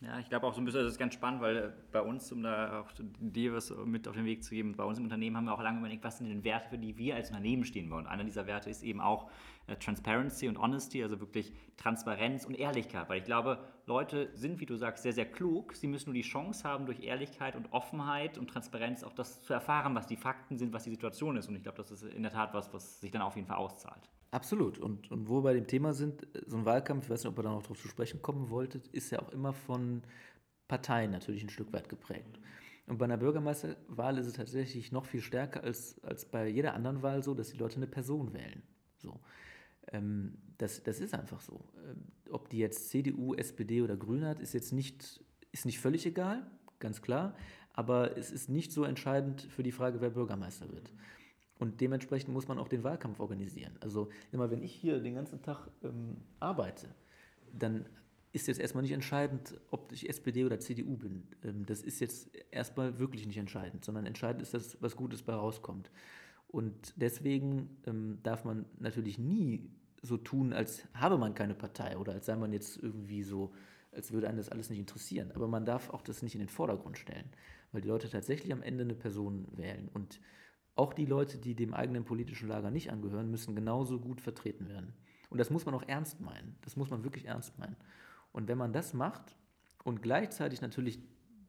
Ja, 0.00 0.18
ich 0.18 0.28
glaube 0.28 0.46
auch 0.46 0.52
so 0.52 0.60
ein 0.60 0.66
bisschen, 0.66 0.82
das 0.82 0.92
ist 0.92 0.98
ganz 0.98 1.14
spannend, 1.14 1.40
weil 1.40 1.56
äh, 1.56 1.72
bei 1.90 2.02
uns, 2.02 2.30
um 2.30 2.42
da 2.42 2.80
auch 2.80 2.90
dir 3.18 3.54
was 3.54 3.70
mit 3.86 4.06
auf 4.06 4.14
den 4.14 4.26
Weg 4.26 4.44
zu 4.44 4.50
geben, 4.50 4.76
bei 4.76 4.84
uns 4.84 4.98
im 4.98 5.04
Unternehmen 5.04 5.38
haben 5.38 5.46
wir 5.46 5.54
auch 5.54 5.62
lange 5.62 5.78
überlegt, 5.78 6.04
was 6.04 6.18
sind 6.18 6.28
denn 6.28 6.44
Werte, 6.44 6.68
für 6.68 6.76
die 6.76 6.98
wir 6.98 7.14
als 7.14 7.30
Unternehmen 7.30 7.64
stehen 7.64 7.90
wollen. 7.90 8.04
Und 8.04 8.10
einer 8.10 8.24
dieser 8.24 8.46
Werte 8.46 8.68
ist 8.68 8.82
eben 8.82 9.00
auch 9.00 9.30
äh, 9.68 9.76
Transparency 9.76 10.48
und 10.48 10.58
Honesty, 10.58 11.02
also 11.02 11.18
wirklich 11.18 11.54
Transparenz 11.78 12.44
und 12.44 12.58
Ehrlichkeit. 12.58 13.08
Weil 13.08 13.18
ich 13.18 13.24
glaube, 13.24 13.58
Leute 13.86 14.28
sind, 14.34 14.60
wie 14.60 14.66
du 14.66 14.76
sagst, 14.76 15.02
sehr, 15.02 15.14
sehr 15.14 15.24
klug. 15.24 15.74
Sie 15.74 15.86
müssen 15.86 16.10
nur 16.10 16.14
die 16.14 16.28
Chance 16.28 16.68
haben, 16.68 16.84
durch 16.84 17.00
Ehrlichkeit 17.00 17.56
und 17.56 17.72
Offenheit 17.72 18.36
und 18.36 18.48
Transparenz 18.48 19.02
auch 19.02 19.14
das 19.14 19.40
zu 19.44 19.54
erfahren, 19.54 19.94
was 19.94 20.06
die 20.06 20.18
Fakten 20.18 20.58
sind, 20.58 20.74
was 20.74 20.84
die 20.84 20.90
Situation 20.90 21.38
ist. 21.38 21.48
Und 21.48 21.56
ich 21.56 21.62
glaube, 21.62 21.78
das 21.78 21.90
ist 21.90 22.02
in 22.02 22.22
der 22.22 22.32
Tat 22.32 22.52
was, 22.52 22.70
was 22.74 23.00
sich 23.00 23.10
dann 23.12 23.22
auf 23.22 23.34
jeden 23.34 23.48
Fall 23.48 23.56
auszahlt. 23.56 24.10
Absolut. 24.36 24.78
Und, 24.78 25.10
und 25.10 25.30
wo 25.30 25.36
wir 25.36 25.44
bei 25.44 25.54
dem 25.54 25.66
Thema 25.66 25.94
sind, 25.94 26.26
so 26.44 26.58
ein 26.58 26.66
Wahlkampf, 26.66 27.04
ich 27.04 27.10
weiß 27.10 27.24
nicht, 27.24 27.32
ob 27.32 27.38
ihr 27.38 27.42
da 27.44 27.52
noch 27.52 27.62
drauf 27.62 27.80
zu 27.80 27.88
sprechen 27.88 28.20
kommen 28.20 28.50
wolltet, 28.50 28.86
ist 28.88 29.10
ja 29.10 29.18
auch 29.18 29.30
immer 29.30 29.54
von 29.54 30.02
Parteien 30.68 31.10
natürlich 31.10 31.42
ein 31.42 31.48
Stück 31.48 31.72
weit 31.72 31.88
geprägt. 31.88 32.38
Und 32.86 32.98
bei 32.98 33.06
einer 33.06 33.16
Bürgermeisterwahl 33.16 34.18
ist 34.18 34.26
es 34.26 34.34
tatsächlich 34.34 34.92
noch 34.92 35.06
viel 35.06 35.22
stärker 35.22 35.64
als, 35.64 36.04
als 36.04 36.26
bei 36.26 36.48
jeder 36.48 36.74
anderen 36.74 37.02
Wahl 37.02 37.22
so, 37.22 37.32
dass 37.32 37.48
die 37.48 37.56
Leute 37.56 37.76
eine 37.76 37.86
Person 37.86 38.34
wählen. 38.34 38.62
So. 38.98 39.20
Ähm, 39.90 40.36
das, 40.58 40.82
das 40.82 41.00
ist 41.00 41.14
einfach 41.14 41.40
so. 41.40 41.64
Ähm, 41.88 42.04
ob 42.30 42.50
die 42.50 42.58
jetzt 42.58 42.90
CDU, 42.90 43.32
SPD 43.32 43.80
oder 43.80 43.96
Grün 43.96 44.26
hat, 44.26 44.38
ist 44.38 44.52
jetzt 44.52 44.74
nicht, 44.74 45.24
ist 45.50 45.64
nicht 45.64 45.80
völlig 45.80 46.04
egal, 46.04 46.46
ganz 46.78 47.00
klar. 47.00 47.34
Aber 47.72 48.18
es 48.18 48.30
ist 48.30 48.50
nicht 48.50 48.70
so 48.70 48.84
entscheidend 48.84 49.48
für 49.48 49.62
die 49.62 49.72
Frage, 49.72 50.02
wer 50.02 50.10
Bürgermeister 50.10 50.70
wird. 50.70 50.92
Und 51.58 51.80
dementsprechend 51.80 52.32
muss 52.32 52.48
man 52.48 52.58
auch 52.58 52.68
den 52.68 52.84
Wahlkampf 52.84 53.20
organisieren. 53.20 53.72
Also 53.80 54.08
immer, 54.32 54.50
wenn 54.50 54.62
ich 54.62 54.72
hier 54.72 55.00
den 55.00 55.14
ganzen 55.14 55.42
Tag 55.42 55.68
ähm, 55.82 56.18
arbeite, 56.38 56.88
dann 57.52 57.86
ist 58.32 58.48
jetzt 58.48 58.60
erstmal 58.60 58.82
nicht 58.82 58.92
entscheidend, 58.92 59.58
ob 59.70 59.90
ich 59.92 60.08
SPD 60.08 60.44
oder 60.44 60.60
CDU 60.60 60.96
bin. 60.96 61.26
Ähm, 61.42 61.64
das 61.64 61.80
ist 61.80 62.00
jetzt 62.00 62.30
erstmal 62.50 62.98
wirklich 62.98 63.26
nicht 63.26 63.38
entscheidend, 63.38 63.84
sondern 63.84 64.04
entscheidend 64.04 64.42
ist, 64.42 64.52
dass 64.52 64.80
was 64.82 64.96
Gutes 64.96 65.22
bei 65.22 65.32
rauskommt. 65.32 65.90
Und 66.48 66.92
deswegen 66.96 67.78
ähm, 67.86 68.18
darf 68.22 68.44
man 68.44 68.66
natürlich 68.78 69.18
nie 69.18 69.70
so 70.02 70.18
tun, 70.18 70.52
als 70.52 70.86
habe 70.94 71.16
man 71.16 71.34
keine 71.34 71.54
Partei 71.54 71.96
oder 71.96 72.12
als 72.12 72.26
sei 72.26 72.36
man 72.36 72.52
jetzt 72.52 72.76
irgendwie 72.76 73.22
so, 73.22 73.52
als 73.92 74.12
würde 74.12 74.28
einen 74.28 74.36
das 74.36 74.50
alles 74.50 74.68
nicht 74.68 74.78
interessieren. 74.78 75.32
Aber 75.34 75.48
man 75.48 75.64
darf 75.64 75.90
auch 75.90 76.02
das 76.02 76.22
nicht 76.22 76.34
in 76.34 76.40
den 76.40 76.48
Vordergrund 76.48 76.98
stellen, 76.98 77.28
weil 77.72 77.80
die 77.80 77.88
Leute 77.88 78.08
tatsächlich 78.10 78.52
am 78.52 78.62
Ende 78.62 78.84
eine 78.84 78.94
Person 78.94 79.48
wählen. 79.56 79.88
Und 79.92 80.20
auch 80.76 80.92
die 80.92 81.06
Leute, 81.06 81.38
die 81.38 81.54
dem 81.54 81.74
eigenen 81.74 82.04
politischen 82.04 82.48
Lager 82.48 82.70
nicht 82.70 82.92
angehören, 82.92 83.30
müssen 83.30 83.56
genauso 83.56 83.98
gut 83.98 84.20
vertreten 84.20 84.68
werden. 84.68 84.92
Und 85.30 85.38
das 85.38 85.50
muss 85.50 85.66
man 85.66 85.74
auch 85.74 85.82
ernst 85.86 86.20
meinen. 86.20 86.56
Das 86.62 86.76
muss 86.76 86.90
man 86.90 87.02
wirklich 87.02 87.24
ernst 87.26 87.58
meinen. 87.58 87.76
Und 88.32 88.46
wenn 88.48 88.58
man 88.58 88.72
das 88.72 88.94
macht 88.94 89.36
und 89.82 90.02
gleichzeitig 90.02 90.60
natürlich 90.60 91.00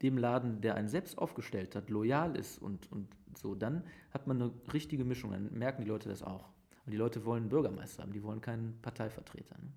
dem 0.02 0.16
Laden, 0.16 0.60
der 0.60 0.74
einen 0.74 0.88
selbst 0.88 1.18
aufgestellt 1.18 1.76
hat, 1.76 1.90
loyal 1.90 2.36
ist 2.36 2.58
und, 2.58 2.90
und 2.90 3.08
so, 3.36 3.54
dann 3.54 3.84
hat 4.10 4.26
man 4.26 4.40
eine 4.40 4.52
richtige 4.72 5.04
Mischung. 5.04 5.32
Dann 5.32 5.52
merken 5.52 5.82
die 5.82 5.88
Leute 5.88 6.08
das 6.08 6.22
auch. 6.22 6.48
Und 6.86 6.92
die 6.92 6.96
Leute 6.96 7.24
wollen 7.24 7.48
Bürgermeister 7.48 8.02
haben, 8.02 8.12
die 8.12 8.22
wollen 8.22 8.40
keinen 8.40 8.80
Parteivertreter. 8.80 9.56
Ne? 9.58 9.72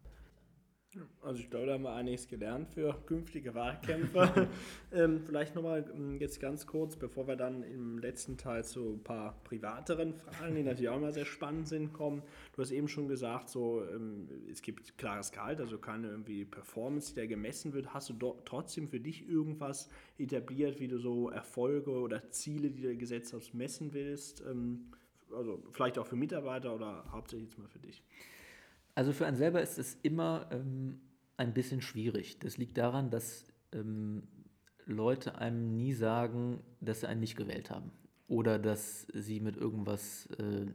Also 1.22 1.40
ich 1.40 1.50
glaube, 1.50 1.68
da 1.68 1.74
haben 1.74 1.84
wir 1.84 1.94
einiges 1.94 2.28
gelernt 2.28 2.70
für 2.70 2.94
künftige 3.06 3.56
Wahlkämpfer. 3.56 4.48
ähm, 4.92 5.22
vielleicht 5.26 5.56
nochmal 5.56 5.86
jetzt 6.20 6.42
ganz 6.42 6.68
kurz, 6.68 6.98
bevor 6.98 7.28
wir 7.28 7.38
dann 7.38 7.64
im 7.64 7.98
letzten 8.00 8.38
Teil 8.38 8.66
zu 8.66 8.96
ein 8.96 9.04
paar 9.04 9.42
privateren 9.46 10.14
Fragen, 10.14 10.56
die 10.56 10.64
natürlich 10.64 10.90
auch 10.90 10.98
immer 10.98 11.14
sehr 11.14 11.26
spannend 11.26 11.70
sind, 11.70 11.94
kommen. 11.94 12.24
Du 12.54 12.62
hast 12.62 12.72
eben 12.72 12.90
schon 12.90 13.08
gesagt, 13.08 13.50
so 13.50 13.86
ähm, 13.86 14.28
es 14.52 14.62
gibt 14.62 14.98
klares 14.98 15.32
Gehalt, 15.32 15.62
also 15.62 15.78
keine 15.78 16.10
irgendwie 16.10 16.44
Performance, 16.44 17.14
die 17.14 17.22
da 17.22 17.26
gemessen 17.26 17.72
wird. 17.72 17.94
Hast 17.94 18.10
du 18.10 18.36
trotzdem 18.44 18.90
für 18.90 19.00
dich 19.00 19.30
irgendwas 19.30 19.90
etabliert, 20.18 20.82
wie 20.82 20.90
du 20.90 20.98
so 20.98 21.30
Erfolge 21.30 21.92
oder 21.92 22.30
Ziele, 22.32 22.70
die 22.70 22.82
du 22.82 22.98
gesetzt 22.98 23.34
hast, 23.34 23.54
messen 23.54 23.94
willst? 23.94 24.42
Ähm, 24.42 24.92
also 25.34 25.64
vielleicht 25.72 25.98
auch 25.98 26.06
für 26.06 26.18
Mitarbeiter 26.18 26.76
oder 26.76 27.06
hauptsächlich 27.14 27.50
jetzt 27.50 27.58
mal 27.58 27.70
für 27.70 27.80
dich? 27.80 28.04
Also 28.96 29.14
für 29.14 29.26
einen 29.26 29.38
selber 29.38 29.62
ist 29.62 29.78
es 29.78 29.96
immer 30.02 30.48
ähm, 30.52 31.02
ein 31.38 31.54
bisschen 31.54 31.82
schwierig. 31.82 32.40
Das 32.40 32.58
liegt 32.58 32.78
daran, 32.78 33.10
dass 33.10 33.46
ähm, 33.74 34.24
Leute 34.86 35.38
einem 35.38 35.76
nie 35.76 35.94
sagen, 35.94 36.62
dass 36.82 37.02
sie 37.02 37.08
einen 37.08 37.20
nicht 37.20 37.36
gewählt 37.36 37.72
haben 37.72 37.92
oder 38.28 38.60
dass 38.60 39.08
sie 39.14 39.40
mit 39.40 39.58
irgendwas 39.58 40.28
äh, 40.38 40.66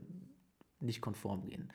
nicht 0.80 1.00
konform 1.00 1.44
gehen. 1.46 1.72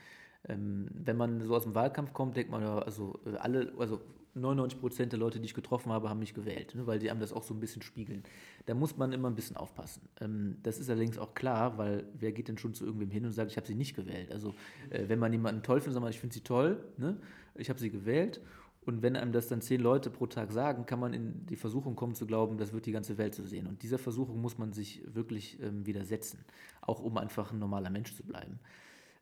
Ähm, 0.48 0.90
wenn 0.94 1.18
man 1.18 1.42
so 1.46 1.56
aus 1.56 1.64
dem 1.64 1.76
Wahlkampf 1.76 2.14
kommt, 2.14 2.36
denkt 2.36 2.52
man 2.52 2.62
ja, 2.62 2.80
also 2.80 3.20
äh, 3.26 3.36
alle, 3.38 3.74
also 3.78 4.02
99 4.34 4.80
Prozent 4.80 5.12
der 5.12 5.20
Leute, 5.20 5.40
die 5.40 5.46
ich 5.46 5.54
getroffen 5.54 5.92
habe, 5.92 6.10
haben 6.10 6.20
mich 6.20 6.34
gewählt, 6.34 6.74
ne, 6.76 6.88
weil 6.88 7.00
die 7.00 7.12
einem 7.12 7.20
das 7.20 7.34
auch 7.34 7.44
so 7.44 7.54
ein 7.54 7.60
bisschen 7.60 7.82
spiegeln. 7.82 8.24
Da 8.66 8.74
muss 8.74 8.98
man 8.98 9.12
immer 9.12 9.30
ein 9.30 9.36
bisschen 9.36 9.58
aufpassen. 9.58 10.08
Ähm, 10.20 10.58
das 10.64 10.80
ist 10.80 10.90
allerdings 10.90 11.18
auch 11.18 11.34
klar, 11.34 11.78
weil 11.78 12.08
wer 12.14 12.32
geht 12.32 12.48
denn 12.48 12.58
schon 12.58 12.74
zu 12.74 12.86
irgendwem 12.86 13.12
hin 13.12 13.26
und 13.26 13.32
sagt, 13.32 13.52
ich 13.52 13.58
habe 13.58 13.68
sie 13.68 13.76
nicht 13.76 13.96
gewählt? 13.96 14.32
Also 14.32 14.54
äh, 14.90 15.08
wenn 15.08 15.20
man 15.20 15.32
jemanden 15.32 15.64
toll 15.64 15.82
findet, 15.82 15.96
sagt 15.96 16.04
man, 16.04 16.12
ich 16.12 16.20
finde 16.20 16.34
sie 16.34 16.42
toll, 16.42 16.84
ne? 16.98 17.18
ich 17.56 17.70
habe 17.70 17.80
sie 17.80 17.90
gewählt. 17.90 18.42
Und 18.84 19.04
wenn 19.04 19.16
einem 19.16 19.32
das 19.32 19.48
dann 19.48 19.62
zehn 19.62 19.80
Leute 19.80 20.10
pro 20.10 20.26
Tag 20.26 20.52
sagen, 20.52 20.88
kann 20.88 21.00
man 21.00 21.14
in 21.14 21.46
die 21.46 21.56
Versuchung 21.56 21.96
kommen 21.96 22.16
zu 22.16 22.26
glauben, 22.26 22.58
das 22.58 22.74
wird 22.74 22.88
die 22.88 22.92
ganze 22.92 23.18
Welt 23.20 23.36
so 23.36 23.44
sehen. 23.44 23.68
Und 23.68 23.84
dieser 23.84 24.00
Versuchung 24.00 24.42
muss 24.42 24.58
man 24.58 24.74
sich 24.74 25.04
wirklich 25.14 25.62
ähm, 25.62 25.86
widersetzen, 25.86 26.44
auch 26.82 27.00
um 27.00 27.18
einfach 27.18 27.52
ein 27.52 27.60
normaler 27.60 27.92
Mensch 27.92 28.16
zu 28.16 28.24
bleiben. 28.24 28.60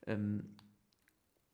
Ähm, 0.07 0.55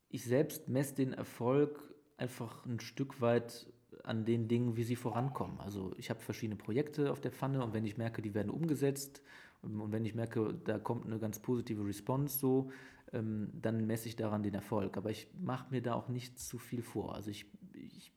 ich 0.09 0.23
selbst 0.23 0.69
messe 0.69 0.95
den 0.95 1.13
Erfolg 1.13 1.94
einfach 2.17 2.65
ein 2.65 2.79
Stück 2.79 3.21
weit 3.21 3.67
an 4.03 4.25
den 4.25 4.47
Dingen, 4.47 4.77
wie 4.77 4.83
sie 4.83 4.95
vorankommen. 4.95 5.59
Also 5.59 5.93
ich 5.97 6.09
habe 6.09 6.19
verschiedene 6.19 6.55
Projekte 6.55 7.11
auf 7.11 7.21
der 7.21 7.31
Pfanne 7.31 7.63
und 7.63 7.73
wenn 7.73 7.85
ich 7.85 7.97
merke, 7.97 8.21
die 8.21 8.33
werden 8.33 8.49
umgesetzt 8.49 9.21
und 9.61 9.91
wenn 9.91 10.05
ich 10.05 10.15
merke, 10.15 10.53
da 10.63 10.77
kommt 10.77 11.05
eine 11.05 11.19
ganz 11.19 11.39
positive 11.39 11.85
Response 11.85 12.37
so, 12.37 12.71
ähm, 13.13 13.49
dann 13.53 13.87
messe 13.87 14.07
ich 14.07 14.15
daran 14.15 14.43
den 14.43 14.53
Erfolg. 14.53 14.97
Aber 14.97 15.09
ich 15.09 15.27
mache 15.41 15.67
mir 15.71 15.81
da 15.81 15.95
auch 15.95 16.07
nicht 16.07 16.39
zu 16.39 16.57
viel 16.57 16.83
vor. 16.83 17.15
Also 17.15 17.31
ich, 17.31 17.45
ich 17.73 18.11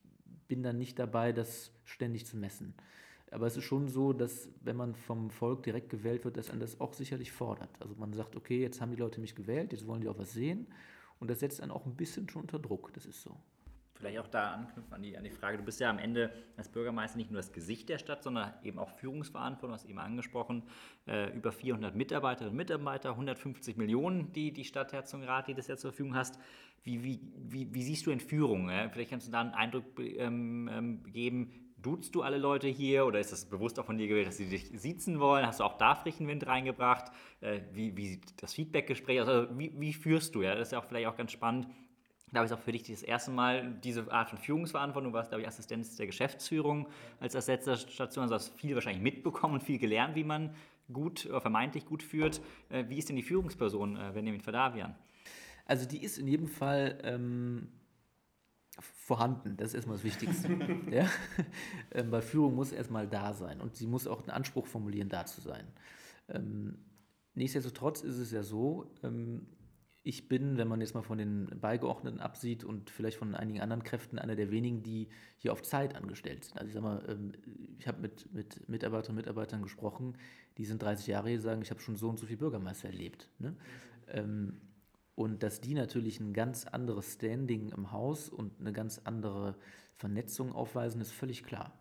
bin 0.47 0.61
dann 0.63 0.77
nicht 0.77 0.99
dabei, 0.99 1.31
das 1.31 1.71
ständig 1.85 2.25
zu 2.25 2.37
messen. 2.37 2.75
Aber 3.31 3.45
es 3.45 3.57
ist 3.57 3.63
schon 3.63 3.87
so, 3.87 4.13
dass 4.13 4.49
wenn 4.61 4.75
man 4.75 4.95
vom 4.95 5.29
Volk 5.29 5.63
direkt 5.63 5.89
gewählt 5.89 6.25
wird, 6.25 6.37
dass 6.37 6.49
man 6.49 6.59
das 6.59 6.79
auch 6.79 6.93
sicherlich 6.93 7.31
fordert. 7.31 7.69
Also 7.79 7.95
man 7.95 8.13
sagt, 8.13 8.35
okay, 8.35 8.61
jetzt 8.61 8.81
haben 8.81 8.91
die 8.91 8.97
Leute 8.97 9.21
mich 9.21 9.35
gewählt, 9.35 9.71
jetzt 9.71 9.87
wollen 9.87 10.01
die 10.01 10.07
auch 10.07 10.17
was 10.17 10.33
sehen. 10.33 10.67
Und 11.19 11.29
das 11.29 11.41
setzt 11.41 11.61
einen 11.61 11.71
auch 11.71 11.85
ein 11.85 11.95
bisschen 11.95 12.27
schon 12.29 12.43
unter 12.43 12.59
Druck, 12.59 12.91
das 12.93 13.05
ist 13.05 13.21
so 13.21 13.37
vielleicht 13.99 14.19
auch 14.19 14.27
da 14.27 14.51
anknüpfen 14.51 14.93
an 14.93 15.01
die, 15.01 15.17
an 15.17 15.23
die 15.23 15.29
Frage, 15.29 15.57
du 15.57 15.63
bist 15.63 15.79
ja 15.79 15.89
am 15.89 15.99
Ende 15.99 16.31
als 16.55 16.69
Bürgermeister 16.69 17.17
nicht 17.17 17.31
nur 17.31 17.39
das 17.39 17.51
Gesicht 17.51 17.89
der 17.89 17.97
Stadt, 17.97 18.23
sondern 18.23 18.53
eben 18.63 18.79
auch 18.79 18.89
Führungsverantwortung, 18.89 19.73
hast 19.73 19.85
eben 19.85 19.99
angesprochen, 19.99 20.63
äh, 21.05 21.35
über 21.35 21.51
400 21.51 21.95
Mitarbeiterinnen 21.95 22.51
und 22.51 22.57
Mitarbeiter, 22.57 23.11
150 23.11 23.75
Millionen, 23.75 24.31
die 24.31 24.53
die 24.53 24.63
Stadt 24.63 24.93
Herzogenrath 24.93 25.49
jedes 25.49 25.67
Jahr 25.67 25.77
zur 25.77 25.91
Verfügung 25.91 26.15
hast. 26.15 26.39
Wie, 26.83 27.03
wie, 27.03 27.19
wie, 27.35 27.73
wie 27.73 27.83
siehst 27.83 28.05
du 28.05 28.11
in 28.11 28.21
Führung? 28.21 28.69
Ja? 28.69 28.87
Vielleicht 28.89 29.09
kannst 29.11 29.27
du 29.27 29.31
da 29.31 29.41
einen 29.41 29.53
Eindruck 29.53 29.99
ähm, 29.99 30.69
ähm, 30.71 31.03
geben, 31.03 31.51
duzt 31.81 32.15
du 32.15 32.21
alle 32.21 32.37
Leute 32.37 32.67
hier 32.67 33.05
oder 33.05 33.19
ist 33.19 33.33
das 33.33 33.45
bewusst 33.45 33.79
auch 33.79 33.85
von 33.85 33.97
dir 33.97 34.07
gewählt, 34.07 34.27
dass 34.27 34.37
sie 34.37 34.47
dich 34.47 34.69
siezen 34.73 35.19
wollen? 35.19 35.45
Hast 35.45 35.59
du 35.59 35.65
auch 35.65 35.77
da 35.77 35.95
frischen 35.95 36.27
Wind 36.27 36.47
reingebracht? 36.47 37.11
Äh, 37.41 37.61
wie, 37.73 37.97
wie 37.97 38.07
sieht 38.07 38.41
das 38.41 38.53
Feedbackgespräch 38.53 39.21
aus? 39.21 39.27
Also 39.27 39.59
wie, 39.59 39.73
wie 39.77 39.93
führst 39.93 40.35
du? 40.35 40.41
Ja? 40.41 40.55
Das 40.55 40.69
ist 40.69 40.71
ja 40.71 40.79
auch 40.79 40.85
vielleicht 40.85 41.07
auch 41.07 41.17
ganz 41.17 41.33
spannend 41.33 41.67
glaube 42.31 42.47
ich, 42.47 42.53
auch 42.53 42.59
für 42.59 42.71
dich 42.71 42.83
das 42.83 43.03
erste 43.03 43.31
Mal 43.31 43.73
diese 43.83 44.11
Art 44.11 44.29
von 44.29 44.37
Führungsverantwortung. 44.37 45.11
Du 45.11 45.17
warst, 45.17 45.29
glaube 45.29 45.41
ich, 45.41 45.47
Assistenz 45.47 45.95
der 45.95 46.05
Geschäftsführung 46.05 46.87
als 47.19 47.35
Ersetzerstation. 47.35 48.23
Also 48.23 48.35
hast 48.35 48.49
viel 48.49 48.75
wahrscheinlich 48.75 49.01
mitbekommen 49.01 49.55
und 49.55 49.63
viel 49.63 49.79
gelernt, 49.79 50.15
wie 50.15 50.23
man 50.23 50.53
gut, 50.91 51.25
oder 51.25 51.41
vermeintlich 51.41 51.85
gut 51.85 52.03
führt. 52.03 52.41
Äh, 52.69 52.85
wie 52.87 52.97
ist 52.97 53.09
denn 53.09 53.15
die 53.15 53.23
Führungsperson 53.23 53.95
äh, 53.95 54.11
Benjamin 54.13 54.41
Verdavian? 54.41 54.95
Also 55.65 55.87
die 55.87 56.03
ist 56.03 56.17
in 56.17 56.27
jedem 56.27 56.47
Fall 56.47 56.99
ähm, 57.03 57.67
vorhanden. 58.79 59.55
Das 59.57 59.69
ist 59.69 59.75
erstmal 59.75 59.97
das 59.97 60.03
Wichtigste. 60.03 60.49
ja? 60.91 61.07
ähm, 61.91 62.11
weil 62.11 62.21
Führung 62.21 62.55
muss 62.55 62.71
erstmal 62.71 63.07
da 63.07 63.33
sein 63.33 63.61
und 63.61 63.75
sie 63.75 63.87
muss 63.87 64.07
auch 64.07 64.19
einen 64.21 64.31
Anspruch 64.31 64.67
formulieren, 64.67 65.09
da 65.09 65.25
zu 65.25 65.41
sein. 65.41 65.67
Ähm, 66.27 66.79
nichtsdestotrotz 67.35 68.01
ist 68.01 68.17
es 68.17 68.31
ja 68.31 68.43
so, 68.43 68.91
ähm, 69.03 69.47
ich 70.09 70.27
bin, 70.27 70.57
wenn 70.57 70.67
man 70.67 70.81
jetzt 70.81 70.95
mal 70.95 71.03
von 71.03 71.19
den 71.19 71.45
Beigeordneten 71.61 72.19
absieht 72.19 72.63
und 72.63 72.89
vielleicht 72.89 73.17
von 73.17 73.35
einigen 73.35 73.61
anderen 73.61 73.83
Kräften, 73.83 74.17
einer 74.17 74.35
der 74.35 74.49
wenigen, 74.49 74.81
die 74.81 75.07
hier 75.37 75.53
auf 75.53 75.61
Zeit 75.61 75.95
angestellt 75.95 76.45
sind. 76.45 76.57
Also 76.57 76.67
ich 76.67 76.73
sag 76.73 76.81
mal, 76.81 77.03
ähm, 77.07 77.33
ich 77.77 77.87
habe 77.87 78.01
mit, 78.01 78.33
mit 78.33 78.67
Mitarbeiterinnen 78.67 79.19
und 79.19 79.27
Mitarbeitern 79.27 79.61
gesprochen, 79.61 80.17
die 80.57 80.65
sind 80.65 80.81
30 80.81 81.05
Jahre 81.05 81.29
hier, 81.29 81.39
sagen, 81.39 81.61
ich 81.61 81.69
habe 81.69 81.79
schon 81.79 81.95
so 81.95 82.09
und 82.09 82.17
so 82.17 82.25
viel 82.25 82.37
Bürgermeister 82.37 82.87
erlebt. 82.87 83.29
Ne? 83.37 83.55
Mhm. 84.15 84.59
Und 85.13 85.43
dass 85.43 85.61
die 85.61 85.75
natürlich 85.75 86.19
ein 86.19 86.33
ganz 86.33 86.65
anderes 86.65 87.13
Standing 87.13 87.69
im 87.69 87.91
Haus 87.91 88.29
und 88.29 88.59
eine 88.59 88.73
ganz 88.73 89.01
andere 89.03 89.57
Vernetzung 89.95 90.53
aufweisen, 90.53 91.01
ist 91.01 91.11
völlig 91.11 91.43
klar. 91.43 91.71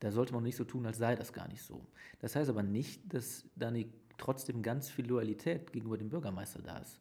Da 0.00 0.10
sollte 0.10 0.34
man 0.34 0.42
nicht 0.42 0.56
so 0.56 0.64
tun, 0.64 0.84
als 0.84 0.98
sei 0.98 1.14
das 1.14 1.32
gar 1.32 1.46
nicht 1.46 1.62
so. 1.62 1.86
Das 2.18 2.34
heißt 2.34 2.50
aber 2.50 2.64
nicht, 2.64 3.14
dass 3.14 3.44
da 3.54 3.70
trotzdem 4.18 4.62
ganz 4.62 4.90
viel 4.90 5.06
Loyalität 5.06 5.72
gegenüber 5.72 5.96
dem 5.96 6.08
Bürgermeister 6.08 6.60
da 6.60 6.78
ist. 6.78 7.00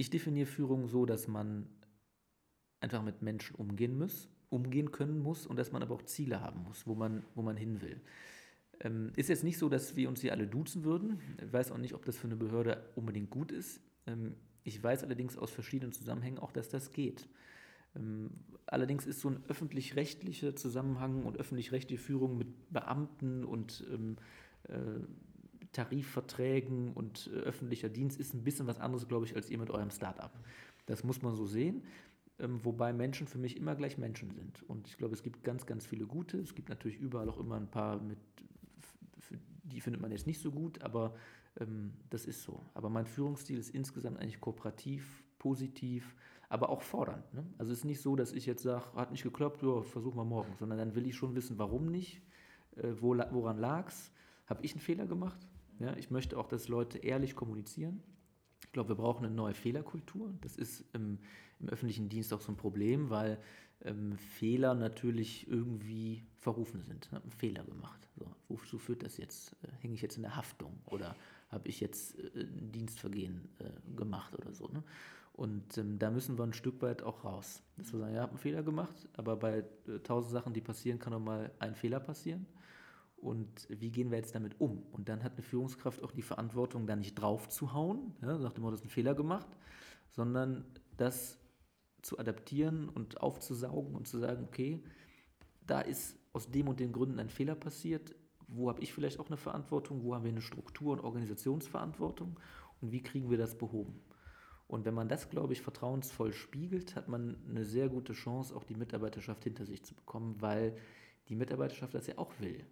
Ich 0.00 0.08
definiere 0.08 0.46
Führung 0.46 0.88
so, 0.88 1.04
dass 1.04 1.28
man 1.28 1.66
einfach 2.80 3.02
mit 3.02 3.20
Menschen 3.20 3.54
umgehen 3.56 3.98
muss, 3.98 4.30
umgehen 4.48 4.92
können 4.92 5.18
muss 5.18 5.46
und 5.46 5.58
dass 5.58 5.72
man 5.72 5.82
aber 5.82 5.94
auch 5.94 6.00
Ziele 6.04 6.40
haben 6.40 6.62
muss, 6.62 6.86
wo 6.86 6.94
man, 6.94 7.22
wo 7.34 7.42
man 7.42 7.54
hin 7.54 7.82
will. 7.82 8.00
Ähm, 8.80 9.12
ist 9.16 9.28
jetzt 9.28 9.44
nicht 9.44 9.58
so, 9.58 9.68
dass 9.68 9.96
wir 9.96 10.08
uns 10.08 10.22
hier 10.22 10.32
alle 10.32 10.46
duzen 10.46 10.84
würden. 10.84 11.20
Ich 11.44 11.52
weiß 11.52 11.70
auch 11.70 11.76
nicht, 11.76 11.92
ob 11.92 12.06
das 12.06 12.16
für 12.16 12.28
eine 12.28 12.36
Behörde 12.36 12.82
unbedingt 12.94 13.28
gut 13.28 13.52
ist. 13.52 13.82
Ähm, 14.06 14.36
ich 14.64 14.82
weiß 14.82 15.04
allerdings 15.04 15.36
aus 15.36 15.50
verschiedenen 15.50 15.92
Zusammenhängen 15.92 16.38
auch, 16.38 16.52
dass 16.52 16.70
das 16.70 16.92
geht. 16.92 17.28
Ähm, 17.94 18.30
allerdings 18.64 19.04
ist 19.04 19.20
so 19.20 19.28
ein 19.28 19.44
öffentlich-rechtlicher 19.48 20.56
Zusammenhang 20.56 21.24
und 21.24 21.36
öffentlich-rechtliche 21.36 22.02
Führung 22.02 22.38
mit 22.38 22.72
Beamten 22.72 23.44
und 23.44 23.86
ähm, 23.92 24.16
äh, 24.62 25.00
Tarifverträgen 25.72 26.92
und 26.92 27.30
äh, 27.32 27.38
öffentlicher 27.38 27.88
Dienst 27.88 28.18
ist 28.18 28.34
ein 28.34 28.44
bisschen 28.44 28.66
was 28.66 28.80
anderes, 28.80 29.06
glaube 29.08 29.26
ich, 29.26 29.36
als 29.36 29.50
ihr 29.50 29.58
mit 29.58 29.70
eurem 29.70 29.90
Startup. 29.90 30.32
Das 30.86 31.04
muss 31.04 31.22
man 31.22 31.34
so 31.34 31.46
sehen. 31.46 31.82
Ähm, 32.40 32.64
wobei 32.64 32.92
Menschen 32.92 33.26
für 33.26 33.38
mich 33.38 33.56
immer 33.56 33.74
gleich 33.74 33.98
Menschen 33.98 34.30
sind. 34.30 34.62
Und 34.68 34.88
ich 34.88 34.96
glaube, 34.96 35.14
es 35.14 35.22
gibt 35.22 35.44
ganz, 35.44 35.66
ganz 35.66 35.86
viele 35.86 36.06
gute. 36.06 36.38
Es 36.38 36.54
gibt 36.54 36.68
natürlich 36.68 36.98
überall 36.98 37.28
auch 37.28 37.38
immer 37.38 37.56
ein 37.56 37.70
paar, 37.70 38.00
mit, 38.00 38.18
die 39.62 39.80
findet 39.80 40.00
man 40.00 40.10
jetzt 40.10 40.26
nicht 40.26 40.40
so 40.40 40.50
gut, 40.50 40.82
aber 40.82 41.14
ähm, 41.60 41.92
das 42.08 42.24
ist 42.24 42.42
so. 42.42 42.64
Aber 42.74 42.88
mein 42.88 43.06
Führungsstil 43.06 43.58
ist 43.58 43.70
insgesamt 43.70 44.18
eigentlich 44.18 44.40
kooperativ, 44.40 45.22
positiv, 45.38 46.16
aber 46.48 46.70
auch 46.70 46.82
fordernd. 46.82 47.32
Ne? 47.34 47.44
Also 47.58 47.72
es 47.72 47.78
ist 47.78 47.84
nicht 47.84 48.00
so, 48.00 48.16
dass 48.16 48.32
ich 48.32 48.46
jetzt 48.46 48.62
sage, 48.62 48.84
hat 48.94 49.10
nicht 49.10 49.22
geklappt, 49.22 49.62
ja, 49.62 49.82
versuchen 49.82 50.16
wir 50.16 50.24
morgen, 50.24 50.54
sondern 50.58 50.78
dann 50.78 50.94
will 50.94 51.06
ich 51.06 51.16
schon 51.16 51.34
wissen, 51.34 51.58
warum 51.58 51.86
nicht, 51.86 52.22
äh, 52.76 52.92
wo, 53.00 53.16
woran 53.30 53.58
lag 53.58 53.88
es, 53.88 54.12
habe 54.46 54.64
ich 54.64 54.72
einen 54.72 54.80
Fehler 54.80 55.06
gemacht, 55.06 55.38
ja, 55.80 55.96
ich 55.96 56.10
möchte 56.10 56.38
auch, 56.38 56.46
dass 56.46 56.68
Leute 56.68 56.98
ehrlich 56.98 57.34
kommunizieren. 57.34 58.02
Ich 58.62 58.72
glaube, 58.72 58.90
wir 58.90 58.96
brauchen 58.96 59.24
eine 59.24 59.34
neue 59.34 59.54
Fehlerkultur. 59.54 60.32
Das 60.42 60.56
ist 60.56 60.84
im, 60.92 61.18
im 61.58 61.68
öffentlichen 61.70 62.08
Dienst 62.08 62.32
auch 62.32 62.42
so 62.42 62.52
ein 62.52 62.56
Problem, 62.56 63.08
weil 63.08 63.38
ähm, 63.82 64.16
Fehler 64.18 64.74
natürlich 64.74 65.48
irgendwie 65.48 66.22
verrufen 66.36 66.82
sind. 66.82 67.06
Ich 67.06 67.12
habe 67.12 67.22
einen 67.22 67.32
Fehler 67.32 67.64
gemacht. 67.64 68.08
So, 68.18 68.26
wozu 68.48 68.78
führt 68.78 69.02
das 69.02 69.16
jetzt? 69.16 69.56
Äh, 69.62 69.68
hänge 69.80 69.94
ich 69.94 70.02
jetzt 70.02 70.16
in 70.16 70.22
der 70.22 70.36
Haftung 70.36 70.78
oder 70.84 71.16
habe 71.48 71.68
ich 71.68 71.80
jetzt 71.80 72.18
äh, 72.18 72.42
ein 72.42 72.70
Dienstvergehen 72.72 73.48
äh, 73.58 73.96
gemacht 73.96 74.36
oder 74.38 74.52
so? 74.52 74.68
Ne? 74.68 74.84
Und 75.32 75.78
ähm, 75.78 75.98
da 75.98 76.10
müssen 76.10 76.36
wir 76.38 76.44
ein 76.44 76.52
Stück 76.52 76.82
weit 76.82 77.02
auch 77.02 77.24
raus. 77.24 77.62
Dass 77.78 77.90
wir 77.94 78.00
sagen, 78.00 78.12
ja, 78.12 78.18
ich 78.18 78.22
habe 78.22 78.32
einen 78.32 78.38
Fehler 78.38 78.62
gemacht, 78.62 79.08
aber 79.14 79.36
bei 79.36 79.64
äh, 79.88 79.98
tausend 80.04 80.32
Sachen, 80.32 80.52
die 80.52 80.60
passieren, 80.60 80.98
kann 80.98 81.14
auch 81.14 81.20
mal 81.20 81.50
ein 81.58 81.74
Fehler 81.74 82.00
passieren 82.00 82.46
und 83.20 83.66
wie 83.68 83.90
gehen 83.90 84.10
wir 84.10 84.18
jetzt 84.18 84.34
damit 84.34 84.60
um? 84.60 84.82
Und 84.92 85.08
dann 85.08 85.22
hat 85.22 85.34
eine 85.34 85.42
Führungskraft 85.42 86.02
auch 86.02 86.12
die 86.12 86.22
Verantwortung, 86.22 86.86
da 86.86 86.96
nicht 86.96 87.14
drauf 87.14 87.48
zu 87.48 87.72
hauen, 87.72 88.14
ja, 88.22 88.38
sagt 88.38 88.58
immer, 88.58 88.70
das 88.70 88.80
ist 88.80 88.86
ein 88.86 88.90
Fehler 88.90 89.14
gemacht, 89.14 89.48
sondern 90.08 90.64
das 90.96 91.38
zu 92.02 92.18
adaptieren 92.18 92.88
und 92.88 93.20
aufzusaugen 93.20 93.94
und 93.94 94.08
zu 94.08 94.18
sagen, 94.18 94.44
okay, 94.44 94.82
da 95.66 95.80
ist 95.80 96.18
aus 96.32 96.50
dem 96.50 96.68
und 96.68 96.80
den 96.80 96.92
Gründen 96.92 97.18
ein 97.18 97.28
Fehler 97.28 97.54
passiert, 97.54 98.14
wo 98.48 98.68
habe 98.68 98.80
ich 98.80 98.92
vielleicht 98.92 99.20
auch 99.20 99.26
eine 99.26 99.36
Verantwortung, 99.36 100.02
wo 100.02 100.14
haben 100.14 100.24
wir 100.24 100.30
eine 100.30 100.40
Struktur- 100.40 100.92
und 100.94 101.00
Organisationsverantwortung 101.00 102.38
und 102.80 102.92
wie 102.92 103.02
kriegen 103.02 103.30
wir 103.30 103.38
das 103.38 103.56
behoben? 103.56 104.00
Und 104.66 104.84
wenn 104.84 104.94
man 104.94 105.08
das, 105.08 105.30
glaube 105.30 105.52
ich, 105.52 105.62
vertrauensvoll 105.62 106.32
spiegelt, 106.32 106.94
hat 106.94 107.08
man 107.08 107.36
eine 107.48 107.64
sehr 107.64 107.88
gute 107.88 108.12
Chance, 108.12 108.54
auch 108.54 108.64
die 108.64 108.76
Mitarbeiterschaft 108.76 109.42
hinter 109.44 109.66
sich 109.66 109.82
zu 109.82 109.94
bekommen, 109.94 110.36
weil 110.40 110.76
die 111.28 111.34
Mitarbeiterschaft 111.34 111.94
das 111.94 112.06
ja 112.06 112.18
auch 112.18 112.32
will. 112.38 112.64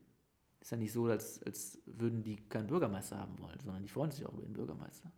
Ist 0.60 0.72
ja 0.72 0.76
nicht 0.76 0.92
so, 0.92 1.06
als, 1.06 1.42
als 1.44 1.78
würden 1.86 2.22
die 2.22 2.36
keinen 2.48 2.66
Bürgermeister 2.66 3.18
haben 3.18 3.38
wollen, 3.38 3.58
sondern 3.60 3.82
die 3.82 3.88
freuen 3.88 4.10
sich 4.10 4.26
auch 4.26 4.32
über 4.32 4.42
den 4.42 4.52
Bürgermeister. 4.52 5.12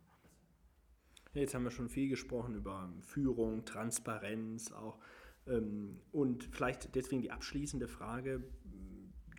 Jetzt 1.33 1.55
haben 1.55 1.63
wir 1.63 1.71
schon 1.71 1.89
viel 1.89 2.09
gesprochen 2.09 2.55
über 2.55 2.91
Führung, 2.99 3.63
Transparenz 3.65 4.71
auch. 4.71 4.99
Ähm, 5.47 5.99
und 6.11 6.43
vielleicht 6.51 6.93
deswegen 6.95 7.21
die 7.21 7.31
abschließende 7.31 7.87
Frage. 7.87 8.43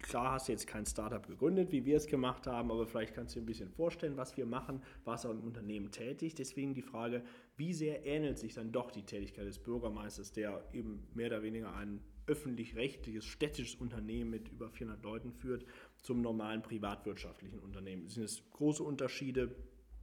Klar 0.01 0.33
hast 0.33 0.49
du 0.49 0.53
jetzt 0.53 0.67
kein 0.67 0.85
Startup 0.85 1.25
gegründet, 1.25 1.71
wie 1.71 1.85
wir 1.85 1.97
es 1.97 2.09
gemacht 2.09 2.49
haben, 2.49 2.73
aber 2.73 2.87
vielleicht 2.87 3.15
kannst 3.15 3.35
du 3.35 3.39
dir 3.39 3.45
ein 3.45 3.47
bisschen 3.47 3.71
vorstellen, 3.71 4.17
was 4.17 4.37
wir 4.37 4.47
machen, 4.47 4.83
warst 5.05 5.25
auch 5.27 5.31
im 5.31 5.45
Unternehmen 5.45 5.93
tätig. 5.93 6.35
Deswegen 6.35 6.75
die 6.75 6.83
Frage, 6.83 7.23
wie 7.57 7.73
sehr 7.73 8.05
ähnelt 8.05 8.39
sich 8.39 8.55
dann 8.55 8.73
doch 8.73 8.91
die 8.91 9.05
Tätigkeit 9.05 9.47
des 9.47 9.61
Bürgermeisters, 9.61 10.33
der 10.33 10.65
eben 10.73 11.07
mehr 11.15 11.29
oder 11.29 11.43
weniger 11.43 11.73
ein 11.75 12.01
öffentlich-rechtliches 12.27 13.25
städtisches 13.25 13.75
Unternehmen 13.77 14.31
mit 14.31 14.49
über 14.49 14.69
400 14.69 15.03
Leuten 15.03 15.33
führt, 15.33 15.65
zum 16.03 16.21
normalen 16.21 16.63
privatwirtschaftlichen 16.63 17.59
Unternehmen? 17.59 18.09
Sind 18.09 18.25
es 18.25 18.43
große 18.51 18.83
Unterschiede, 18.83 19.55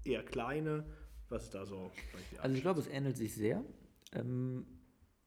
eher 0.03 0.24
kleine? 0.24 0.86
Was 1.30 1.43
ist 1.43 1.53
da 1.53 1.65
so? 1.65 1.91
Also 2.39 2.55
ich 2.55 2.61
glaube, 2.61 2.80
es 2.80 2.88
ähnelt 2.88 3.17
sich 3.17 3.34
sehr. 3.34 3.63
Ähm, 4.13 4.65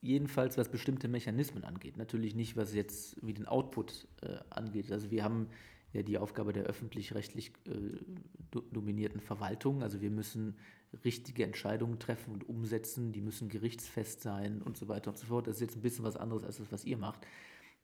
jedenfalls 0.01 0.59
was 0.59 0.68
bestimmte 0.68 1.09
Mechanismen 1.09 1.64
angeht. 1.64 1.97
Natürlich 1.97 2.34
nicht, 2.34 2.57
was 2.57 2.74
jetzt 2.74 3.24
wie 3.24 3.32
den 3.32 3.47
Output 3.47 4.09
äh, 4.20 4.38
angeht. 4.51 4.90
Also 4.90 5.11
wir 5.11 5.22
haben 5.22 5.49
ja 5.93 6.03
die 6.03 6.18
Aufgabe 6.18 6.53
der 6.53 6.64
öffentlich-rechtlich 6.64 7.53
äh, 7.66 8.61
dominierten 8.72 9.20
Verwaltung. 9.20 9.82
Also 9.82 10.01
wir 10.01 10.11
müssen 10.11 10.57
richtige 11.05 11.45
Entscheidungen 11.45 11.99
treffen 11.99 12.32
und 12.32 12.49
umsetzen, 12.49 13.12
die 13.12 13.20
müssen 13.20 13.49
gerichtsfest 13.49 14.20
sein 14.20 14.62
und 14.62 14.76
so 14.76 14.88
weiter 14.88 15.11
und 15.11 15.16
so 15.18 15.26
fort. 15.26 15.47
Das 15.47 15.57
ist 15.57 15.61
jetzt 15.61 15.76
ein 15.76 15.82
bisschen 15.82 16.05
was 16.05 16.16
anderes 16.16 16.45
als 16.45 16.59
das, 16.59 16.72
was 16.72 16.84
ihr 16.84 16.99
macht. 16.99 17.26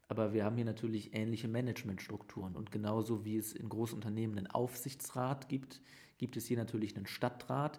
Aber 0.09 0.33
wir 0.33 0.45
haben 0.45 0.57
hier 0.57 0.65
natürlich 0.65 1.15
ähnliche 1.15 1.49
Managementstrukturen. 1.49 2.57
Und 2.57 2.71
genauso 2.71 3.25
wie 3.25 3.37
es 3.37 3.53
in 3.53 3.69
Großunternehmen 3.69 4.39
einen 4.39 4.47
Aufsichtsrat 4.47 5.49
gibt, 5.49 5.83
gibt 6.17 6.37
es 6.37 6.47
hier 6.47 6.57
natürlich 6.57 6.97
einen 6.97 7.07
Stadtrat. 7.07 7.79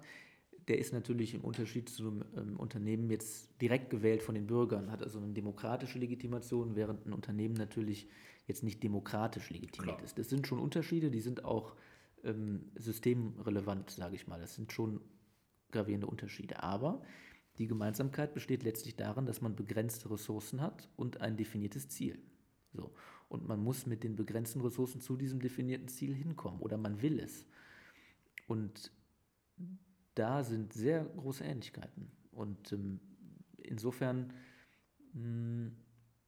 Der 0.68 0.78
ist 0.78 0.94
natürlich 0.94 1.34
im 1.34 1.42
Unterschied 1.42 1.90
zu 1.90 2.08
einem 2.08 2.26
ähm, 2.38 2.60
Unternehmen 2.60 3.10
jetzt 3.10 3.50
direkt 3.60 3.90
gewählt 3.90 4.22
von 4.22 4.36
den 4.36 4.46
Bürgern, 4.46 4.92
hat 4.92 5.02
also 5.02 5.18
eine 5.18 5.34
demokratische 5.34 5.98
Legitimation, 5.98 6.76
während 6.76 7.08
ein 7.08 7.14
Unternehmen 7.14 7.56
natürlich 7.56 8.08
jetzt 8.50 8.64
nicht 8.64 8.84
demokratisch 8.84 9.50
legitimiert 9.50 9.98
Klar. 9.98 10.06
ist. 10.06 10.18
Das 10.18 10.30
sind 10.30 10.48
schon 10.48 10.60
Unterschiede, 10.60 11.10
die 11.10 11.22
sind 11.22 11.46
auch 11.46 11.76
ähm, 12.24 12.72
systemrelevant, 12.76 13.92
sage 13.92 14.16
ich 14.16 14.28
mal. 14.28 14.40
Das 14.40 14.56
sind 14.56 14.74
schon 14.74 15.02
gravierende 15.72 16.08
Unterschiede. 16.08 16.62
Aber 16.64 17.02
die 17.58 17.68
Gemeinsamkeit 17.68 18.34
besteht 18.34 18.64
letztlich 18.64 18.96
darin, 18.96 19.26
dass 19.26 19.42
man 19.42 19.56
begrenzte 19.56 20.10
Ressourcen 20.12 20.62
hat 20.62 20.90
und 20.96 21.22
ein 21.22 21.38
definiertes 21.38 21.90
Ziel. 21.90 22.20
So. 22.74 22.94
Und 23.28 23.48
man 23.48 23.64
muss 23.64 23.86
mit 23.86 24.04
den 24.04 24.16
begrenzten 24.16 24.62
Ressourcen 24.62 25.02
zu 25.02 25.16
diesem 25.16 25.40
definierten 25.40 25.88
Ziel 25.88 26.14
hinkommen 26.14 26.60
oder 26.60 26.78
man 26.78 27.02
will 27.02 27.20
es. 27.20 27.46
Und 28.48 28.92
da 30.16 30.44
sind 30.44 30.74
sehr 30.74 31.06
große 31.06 31.44
Ähnlichkeiten. 31.44 32.12
Und 32.32 32.72
ähm, 32.72 33.00
insofern 33.58 34.34
mh, 35.14 35.22
hm, 35.22 35.76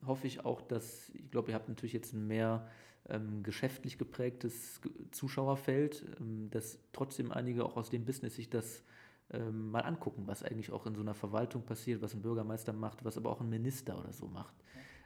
hoffe 0.06 0.28
ich 0.28 0.46
auch, 0.46 0.62
dass, 0.62 1.10
ich 1.10 1.30
glaube, 1.32 1.52
ihr 1.52 1.56
habt 1.56 1.70
natürlich 1.70 1.94
jetzt 1.94 2.14
ein 2.14 2.28
mehr 2.28 2.68
ähm, 3.10 3.44
geschäftlich 3.44 3.98
geprägtes 3.98 4.82
Zuschauerfeld, 5.12 6.06
ähm, 6.20 6.50
dass 6.52 6.80
trotzdem 6.94 7.32
einige 7.32 7.66
auch 7.66 7.78
aus 7.78 7.90
dem 7.90 8.06
Business 8.06 8.36
sich 8.36 8.50
das 8.50 8.84
ähm, 9.32 9.72
mal 9.72 9.82
angucken, 9.82 10.24
was 10.28 10.44
eigentlich 10.44 10.72
auch 10.72 10.86
in 10.86 10.96
so 10.96 11.02
einer 11.02 11.14
Verwaltung 11.14 11.64
passiert, 11.64 12.02
was 12.02 12.14
ein 12.14 12.22
Bürgermeister 12.22 12.74
macht, 12.74 13.04
was 13.04 13.18
aber 13.18 13.32
auch 13.32 13.42
ein 13.42 13.50
Minister 13.50 13.98
oder 13.98 14.12
so 14.12 14.28
macht. 14.28 14.56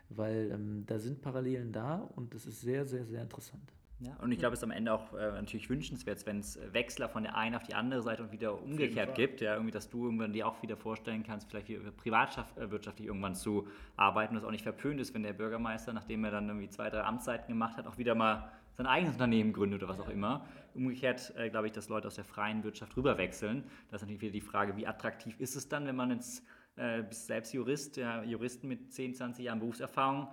Weil 0.09 0.51
ähm, 0.51 0.83
da 0.85 0.99
sind 0.99 1.21
Parallelen 1.21 1.71
da 1.71 1.97
und 2.15 2.33
das 2.33 2.45
ist 2.45 2.61
sehr, 2.61 2.85
sehr, 2.85 3.05
sehr 3.05 3.21
interessant. 3.21 3.73
Ja, 3.99 4.13
und 4.21 4.31
ich 4.31 4.39
glaube, 4.39 4.53
es 4.53 4.59
ist 4.59 4.63
am 4.63 4.71
Ende 4.71 4.91
auch 4.91 5.13
äh, 5.13 5.31
natürlich 5.31 5.69
wünschenswert, 5.69 6.25
wenn 6.25 6.39
es 6.39 6.59
Wechsler 6.73 7.07
von 7.07 7.23
der 7.23 7.37
einen 7.37 7.55
auf 7.55 7.63
die 7.63 7.75
andere 7.75 8.01
Seite 8.01 8.23
und 8.23 8.31
wieder 8.33 8.61
umgekehrt 8.61 9.15
gibt. 9.15 9.39
Ja, 9.39 9.53
irgendwie, 9.53 9.71
dass 9.71 9.89
du 9.89 10.03
irgendwann 10.03 10.33
dir 10.33 10.47
auch 10.47 10.61
wieder 10.61 10.75
vorstellen 10.75 11.23
kannst, 11.23 11.49
vielleicht 11.49 11.67
privatwirtschaftlich 11.95 13.05
äh, 13.05 13.09
irgendwann 13.09 13.35
zu 13.35 13.67
arbeiten, 13.95 14.35
was 14.35 14.43
auch 14.43 14.51
nicht 14.51 14.63
verpönt 14.63 14.99
ist, 14.99 15.13
wenn 15.13 15.23
der 15.23 15.31
Bürgermeister, 15.31 15.93
nachdem 15.93 16.25
er 16.25 16.31
dann 16.31 16.49
irgendwie 16.49 16.69
zwei, 16.69 16.89
drei 16.89 17.03
Amtszeiten 17.03 17.47
gemacht 17.47 17.77
hat, 17.77 17.87
auch 17.87 17.97
wieder 17.97 18.15
mal 18.15 18.51
sein 18.73 18.85
eigenes 18.85 19.13
Unternehmen 19.13 19.53
gründet 19.53 19.81
oder 19.81 19.93
was 19.93 20.01
auch 20.01 20.09
immer. 20.09 20.45
Umgekehrt 20.73 21.33
äh, 21.37 21.49
glaube 21.49 21.67
ich, 21.67 21.73
dass 21.73 21.87
Leute 21.87 22.07
aus 22.07 22.15
der 22.15 22.25
freien 22.25 22.65
Wirtschaft 22.65 22.97
rüberwechseln. 22.97 23.63
Das 23.89 24.01
ist 24.01 24.07
natürlich 24.07 24.21
wieder 24.21 24.33
die 24.33 24.41
Frage, 24.41 24.75
wie 24.75 24.85
attraktiv 24.85 25.39
ist 25.39 25.55
es 25.55 25.69
dann, 25.69 25.85
wenn 25.87 25.95
man 25.95 26.11
jetzt 26.11 26.43
äh, 26.75 27.03
selbst 27.11 27.53
Jurist, 27.53 27.95
ja, 27.95 28.23
Juristen 28.23 28.67
mit 28.67 28.91
10, 28.91 29.13
20 29.13 29.45
Jahren 29.45 29.59
Berufserfahrung, 29.59 30.27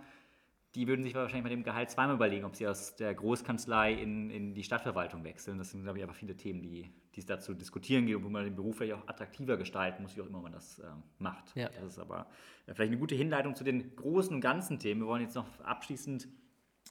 die 0.75 0.87
würden 0.87 1.03
sich 1.03 1.15
wahrscheinlich 1.15 1.45
bei 1.45 1.51
dem 1.51 1.65
Gehalt 1.65 1.91
zweimal 1.91 2.17
überlegen, 2.17 2.45
ob 2.45 2.57
sie 2.57 2.67
aus 2.67 2.97
der 2.97 3.15
Großkanzlei 3.15 3.93
in, 3.93 4.31
in 4.31 4.55
die 4.55 4.65
Stadtverwaltung 4.65 5.23
wechseln. 5.23 5.59
Das 5.59 5.71
sind, 5.71 5.83
glaube 5.83 5.99
ich, 5.99 6.05
einfach 6.05 6.17
viele 6.17 6.37
Themen, 6.37 6.63
die, 6.63 6.91
die 7.15 7.21
es 7.21 7.27
dazu 7.27 7.53
diskutieren 7.53 8.07
geht 8.07 8.17
und 8.17 8.25
wo 8.25 8.31
man 8.31 8.45
den 8.45 8.57
Beruf 8.57 8.79
vielleicht 8.79 8.95
auch 8.95 9.07
attraktiver 9.07 9.59
gestalten 9.59 10.03
muss, 10.03 10.17
wie 10.17 10.23
auch 10.23 10.27
immer 10.27 10.41
man 10.41 10.53
das 10.53 10.79
äh, 10.79 10.85
macht. 11.19 11.55
Ja. 11.55 11.69
Das 11.69 11.93
ist 11.93 11.99
aber 11.99 12.27
äh, 12.67 12.75
vielleicht 12.75 12.91
eine 12.91 12.99
gute 12.99 13.15
Hinleitung 13.15 13.55
zu 13.55 13.65
den 13.65 13.95
großen 13.97 14.35
und 14.35 14.41
ganzen 14.41 14.79
Themen. 14.79 15.03
Wir 15.03 15.09
wollen 15.09 15.23
jetzt 15.23 15.35
noch 15.35 15.47
abschließend 15.61 16.27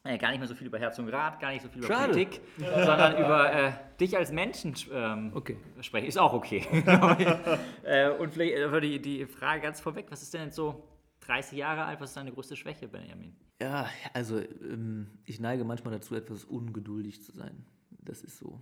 äh, 0.04 0.18
gar 0.18 0.30
nicht 0.30 0.40
mehr 0.40 0.48
so 0.48 0.56
viel 0.56 0.68
über 0.68 0.80
Herz 0.80 1.00
und 1.00 1.10
Rat, 1.10 1.40
gar 1.40 1.52
nicht 1.52 1.64
so 1.64 1.70
viel 1.70 1.84
über 1.84 1.94
Schade. 1.94 2.14
Politik, 2.14 2.42
sondern 2.58 3.18
über 3.18 3.54
äh, 3.54 3.72
dich 4.00 4.16
als 4.16 4.32
Menschen 4.32 4.76
ähm, 4.92 5.32
okay. 5.34 5.58
sprechen. 5.82 6.08
Ist 6.08 6.20
auch 6.20 6.34
okay. 6.34 6.68
äh, 7.84 8.10
und 8.10 8.34
vielleicht 8.34 8.54
äh, 8.54 8.82
die, 8.82 9.02
die 9.02 9.26
Frage 9.26 9.62
ganz 9.62 9.80
vorweg, 9.80 10.06
was 10.10 10.22
ist 10.22 10.34
denn 10.34 10.46
jetzt 10.46 10.56
so 10.56 10.88
30 11.22 11.58
Jahre 11.58 11.86
alt, 11.86 12.02
was 12.02 12.12
ist 12.12 12.18
deine 12.18 12.32
größte 12.32 12.56
Schwäche, 12.56 12.88
Benjamin? 12.88 13.36
Ja, 13.62 13.90
also 14.14 14.40
ähm, 14.40 15.08
ich 15.26 15.40
neige 15.40 15.64
manchmal 15.64 15.94
dazu, 15.94 16.16
etwas 16.16 16.44
ungeduldig 16.46 17.22
zu 17.24 17.32
sein. 17.32 17.66
Das 17.90 18.24
ist 18.24 18.38
so. 18.38 18.62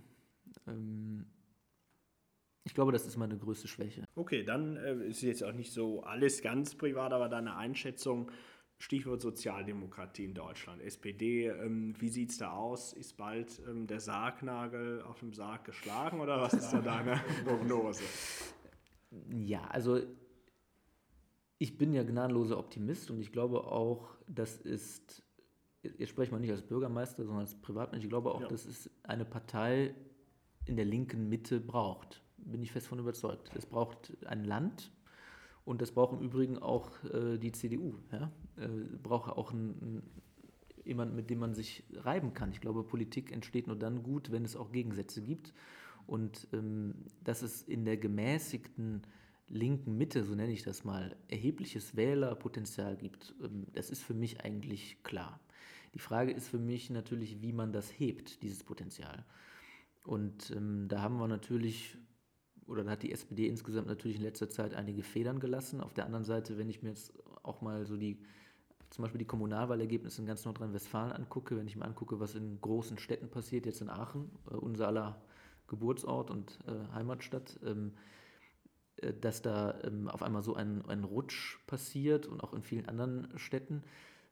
Ähm, 0.66 1.24
ich 2.64 2.74
glaube, 2.74 2.92
das 2.92 3.06
ist 3.06 3.16
meine 3.16 3.38
größte 3.38 3.66
Schwäche. 3.66 4.04
Okay, 4.14 4.44
dann 4.44 4.76
äh, 4.76 5.06
ist 5.06 5.22
jetzt 5.22 5.42
auch 5.42 5.52
nicht 5.52 5.72
so 5.72 6.02
alles 6.02 6.42
ganz 6.42 6.74
privat, 6.74 7.12
aber 7.12 7.30
deine 7.30 7.56
Einschätzung, 7.56 8.30
Stichwort 8.78 9.22
Sozialdemokratie 9.22 10.24
in 10.24 10.34
Deutschland, 10.34 10.82
SPD, 10.82 11.48
ähm, 11.48 11.94
wie 11.98 12.08
sieht 12.08 12.30
es 12.30 12.38
da 12.38 12.52
aus? 12.52 12.92
Ist 12.92 13.16
bald 13.16 13.60
der 13.66 14.00
Sargnagel 14.00 15.02
auf 15.02 15.20
dem 15.20 15.32
Sarg 15.32 15.64
geschlagen 15.64 16.20
oder 16.20 16.40
was 16.40 16.54
ist 16.54 16.70
da 16.70 16.80
deine 16.80 17.20
Prognose? 17.44 18.04
Ja, 19.30 19.62
also 19.64 20.00
ich 21.60 21.76
bin 21.76 21.92
ja 21.92 22.02
gnadenloser 22.02 22.58
Optimist 22.58 23.10
und 23.10 23.20
ich 23.20 23.32
glaube 23.32 23.64
auch, 23.64 24.16
das 24.26 24.56
ist, 24.56 25.22
jetzt 25.82 26.08
spreche 26.08 26.28
ich 26.28 26.32
mal 26.32 26.40
nicht 26.40 26.50
als 26.50 26.62
Bürgermeister, 26.62 27.22
sondern 27.22 27.42
als 27.42 27.54
Privatmensch, 27.54 28.02
ich 28.02 28.08
glaube 28.08 28.34
auch, 28.34 28.40
ja. 28.40 28.48
dass 28.48 28.64
es 28.64 28.90
eine 29.02 29.26
Partei 29.26 29.94
in 30.64 30.76
der 30.76 30.86
linken 30.86 31.28
Mitte 31.28 31.60
braucht. 31.60 32.22
Bin 32.38 32.62
ich 32.62 32.72
fest 32.72 32.86
von 32.86 32.98
überzeugt. 32.98 33.50
Es 33.54 33.66
braucht 33.66 34.16
ein 34.24 34.44
Land 34.44 34.90
und 35.66 35.82
das 35.82 35.92
braucht 35.92 36.14
im 36.14 36.24
Übrigen 36.24 36.56
auch 36.58 36.92
äh, 37.04 37.36
die 37.36 37.52
CDU. 37.52 37.96
Ja? 38.10 38.32
Äh, 38.56 38.68
braucht 39.02 39.30
auch 39.30 39.52
ein, 39.52 40.02
jemand, 40.86 41.14
mit 41.14 41.28
dem 41.28 41.40
man 41.40 41.52
sich 41.52 41.84
reiben 41.92 42.32
kann. 42.32 42.52
Ich 42.52 42.62
glaube, 42.62 42.84
Politik 42.84 43.32
entsteht 43.32 43.66
nur 43.66 43.76
dann 43.76 44.02
gut, 44.02 44.32
wenn 44.32 44.46
es 44.46 44.56
auch 44.56 44.72
Gegensätze 44.72 45.20
gibt. 45.20 45.52
Und 46.06 46.48
ähm, 46.54 47.04
dass 47.22 47.42
es 47.42 47.60
in 47.60 47.84
der 47.84 47.98
gemäßigten 47.98 49.02
linken 49.50 49.98
Mitte, 49.98 50.24
so 50.24 50.34
nenne 50.34 50.52
ich 50.52 50.62
das 50.62 50.84
mal, 50.84 51.16
erhebliches 51.28 51.96
Wählerpotenzial 51.96 52.96
gibt, 52.96 53.34
ähm, 53.42 53.66
das 53.72 53.90
ist 53.90 54.02
für 54.02 54.14
mich 54.14 54.40
eigentlich 54.42 55.02
klar. 55.02 55.40
Die 55.94 55.98
Frage 55.98 56.30
ist 56.32 56.48
für 56.48 56.58
mich 56.58 56.88
natürlich, 56.88 57.42
wie 57.42 57.52
man 57.52 57.72
das 57.72 57.90
hebt, 57.90 58.42
dieses 58.42 58.62
Potenzial. 58.62 59.24
Und 60.04 60.50
ähm, 60.52 60.86
da 60.88 61.02
haben 61.02 61.18
wir 61.18 61.26
natürlich, 61.26 61.98
oder 62.66 62.84
da 62.84 62.92
hat 62.92 63.02
die 63.02 63.12
SPD 63.12 63.48
insgesamt 63.48 63.88
natürlich 63.88 64.16
in 64.16 64.22
letzter 64.22 64.48
Zeit 64.48 64.72
einige 64.74 65.02
Federn 65.02 65.40
gelassen. 65.40 65.80
Auf 65.80 65.92
der 65.92 66.06
anderen 66.06 66.24
Seite, 66.24 66.56
wenn 66.56 66.70
ich 66.70 66.82
mir 66.82 66.90
jetzt 66.90 67.12
auch 67.42 67.60
mal 67.60 67.84
so 67.86 67.96
die, 67.96 68.22
zum 68.90 69.02
Beispiel 69.02 69.18
die 69.18 69.26
Kommunalwahlergebnisse 69.26 70.20
in 70.20 70.26
ganz 70.26 70.44
Nordrhein-Westfalen 70.44 71.12
angucke, 71.12 71.56
wenn 71.56 71.66
ich 71.66 71.76
mir 71.76 71.84
angucke, 71.84 72.20
was 72.20 72.36
in 72.36 72.60
großen 72.60 72.98
Städten 72.98 73.28
passiert, 73.28 73.66
jetzt 73.66 73.80
in 73.80 73.90
Aachen, 73.90 74.30
äh, 74.48 74.54
unser 74.54 74.86
aller 74.86 75.20
Geburtsort 75.66 76.30
und 76.30 76.58
äh, 76.66 76.92
Heimatstadt, 76.94 77.58
ähm, 77.64 77.92
äh, 77.94 78.19
dass 79.20 79.42
da 79.42 79.78
ähm, 79.84 80.08
auf 80.08 80.22
einmal 80.22 80.42
so 80.42 80.54
ein, 80.54 80.84
ein 80.86 81.04
Rutsch 81.04 81.58
passiert 81.66 82.26
und 82.26 82.40
auch 82.42 82.52
in 82.52 82.62
vielen 82.62 82.88
anderen 82.88 83.28
Städten, 83.36 83.82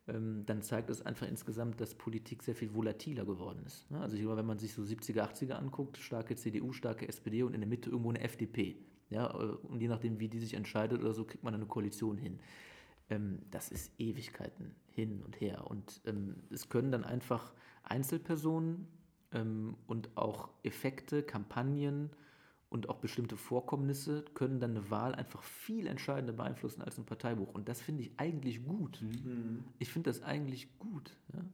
ähm, 0.09 0.45
dann 0.47 0.63
zeigt 0.63 0.91
es 0.91 1.05
einfach 1.05 1.29
insgesamt, 1.29 1.81
dass 1.81 1.95
Politik 1.95 2.43
sehr 2.43 2.55
viel 2.55 2.73
volatiler 2.75 3.25
geworden 3.25 3.63
ist. 3.67 3.91
Ne? 3.91 4.01
Also 4.01 4.17
ich 4.17 4.23
glaube, 4.23 4.39
wenn 4.39 4.47
man 4.47 4.59
sich 4.59 4.73
so 4.73 4.83
70er, 4.83 5.23
80er 5.23 5.53
anguckt, 5.53 5.99
starke 5.99 6.35
CDU, 6.35 6.73
starke 6.73 7.07
SPD 7.07 7.43
und 7.43 7.55
in 7.55 7.61
der 7.61 7.69
Mitte 7.69 7.91
irgendwo 7.91 8.11
eine 8.11 8.21
FDP. 8.21 8.77
Ja, 9.11 9.31
äh, 9.31 9.57
und 9.67 9.81
je 9.81 9.89
nachdem, 9.89 10.19
wie 10.19 10.29
die 10.29 10.39
sich 10.39 10.55
entscheidet 10.55 11.01
oder 11.01 11.13
so, 11.13 11.25
kriegt 11.25 11.45
man 11.45 11.55
eine 11.55 11.67
Koalition 11.67 12.17
hin. 12.17 12.41
Ähm, 13.11 13.41
das 13.51 13.71
ist 13.71 13.93
Ewigkeiten 13.99 14.75
hin 14.91 15.23
und 15.23 15.41
her. 15.41 15.67
Und 15.67 16.01
es 16.51 16.69
können 16.69 16.91
dann 16.91 17.05
einfach 17.05 17.53
Einzelpersonen 17.85 18.89
und 19.87 20.17
auch 20.17 20.49
Effekte, 20.65 21.23
Kampagnen, 21.23 22.11
und 22.71 22.89
auch 22.89 22.99
bestimmte 22.99 23.37
Vorkommnisse 23.37 24.25
können 24.35 24.61
dann 24.61 24.73
eine 24.73 24.91
Wahl 24.91 25.15
einfach 25.15 25.43
viel 25.43 25.87
entscheidender 25.87 26.35
beeinflussen 26.35 26.83
als 26.83 26.99
ein 26.99 27.07
Parteibuch. 27.07 27.55
Und 27.55 27.69
das 27.69 27.81
finde 27.81 28.03
ich 28.03 28.13
eigentlich 28.19 28.65
gut. 28.65 29.01
Mhm. 29.01 29.65
Ich 29.79 29.91
finde 29.91 30.11
das 30.11 30.23
eigentlich 30.23 30.79
gut. 30.79 31.17
Ja? 31.33 31.45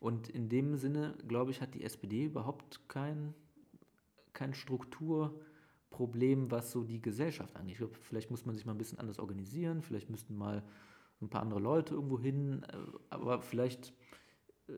Und 0.00 0.28
in 0.28 0.48
dem 0.48 0.76
Sinne, 0.76 1.14
glaube 1.28 1.52
ich, 1.52 1.60
hat 1.60 1.74
die 1.74 1.84
SPD 1.84 2.24
überhaupt 2.24 2.88
kein, 2.88 3.34
kein 4.32 4.54
Strukturproblem, 4.54 6.50
was 6.50 6.72
so 6.72 6.82
die 6.82 7.00
Gesellschaft 7.00 7.54
angeht. 7.54 7.72
Ich 7.72 7.78
glaube, 7.78 7.98
vielleicht 8.00 8.30
muss 8.30 8.44
man 8.44 8.56
sich 8.56 8.66
mal 8.66 8.72
ein 8.72 8.78
bisschen 8.78 8.98
anders 8.98 9.20
organisieren, 9.20 9.82
vielleicht 9.82 10.10
müssten 10.10 10.36
mal 10.36 10.64
ein 11.20 11.28
paar 11.28 11.42
andere 11.42 11.60
Leute 11.60 11.94
irgendwo 11.94 12.18
hin, 12.18 12.62
äh, 12.64 12.76
aber 13.10 13.42
vielleicht 13.42 13.92
äh, 14.68 14.72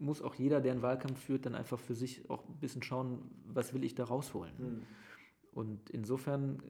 muss 0.00 0.22
auch 0.22 0.34
jeder, 0.34 0.60
der 0.60 0.72
einen 0.72 0.82
Wahlkampf 0.82 1.20
führt, 1.20 1.46
dann 1.46 1.54
einfach 1.54 1.78
für 1.78 1.94
sich 1.94 2.28
auch 2.30 2.48
ein 2.48 2.58
bisschen 2.58 2.82
schauen, 2.82 3.30
was 3.46 3.74
will 3.74 3.84
ich 3.84 3.94
da 3.94 4.04
rausholen. 4.04 4.54
Mhm. 4.58 4.82
Und 5.52 5.90
insofern 5.90 6.62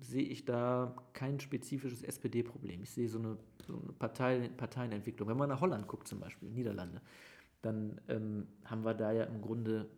sehe 0.00 0.22
ich 0.22 0.44
da 0.44 0.96
kein 1.12 1.40
spezifisches 1.40 2.02
SPD-Problem. 2.02 2.82
Ich 2.82 2.90
sehe 2.90 3.08
so 3.08 3.18
eine, 3.18 3.36
so 3.66 3.80
eine 3.80 3.92
Partei, 3.92 4.50
Parteienentwicklung. 4.56 5.28
Wenn 5.28 5.36
man 5.36 5.48
nach 5.48 5.60
Holland 5.60 5.86
guckt 5.86 6.08
zum 6.08 6.20
Beispiel, 6.20 6.50
Niederlande, 6.50 7.00
dann 7.62 8.00
ähm, 8.08 8.48
haben 8.64 8.84
wir 8.84 8.94
da 8.94 9.12
ja 9.12 9.24
im 9.24 9.40
Grunde 9.40 9.88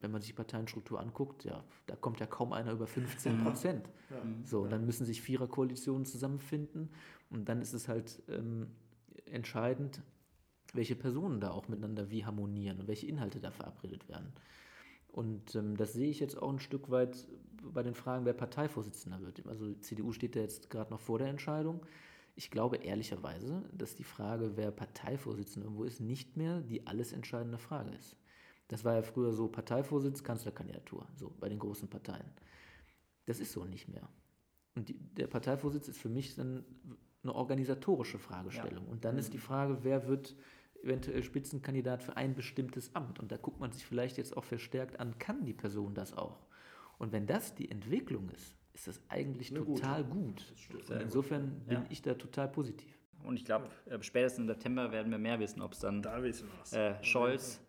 wenn 0.00 0.10
man 0.10 0.20
sich 0.20 0.30
die 0.30 0.36
Parteienstruktur 0.36 1.00
anguckt, 1.00 1.44
ja, 1.44 1.64
da 1.86 1.96
kommt 1.96 2.20
ja 2.20 2.26
kaum 2.26 2.52
einer 2.52 2.72
über 2.72 2.86
15 2.86 3.42
Prozent. 3.42 3.88
Ja. 4.10 4.16
So, 4.44 4.62
und 4.62 4.70
dann 4.70 4.86
müssen 4.86 5.04
sich 5.04 5.22
Viererkoalitionen 5.22 6.04
zusammenfinden 6.04 6.90
und 7.30 7.48
dann 7.48 7.60
ist 7.60 7.72
es 7.72 7.88
halt 7.88 8.22
ähm, 8.28 8.68
entscheidend, 9.26 10.02
welche 10.74 10.96
Personen 10.96 11.40
da 11.40 11.50
auch 11.50 11.68
miteinander 11.68 12.10
wie 12.10 12.24
harmonieren 12.24 12.80
und 12.80 12.88
welche 12.88 13.06
Inhalte 13.06 13.40
da 13.40 13.50
verabredet 13.50 14.08
werden. 14.08 14.32
Und 15.08 15.54
ähm, 15.54 15.76
das 15.76 15.94
sehe 15.94 16.10
ich 16.10 16.20
jetzt 16.20 16.40
auch 16.40 16.50
ein 16.50 16.60
Stück 16.60 16.90
weit 16.90 17.26
bei 17.62 17.82
den 17.82 17.94
Fragen, 17.94 18.24
wer 18.24 18.34
Parteivorsitzender 18.34 19.20
wird. 19.20 19.46
Also 19.46 19.66
die 19.66 19.80
CDU 19.80 20.12
steht 20.12 20.36
ja 20.36 20.42
jetzt 20.42 20.70
gerade 20.70 20.90
noch 20.90 21.00
vor 21.00 21.18
der 21.18 21.28
Entscheidung. 21.28 21.84
Ich 22.36 22.50
glaube 22.50 22.76
ehrlicherweise, 22.76 23.64
dass 23.72 23.96
die 23.96 24.04
Frage, 24.04 24.56
wer 24.56 24.70
Parteivorsitzender 24.70 25.66
irgendwo 25.66 25.84
ist, 25.84 26.00
nicht 26.00 26.36
mehr 26.36 26.60
die 26.60 26.86
alles 26.86 27.12
entscheidende 27.12 27.58
Frage 27.58 27.90
ist. 27.90 28.16
Das 28.68 28.84
war 28.84 28.94
ja 28.94 29.02
früher 29.02 29.32
so 29.32 29.48
Parteivorsitz, 29.48 30.22
Kanzlerkandidatur, 30.22 31.08
so 31.16 31.34
bei 31.40 31.48
den 31.48 31.58
großen 31.58 31.88
Parteien. 31.88 32.30
Das 33.26 33.40
ist 33.40 33.52
so 33.52 33.64
nicht 33.64 33.88
mehr. 33.88 34.08
Und 34.76 34.90
die, 34.90 34.98
der 34.98 35.26
Parteivorsitz 35.26 35.88
ist 35.88 35.98
für 35.98 36.10
mich 36.10 36.36
dann 36.36 36.64
eine 37.22 37.34
organisatorische 37.34 38.18
Fragestellung. 38.18 38.84
Ja. 38.84 38.92
Und 38.92 39.04
dann 39.04 39.18
ist 39.18 39.32
die 39.32 39.38
Frage, 39.38 39.78
wer 39.82 40.06
wird 40.06 40.36
eventuell 40.82 41.22
Spitzenkandidat 41.22 42.02
für 42.02 42.16
ein 42.16 42.34
bestimmtes 42.34 42.94
Amt? 42.94 43.18
Und 43.20 43.32
da 43.32 43.36
guckt 43.36 43.60
man 43.60 43.72
sich 43.72 43.84
vielleicht 43.84 44.18
jetzt 44.18 44.36
auch 44.36 44.44
verstärkt 44.44 45.00
an, 45.00 45.18
kann 45.18 45.44
die 45.44 45.54
Person 45.54 45.94
das 45.94 46.16
auch? 46.16 46.38
Und 46.98 47.12
wenn 47.12 47.26
das 47.26 47.54
die 47.54 47.70
Entwicklung 47.70 48.28
ist, 48.30 48.54
ist 48.74 48.86
das 48.86 49.00
eigentlich 49.08 49.50
eine 49.50 49.64
total 49.64 50.04
gute. 50.04 50.44
gut. 50.70 50.90
insofern 51.00 51.60
bin 51.66 51.78
ja. 51.78 51.86
ich 51.88 52.02
da 52.02 52.14
total 52.14 52.48
positiv. 52.48 52.98
Und 53.24 53.36
ich 53.36 53.44
glaube, 53.44 53.68
äh, 53.86 54.00
spätestens 54.00 54.42
im 54.42 54.46
September 54.46 54.92
werden 54.92 55.10
wir 55.10 55.18
mehr 55.18 55.40
wissen, 55.40 55.60
ob 55.60 55.72
es 55.72 55.80
dann 55.80 56.02
da 56.02 56.22
äh, 56.22 57.02
Scholz, 57.02 57.60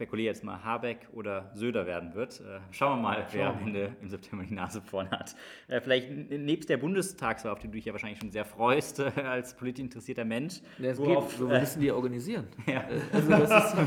spekuliere 0.00 0.28
jetzt 0.28 0.44
mal, 0.44 0.64
Habeck 0.64 1.08
oder 1.12 1.50
Söder 1.54 1.86
werden 1.86 2.14
wird. 2.14 2.40
Äh, 2.40 2.60
schauen 2.70 2.98
wir 2.98 3.02
mal, 3.02 3.26
wer 3.32 3.48
am 3.48 3.66
Ende 3.66 3.96
im 4.00 4.08
September 4.08 4.44
die 4.44 4.54
Nase 4.54 4.80
vorne 4.80 5.10
hat. 5.10 5.36
Äh, 5.68 5.80
vielleicht 5.80 6.10
nebst 6.10 6.70
der 6.70 6.78
Bundestagswahl, 6.78 7.52
auf 7.52 7.58
die 7.58 7.66
du 7.66 7.72
dich 7.72 7.84
ja 7.84 7.92
wahrscheinlich 7.92 8.18
schon 8.18 8.30
sehr 8.30 8.46
freust, 8.46 9.00
äh, 9.00 9.10
als 9.22 9.54
politisch 9.54 9.84
interessierter 9.84 10.24
Mensch. 10.24 10.60
Ja, 10.78 10.90
es 10.90 10.98
worauf, 10.98 11.28
geht, 11.28 11.38
so, 11.38 11.50
wir 11.50 11.60
müssen 11.60 11.80
die 11.80 11.92
organisieren. 11.92 12.46
Ja. 12.70 12.84
Also 13.12 13.30
das 13.30 13.72
ist, 13.72 13.78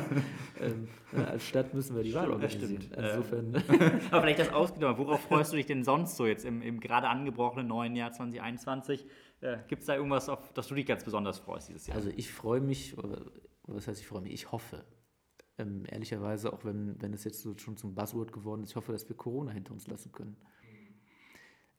ähm, 0.61 0.87
als 1.25 1.47
Stadt 1.47 1.73
müssen 1.73 1.95
wir 1.95 2.03
die 2.03 2.13
Wahl 2.13 2.29
organisieren. 2.29 2.91
Insofern. 2.95 3.55
Aber 4.11 4.21
vielleicht 4.21 4.39
das 4.39 4.51
ausgenommen. 4.51 4.97
Worauf 4.97 5.21
freust 5.21 5.53
du 5.53 5.57
dich 5.57 5.67
denn 5.67 5.85
sonst 5.85 6.17
so 6.17 6.27
jetzt 6.27 6.43
im, 6.43 6.61
im 6.61 6.81
gerade 6.81 7.07
angebrochenen 7.07 7.67
neuen 7.67 7.95
Jahr 7.95 8.11
2021? 8.11 9.05
Äh, 9.39 9.57
Gibt 9.67 9.81
es 9.81 9.87
da 9.87 9.95
irgendwas, 9.95 10.27
auf 10.27 10.51
das 10.53 10.67
du 10.67 10.75
dich 10.75 10.85
ganz 10.85 11.03
besonders 11.03 11.39
freust 11.39 11.69
dieses 11.69 11.87
Jahr? 11.87 11.97
Also 11.97 12.11
ich 12.15 12.31
freue 12.31 12.59
mich, 12.59 12.97
oder 12.97 13.21
was 13.67 13.87
heißt 13.87 14.01
ich 14.01 14.07
freue 14.07 14.21
mich? 14.21 14.33
Ich 14.33 14.51
hoffe, 14.51 14.83
ähm, 15.57 15.83
ehrlicherweise, 15.87 16.51
auch 16.51 16.65
wenn, 16.65 17.01
wenn 17.01 17.13
es 17.13 17.23
jetzt 17.23 17.41
so 17.41 17.57
schon 17.57 17.77
zum 17.77 17.95
Buzzword 17.95 18.31
geworden 18.31 18.63
ist, 18.63 18.71
ich 18.71 18.75
hoffe, 18.75 18.91
dass 18.91 19.07
wir 19.07 19.15
Corona 19.15 19.51
hinter 19.51 19.73
uns 19.73 19.87
lassen 19.87 20.11
können. 20.11 20.35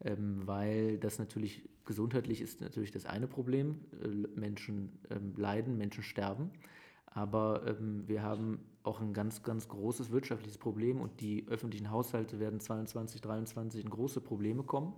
Ähm, 0.00 0.46
weil 0.46 0.98
das 0.98 1.18
natürlich 1.18 1.68
gesundheitlich 1.84 2.40
ist 2.40 2.60
natürlich 2.60 2.90
das 2.90 3.06
eine 3.06 3.26
Problem. 3.26 3.80
Äh, 4.02 4.38
Menschen 4.38 4.98
ähm, 5.10 5.34
leiden, 5.36 5.76
Menschen 5.76 6.02
sterben. 6.02 6.50
Aber 7.06 7.66
ähm, 7.66 8.06
wir 8.06 8.22
haben 8.22 8.60
auch 8.82 9.00
ein 9.00 9.14
ganz, 9.14 9.42
ganz 9.42 9.68
großes 9.68 10.10
wirtschaftliches 10.10 10.58
Problem 10.58 11.00
und 11.00 11.20
die 11.20 11.46
öffentlichen 11.48 11.90
Haushalte 11.90 12.38
werden 12.40 12.60
2022, 12.60 13.22
2023 13.22 13.84
in 13.84 13.90
große 13.90 14.20
Probleme 14.20 14.62
kommen. 14.62 14.94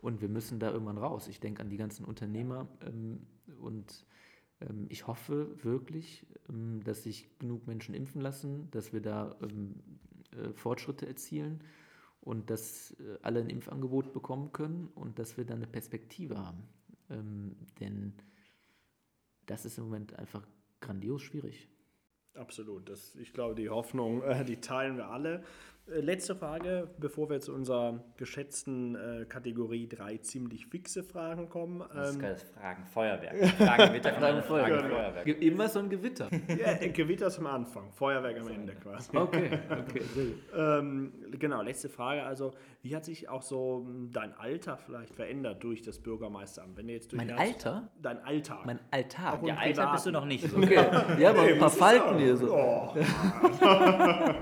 Und 0.00 0.20
wir 0.20 0.28
müssen 0.28 0.58
da 0.58 0.70
irgendwann 0.70 0.98
raus. 0.98 1.28
Ich 1.28 1.40
denke 1.40 1.62
an 1.62 1.68
die 1.68 1.76
ganzen 1.76 2.04
Unternehmer 2.04 2.68
ähm, 2.86 3.26
und 3.60 4.04
ich 4.88 5.06
hoffe 5.06 5.62
wirklich, 5.64 6.26
ähm, 6.48 6.82
dass 6.84 7.04
sich 7.04 7.38
genug 7.38 7.66
Menschen 7.66 7.94
impfen 7.94 8.20
lassen, 8.20 8.70
dass 8.70 8.92
wir 8.92 9.00
da 9.00 9.36
ähm, 9.42 9.74
äh, 10.36 10.52
Fortschritte 10.54 11.06
erzielen 11.06 11.62
und 12.20 12.50
dass 12.50 12.92
äh, 12.92 13.18
alle 13.22 13.40
ein 13.40 13.50
Impfangebot 13.50 14.12
bekommen 14.12 14.52
können 14.52 14.88
und 14.94 15.18
dass 15.18 15.36
wir 15.36 15.44
dann 15.44 15.58
eine 15.58 15.66
Perspektive 15.66 16.38
haben. 16.38 16.64
Denn 17.78 18.14
das 19.44 19.66
ist 19.66 19.76
im 19.76 19.84
Moment 19.84 20.18
einfach 20.18 20.46
grandios 20.80 21.20
schwierig. 21.20 21.68
Absolut. 22.34 22.88
Das, 22.88 23.14
ich 23.16 23.32
glaube, 23.32 23.54
die 23.54 23.68
Hoffnung, 23.68 24.22
äh, 24.22 24.44
die 24.44 24.60
teilen 24.60 24.96
wir 24.96 25.08
alle. 25.08 25.44
Äh, 25.90 26.00
letzte 26.00 26.36
Frage, 26.36 26.88
bevor 26.98 27.28
wir 27.28 27.40
zu 27.40 27.52
unserer 27.52 28.04
geschätzten 28.16 28.94
äh, 28.94 29.24
Kategorie 29.24 29.88
drei 29.88 30.18
ziemlich 30.18 30.66
fixe 30.66 31.02
Fragen 31.02 31.48
kommen. 31.48 31.82
Das 31.92 32.10
ist 32.10 32.14
ähm, 32.14 32.20
geiles 32.20 32.42
Fragen, 32.42 32.86
Feuerwerk. 32.92 33.48
Fragen, 33.48 33.86
Gewitter, 33.88 34.12
Fragen, 34.14 34.42
Feuerwerk. 34.42 34.90
Feuerwerk. 34.90 35.26
Immer 35.26 35.68
so 35.68 35.80
ein 35.80 35.90
Gewitter. 35.90 36.28
Ja, 36.48 36.74
Gewitter 36.88 37.30
zum 37.30 37.46
Anfang, 37.46 37.90
Feuerwerk 37.92 38.40
am 38.40 38.48
Ende 38.48 38.74
quasi. 38.74 39.16
Okay, 39.16 39.58
okay. 39.70 40.34
ähm, 40.56 41.12
genau, 41.32 41.62
letzte 41.62 41.88
Frage. 41.88 42.22
Also, 42.22 42.52
wie 42.82 42.94
hat 42.94 43.04
sich 43.04 43.28
auch 43.28 43.42
so 43.42 43.84
hm, 43.84 44.10
dein 44.12 44.34
Alter 44.34 44.76
vielleicht 44.76 45.14
verändert 45.14 45.64
durch 45.64 45.82
das 45.82 45.98
Bürgermeisteramt? 45.98 46.76
Wenn 46.76 46.86
du 46.86 46.92
jetzt 46.92 47.12
durch 47.12 47.18
mein 47.24 47.36
Alter? 47.36 47.90
Dein 48.00 48.18
Alltag. 48.24 48.66
Mein 48.66 48.78
Alltag? 48.90 49.40
Ja, 49.44 49.56
Alter 49.56 49.92
bist 49.92 50.06
du 50.06 50.12
noch 50.12 50.24
nicht. 50.26 50.48
So. 50.48 50.56
Okay. 50.56 50.74
Ja, 51.18 51.30
aber 51.30 51.42
ein 51.42 51.58
paar 51.58 51.70
Falten 51.70 52.18
hier 52.18 52.36
so. 52.36 52.54
Oh. 52.54 52.94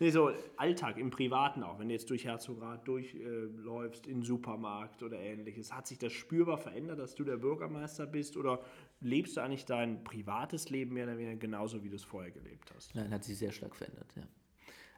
nee, 0.00 0.10
so 0.10 0.30
Alltag 0.56 0.98
im 0.98 1.10
Privaten 1.10 1.62
auch, 1.62 1.78
wenn 1.78 1.88
du 1.88 1.94
jetzt 1.94 2.10
durch 2.10 2.24
Herzograth 2.24 2.86
durchläufst, 2.86 4.06
äh, 4.06 4.10
in 4.10 4.22
Supermarkt 4.22 5.02
oder 5.02 5.18
ähnliches, 5.18 5.72
hat 5.72 5.86
sich 5.86 5.98
das 5.98 6.12
spürbar 6.12 6.58
verändert, 6.58 6.98
dass 6.98 7.14
du 7.14 7.24
der 7.24 7.36
Bürgermeister 7.36 8.06
bist 8.06 8.36
oder 8.36 8.60
lebst 9.00 9.36
du 9.36 9.40
eigentlich 9.40 9.64
dein 9.64 10.04
privates 10.04 10.70
Leben 10.70 10.94
mehr 10.94 11.04
oder 11.04 11.18
weniger 11.18 11.36
genauso, 11.36 11.82
wie 11.82 11.88
du 11.88 11.96
es 11.96 12.04
vorher 12.04 12.30
gelebt 12.30 12.72
hast? 12.74 12.94
Nein, 12.94 13.10
hat 13.12 13.24
sich 13.24 13.38
sehr 13.38 13.52
stark 13.52 13.76
verändert, 13.76 14.12
ja. 14.16 14.22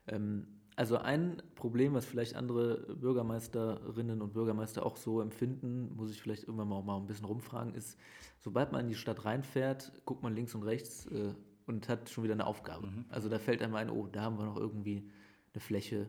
Ähm, 0.09 0.47
also 0.77 0.99
ein 0.99 1.43
Problem, 1.55 1.95
was 1.95 2.05
vielleicht 2.05 2.37
andere 2.37 2.95
Bürgermeisterinnen 2.97 4.21
und 4.21 4.35
Bürgermeister 4.35 4.85
auch 4.85 4.99
so 4.99 5.23
empfinden, 5.23 5.97
muss 5.97 6.11
ich 6.11 6.21
vielleicht 6.21 6.45
irgendwann 6.45 6.69
mal, 6.69 6.83
mal 6.83 6.99
ein 6.99 7.07
bisschen 7.07 7.25
rumfragen, 7.25 7.75
ist, 7.75 7.99
sobald 8.39 8.73
man 8.73 8.83
in 8.83 8.89
die 8.89 8.95
Stadt 8.95 9.25
reinfährt, 9.25 9.91
guckt 10.05 10.23
man 10.23 10.35
links 10.35 10.55
und 10.55 10.65
rechts 10.65 11.07
äh, 11.07 11.33
und 11.67 11.89
hat 11.89 12.09
schon 12.11 12.25
wieder 12.25 12.35
eine 12.35 12.47
Aufgabe. 12.47 12.87
Mhm. 12.87 13.05
Also 13.09 13.29
da 13.29 13.39
fällt 13.39 13.62
einem 13.62 13.75
ein, 13.75 13.91
oh, 13.91 14.07
da 14.07 14.23
haben 14.23 14.39
wir 14.39 14.45
noch 14.45 14.57
irgendwie 14.57 15.11
eine 15.53 15.61
Fläche, 15.61 16.09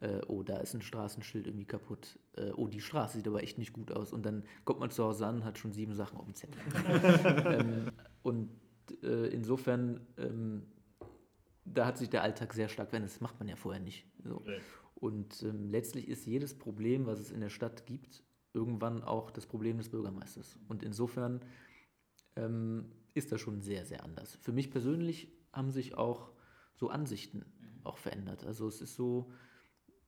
äh, 0.00 0.20
oh, 0.26 0.42
da 0.42 0.58
ist 0.58 0.74
ein 0.74 0.82
Straßenschild 0.82 1.46
irgendwie 1.46 1.64
kaputt, 1.64 2.18
äh, 2.36 2.50
oh, 2.50 2.68
die 2.68 2.80
Straße 2.80 3.18
sieht 3.18 3.26
aber 3.26 3.42
echt 3.42 3.58
nicht 3.58 3.72
gut 3.72 3.92
aus. 3.92 4.12
Und 4.12 4.26
dann 4.26 4.44
kommt 4.64 4.80
man 4.80 4.90
zu 4.90 5.04
Hause 5.04 5.26
an, 5.26 5.44
hat 5.44 5.58
schon 5.58 5.72
sieben 5.72 5.94
Sachen 5.94 6.18
auf 6.18 6.24
dem 6.24 6.34
Zettel. 6.34 6.60
ähm, 7.46 7.92
und 8.22 8.50
äh, 9.02 9.28
insofern, 9.28 10.00
ähm, 10.18 10.62
da 11.64 11.86
hat 11.86 11.98
sich 11.98 12.10
der 12.10 12.22
Alltag 12.22 12.52
sehr 12.52 12.68
stark 12.68 12.90
verändert. 12.90 13.12
Das 13.12 13.20
macht 13.20 13.38
man 13.38 13.48
ja 13.48 13.56
vorher 13.56 13.80
nicht. 13.80 14.06
So. 14.22 14.42
Und 14.94 15.42
ähm, 15.42 15.68
letztlich 15.70 16.08
ist 16.08 16.26
jedes 16.26 16.56
Problem, 16.56 17.06
was 17.06 17.18
es 17.18 17.30
in 17.30 17.40
der 17.40 17.48
Stadt 17.48 17.86
gibt, 17.86 18.22
irgendwann 18.54 19.02
auch 19.02 19.30
das 19.30 19.46
Problem 19.46 19.76
des 19.78 19.90
Bürgermeisters. 19.90 20.58
Und 20.68 20.82
insofern 20.82 21.40
ähm, 22.36 22.86
ist 23.16 23.32
das 23.32 23.40
schon 23.40 23.60
sehr, 23.60 23.84
sehr 23.84 24.04
anders. 24.04 24.36
Für 24.42 24.52
mich 24.52 24.70
persönlich 24.70 25.32
haben 25.52 25.70
sich 25.70 25.96
auch 25.96 26.30
so 26.74 26.90
Ansichten 26.90 27.44
auch 27.84 27.98
verändert. 27.98 28.44
Also 28.44 28.68
es 28.68 28.80
ist 28.80 28.94
so, 28.94 29.30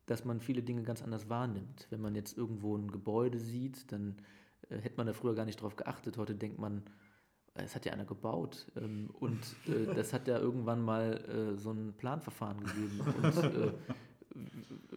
dass 0.06 0.24
man 0.24 0.40
viele 0.40 0.62
Dinge 0.62 0.82
ganz 0.82 1.02
anders 1.02 1.28
wahrnimmt. 1.28 1.86
Wenn 1.90 2.00
man 2.00 2.14
jetzt 2.14 2.36
irgendwo 2.36 2.76
ein 2.76 2.90
Gebäude 2.90 3.38
sieht, 3.38 3.90
dann 3.92 4.16
äh, 4.68 4.78
hätte 4.78 4.96
man 4.96 5.06
da 5.06 5.12
früher 5.12 5.34
gar 5.34 5.44
nicht 5.44 5.60
drauf 5.60 5.76
geachtet. 5.76 6.18
Heute 6.18 6.34
denkt 6.34 6.58
man, 6.58 6.82
äh, 7.54 7.62
es 7.62 7.74
hat 7.74 7.84
ja 7.86 7.92
einer 7.92 8.04
gebaut 8.04 8.70
ähm, 8.76 9.10
und 9.12 9.40
äh, 9.66 9.86
das 9.94 10.12
hat 10.12 10.28
ja 10.28 10.38
irgendwann 10.38 10.82
mal 10.82 11.54
äh, 11.54 11.58
so 11.58 11.72
ein 11.72 11.94
Planverfahren 11.96 12.64
gegeben. 12.64 13.00
Und 13.22 13.36
äh, 13.44 13.72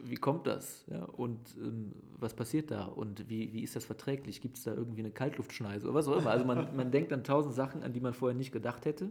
wie 0.02 0.16
kommt 0.16 0.46
das? 0.46 0.84
Ja, 0.88 1.04
und 1.04 1.56
ähm, 1.56 1.92
was 2.18 2.34
passiert 2.34 2.70
da? 2.70 2.84
Und 2.84 3.28
wie, 3.28 3.52
wie 3.52 3.62
ist 3.62 3.76
das 3.76 3.84
verträglich? 3.84 4.40
Gibt 4.40 4.58
es 4.58 4.64
da 4.64 4.74
irgendwie 4.74 5.00
eine 5.00 5.10
Kaltluftschneise 5.10 5.86
oder 5.86 5.94
was 5.94 6.08
auch 6.08 6.18
immer? 6.18 6.30
Also 6.30 6.44
man, 6.44 6.74
man 6.76 6.90
denkt 6.90 7.12
an 7.12 7.24
tausend 7.24 7.54
Sachen, 7.54 7.82
an 7.82 7.92
die 7.92 8.00
man 8.00 8.14
vorher 8.14 8.36
nicht 8.36 8.52
gedacht 8.52 8.84
hätte. 8.84 9.10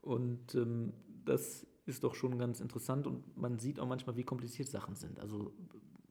Und 0.00 0.54
ähm, 0.54 0.92
das 1.24 1.66
ist 1.86 2.04
doch 2.04 2.14
schon 2.14 2.38
ganz 2.38 2.60
interessant 2.60 3.06
und 3.06 3.36
man 3.36 3.58
sieht 3.58 3.80
auch 3.80 3.86
manchmal, 3.86 4.16
wie 4.16 4.24
kompliziert 4.24 4.68
Sachen 4.68 4.94
sind. 4.94 5.18
Also 5.20 5.52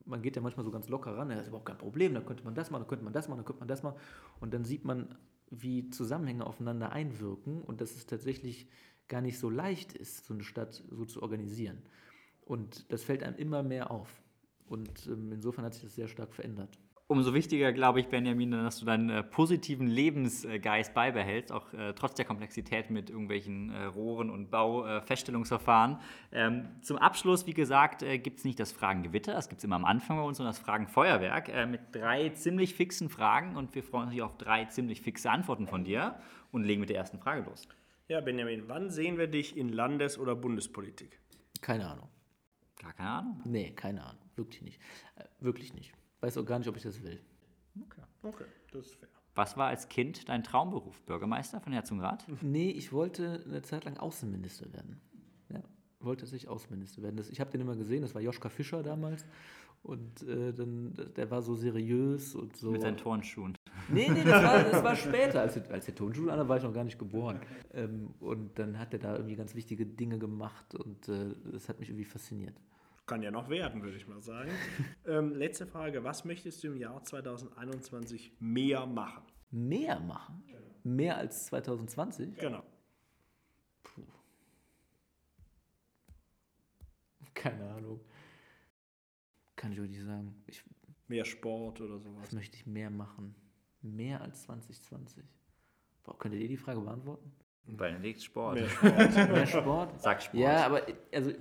man 0.04 0.22
geht 0.22 0.36
ja 0.36 0.42
manchmal 0.42 0.64
so 0.64 0.70
ganz 0.70 0.88
locker 0.88 1.16
ran, 1.16 1.28
das 1.28 1.42
ist 1.42 1.48
überhaupt 1.48 1.66
kein 1.66 1.78
Problem, 1.78 2.14
da 2.14 2.20
könnte 2.20 2.44
man 2.44 2.54
das 2.54 2.70
machen, 2.70 2.82
da 2.82 2.88
könnte 2.88 3.04
man 3.04 3.12
das 3.12 3.28
machen, 3.28 3.38
da 3.38 3.44
könnte 3.44 3.60
man 3.60 3.68
das 3.68 3.82
machen. 3.82 3.98
Und 4.40 4.52
dann 4.52 4.64
sieht 4.64 4.84
man, 4.84 5.14
wie 5.50 5.90
Zusammenhänge 5.90 6.46
aufeinander 6.46 6.92
einwirken 6.92 7.62
und 7.62 7.80
dass 7.80 7.94
es 7.94 8.06
tatsächlich 8.06 8.68
gar 9.08 9.20
nicht 9.20 9.38
so 9.38 9.50
leicht 9.50 9.92
ist, 9.92 10.24
so 10.24 10.34
eine 10.34 10.42
Stadt 10.42 10.82
so 10.90 11.04
zu 11.04 11.22
organisieren. 11.22 11.82
Und 12.52 12.92
das 12.92 13.02
fällt 13.02 13.22
einem 13.22 13.36
immer 13.36 13.62
mehr 13.62 13.90
auf. 13.90 14.22
Und 14.68 15.06
ähm, 15.06 15.32
insofern 15.32 15.64
hat 15.64 15.72
sich 15.72 15.84
das 15.84 15.94
sehr 15.94 16.06
stark 16.06 16.34
verändert. 16.34 16.78
Umso 17.06 17.32
wichtiger, 17.32 17.72
glaube 17.72 18.00
ich, 18.00 18.08
Benjamin, 18.08 18.50
dass 18.50 18.78
du 18.78 18.84
deinen 18.84 19.08
äh, 19.08 19.22
positiven 19.22 19.86
Lebensgeist 19.86 20.92
beibehältst, 20.92 21.50
auch 21.50 21.72
äh, 21.72 21.94
trotz 21.94 22.14
der 22.16 22.26
Komplexität 22.26 22.90
mit 22.90 23.08
irgendwelchen 23.08 23.70
äh, 23.70 23.84
Rohren 23.84 24.28
und 24.28 24.50
Baufeststellungsverfahren. 24.50 25.98
Ähm, 26.30 26.68
zum 26.82 26.98
Abschluss, 26.98 27.46
wie 27.46 27.54
gesagt, 27.54 28.02
äh, 28.02 28.18
gibt 28.18 28.40
es 28.40 28.44
nicht 28.44 28.60
das 28.60 28.70
Fragengewitter, 28.70 29.32
das 29.32 29.48
gibt 29.48 29.60
es 29.60 29.64
immer 29.64 29.76
am 29.76 29.86
Anfang 29.86 30.18
bei 30.18 30.22
uns, 30.22 30.36
sondern 30.36 30.52
das 30.52 30.60
Fragenfeuerwerk 30.60 31.48
äh, 31.48 31.64
mit 31.64 31.80
drei 31.92 32.28
ziemlich 32.30 32.74
fixen 32.74 33.08
Fragen 33.08 33.56
und 33.56 33.74
wir 33.74 33.82
freuen 33.82 34.10
uns 34.10 34.20
auf 34.20 34.36
drei 34.36 34.66
ziemlich 34.66 35.00
fixe 35.00 35.30
Antworten 35.30 35.66
von 35.66 35.84
dir 35.84 36.16
und 36.50 36.64
legen 36.64 36.80
mit 36.82 36.90
der 36.90 36.98
ersten 36.98 37.18
Frage 37.18 37.48
los. 37.48 37.66
Ja, 38.08 38.20
Benjamin, 38.20 38.64
wann 38.66 38.90
sehen 38.90 39.16
wir 39.16 39.26
dich 39.26 39.56
in 39.56 39.70
Landes- 39.70 40.18
oder 40.18 40.36
Bundespolitik? 40.36 41.18
Keine 41.62 41.88
Ahnung. 41.88 42.11
Gar 42.82 42.92
keine 42.94 43.08
Ahnung. 43.10 43.40
Nee, 43.44 43.70
keine 43.72 44.02
Ahnung. 44.04 44.22
Wirklich 44.36 44.62
nicht. 44.62 44.80
Äh, 45.16 45.24
wirklich 45.40 45.72
nicht. 45.74 45.92
Weiß 46.20 46.36
auch 46.38 46.44
gar 46.44 46.58
nicht, 46.58 46.68
ob 46.68 46.76
ich 46.76 46.82
das 46.82 47.02
will. 47.02 47.20
Okay. 47.80 48.02
Okay, 48.22 48.44
das 48.72 48.86
ist 48.86 48.94
fair. 48.96 49.08
Was 49.34 49.56
war 49.56 49.68
als 49.68 49.88
Kind 49.88 50.28
dein 50.28 50.42
Traumberuf? 50.44 51.00
Bürgermeister 51.02 51.60
von 51.60 51.72
Herzogenrath? 51.72 52.26
Nee, 52.42 52.70
ich 52.70 52.92
wollte 52.92 53.42
eine 53.46 53.62
Zeit 53.62 53.84
lang 53.84 53.96
Außenminister 53.96 54.70
werden. 54.74 55.00
Ja, 55.48 55.62
wollte 56.00 56.24
tatsächlich 56.24 56.50
Außenminister 56.50 57.02
werden. 57.02 57.16
Das, 57.16 57.30
ich 57.30 57.40
habe 57.40 57.50
den 57.50 57.62
immer 57.62 57.74
gesehen, 57.76 58.02
das 58.02 58.14
war 58.14 58.20
Joschka 58.20 58.48
Fischer 58.50 58.82
damals. 58.82 59.24
Und 59.82 60.22
äh, 60.28 60.52
dann, 60.52 60.94
der 61.16 61.30
war 61.30 61.42
so 61.42 61.54
seriös 61.56 62.34
und 62.36 62.56
so. 62.56 62.70
Mit 62.70 62.82
seinen 62.82 62.96
Turnschuhen. 62.98 63.56
Nee, 63.88 64.08
nee, 64.10 64.22
das 64.22 64.44
war, 64.44 64.62
das 64.62 64.84
war 64.84 64.94
später. 65.08 65.40
Als, 65.40 65.54
der- 65.54 65.70
als 65.72 65.86
der 65.86 65.94
Tonschuh 65.96 66.28
an 66.30 66.46
war 66.48 66.58
ich 66.58 66.62
noch 66.62 66.72
gar 66.74 66.84
nicht 66.84 66.98
geboren. 66.98 67.40
Ähm, 67.72 68.10
und 68.20 68.56
dann 68.58 68.78
hat 68.78 68.92
er 68.92 69.00
da 69.00 69.16
irgendwie 69.16 69.34
ganz 69.34 69.54
wichtige 69.56 69.84
Dinge 69.86 70.18
gemacht 70.18 70.74
und 70.76 71.08
äh, 71.08 71.34
das 71.50 71.68
hat 71.68 71.80
mich 71.80 71.88
irgendwie 71.88 72.04
fasziniert. 72.04 72.54
Kann 73.12 73.22
ja 73.22 73.30
noch 73.30 73.50
werden, 73.50 73.82
würde 73.82 73.98
ich 73.98 74.08
mal 74.08 74.22
sagen. 74.22 74.50
ähm, 75.06 75.34
letzte 75.34 75.66
Frage. 75.66 76.02
Was 76.02 76.24
möchtest 76.24 76.64
du 76.64 76.68
im 76.68 76.78
Jahr 76.78 77.04
2021 77.04 78.40
mehr 78.40 78.86
machen? 78.86 79.22
Mehr 79.50 80.00
machen? 80.00 80.42
Mehr 80.82 81.18
als 81.18 81.44
2020? 81.48 82.38
Genau. 82.38 82.62
Keine 87.34 87.70
Ahnung. 87.74 88.00
Kann 89.56 89.72
ich 89.72 89.80
euch 89.80 89.90
nicht 89.90 90.04
sagen. 90.04 90.42
Ich, 90.46 90.64
Mehr 91.06 91.26
Sport 91.26 91.82
oder 91.82 91.98
sowas. 91.98 92.22
was 92.22 92.32
möchte 92.32 92.56
ich 92.56 92.64
mehr 92.66 92.88
machen? 92.88 93.34
Mehr 93.82 94.22
als 94.22 94.44
2020? 94.44 95.22
Boah, 96.02 96.18
könntet 96.18 96.40
ihr 96.40 96.48
die 96.48 96.56
Frage 96.56 96.80
beantworten? 96.80 97.30
Benedikt 97.66 98.22
Sport. 98.22 98.54
Mehr 98.54 98.70
Sport. 98.70 99.14
Mehr 99.14 99.46
Sport? 99.46 100.00
Sag 100.00 100.22
Sport. 100.22 100.42
Ja, 100.42 100.64
aber 100.64 100.86
also 101.12 101.32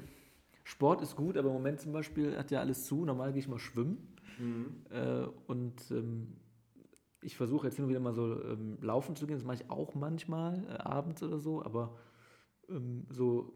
Sport 0.72 1.02
ist 1.02 1.18
gut, 1.18 1.36
aber 1.38 1.50
im 1.50 1.54
Moment 1.56 1.82
zum 1.82 1.92
Beispiel 1.92 2.38
hat 2.38 2.50
ja 2.50 2.62
alles 2.62 2.86
zu. 2.86 3.04
Normal 3.04 3.34
gehe 3.34 3.40
ich 3.40 3.50
mal 3.50 3.60
schwimmen. 3.60 4.16
Äh, 4.90 5.28
und 5.48 5.92
ähm, 5.92 6.38
ich 7.22 7.36
versuche 7.36 7.68
jetzt 7.68 7.76
hin 7.76 7.84
und 7.84 7.90
wieder 7.90 8.00
mal 8.00 8.14
so 8.14 8.42
ähm, 8.42 8.78
laufen 8.82 9.18
zu 9.18 9.28
gehen. 9.28 9.36
Das 9.36 9.44
mache 9.44 9.58
ich 9.58 9.70
auch 9.70 9.96
manchmal, 9.96 10.64
äh, 10.70 10.78
abends 10.82 11.22
oder 11.24 11.40
so, 11.40 11.62
aber 11.62 11.98
ähm, 12.70 13.06
so. 13.10 13.52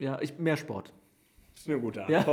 Ja, 0.00 0.20
ich, 0.20 0.36
mehr 0.40 0.56
Sport. 0.56 0.92
Das 1.54 1.62
ist 1.62 1.68
eine 1.70 1.80
gute 1.80 2.04
Ja. 2.08 2.24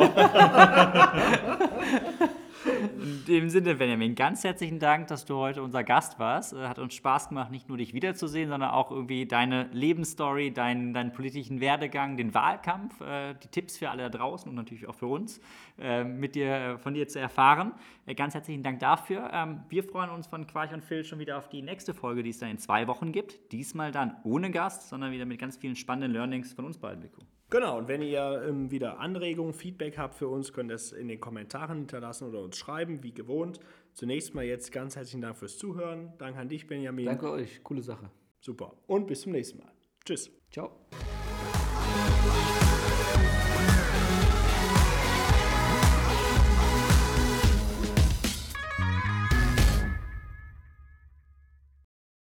In 2.66 3.24
dem 3.28 3.50
Sinne, 3.50 3.76
Benjamin, 3.76 4.16
ganz 4.16 4.44
herzlichen 4.44 4.80
Dank, 4.80 5.08
dass 5.08 5.26
du 5.26 5.36
heute 5.36 5.62
unser 5.62 5.84
Gast 5.84 6.18
warst. 6.18 6.54
Äh, 6.54 6.68
Hat 6.68 6.80
uns 6.80 6.96
Spaß 6.96 7.30
gemacht, 7.30 7.52
nicht 7.52 7.70
nur 7.70 7.78
dich 7.78 7.94
wiederzusehen, 7.94 8.50
sondern 8.50 8.72
auch 8.72 8.90
irgendwie 8.90 9.28
deine 9.28 9.70
Lebensstory, 9.72 10.52
deinen, 10.52 10.94
deinen 10.94 11.12
politischen 11.12 11.60
Werdegang, 11.60 12.18
den 12.18 12.34
Wahlkampf, 12.34 13.00
äh, 13.02 13.36
die 13.36 13.48
Tipps 13.50 13.78
für 13.78 13.90
alle 13.92 14.10
da 14.10 14.18
draußen 14.18 14.50
und 14.50 14.56
natürlich 14.56 14.88
auch 14.88 14.96
für 14.96 15.08
uns, 15.08 15.40
äh, 15.80 16.04
mit 16.04 16.34
dir, 16.36 16.80
von 16.80 16.96
dir 16.96 17.08
zu 17.08 17.20
erfahren. 17.20 17.74
Ganz 18.16 18.34
herzlichen 18.34 18.64
Dank 18.64 18.80
dafür. 18.80 19.30
Ähm, 19.32 19.64
wir 19.70 19.84
freuen 19.84 20.10
uns 20.10 20.26
von 20.26 20.48
Quarch 20.48 20.74
und 20.74 20.84
Phil 20.84 21.04
schon 21.04 21.20
wieder 21.20 21.38
auf 21.38 21.50
die 21.50 21.62
nächste 21.62 21.94
Folge, 21.94 22.24
die 22.24 22.32
es 22.32 22.40
dann 22.40 22.50
in 22.50 22.58
zwei 22.58 22.88
Wochen 22.88 23.12
gibt. 23.12 23.52
Diesmal 23.52 23.92
dann 23.92 24.16
ohne 24.24 24.50
Gast, 24.50 24.90
sondern 24.90 25.12
wieder 25.12 25.26
mit 25.26 25.40
ganz 25.40 25.58
vielen 25.58 25.76
spannenden 25.76 26.14
Learnings 26.14 26.54
von 26.54 26.66
uns 26.66 26.78
beiden, 26.78 27.04
Vico. 27.04 27.22
Genau, 27.50 27.78
und 27.78 27.88
wenn 27.88 28.02
ihr 28.02 28.44
ähm, 28.48 28.72
wieder 28.72 29.00
Anregungen, 29.00 29.54
Feedback 29.54 29.98
habt 29.98 30.16
für 30.16 30.28
uns, 30.28 30.52
könnt 30.52 30.72
ihr 30.72 30.76
es 30.76 30.92
in 30.92 31.08
den 31.08 31.20
Kommentaren 31.20 31.78
hinterlassen 31.80 32.28
oder 32.28 32.42
uns 32.42 32.58
schreiben, 32.58 33.04
wie 33.04 33.14
gewohnt. 33.14 33.60
Zunächst 33.94 34.34
mal 34.34 34.44
jetzt 34.44 34.72
ganz 34.72 34.96
herzlichen 34.96 35.22
Dank 35.22 35.38
fürs 35.38 35.58
Zuhören. 35.58 36.14
Danke 36.18 36.40
an 36.40 36.50
dich, 36.50 36.68
Benjamin. 36.68 37.06
Danke 37.06 37.30
euch, 37.30 37.64
coole 37.64 37.82
Sache. 37.82 38.10
Super. 38.42 38.74
Und 38.88 39.08
bis 39.08 39.22
zum 39.22 39.32
nächsten 39.32 39.60
Mal. 39.60 39.72
Tschüss. 40.04 40.32
Ciao. 40.52 40.72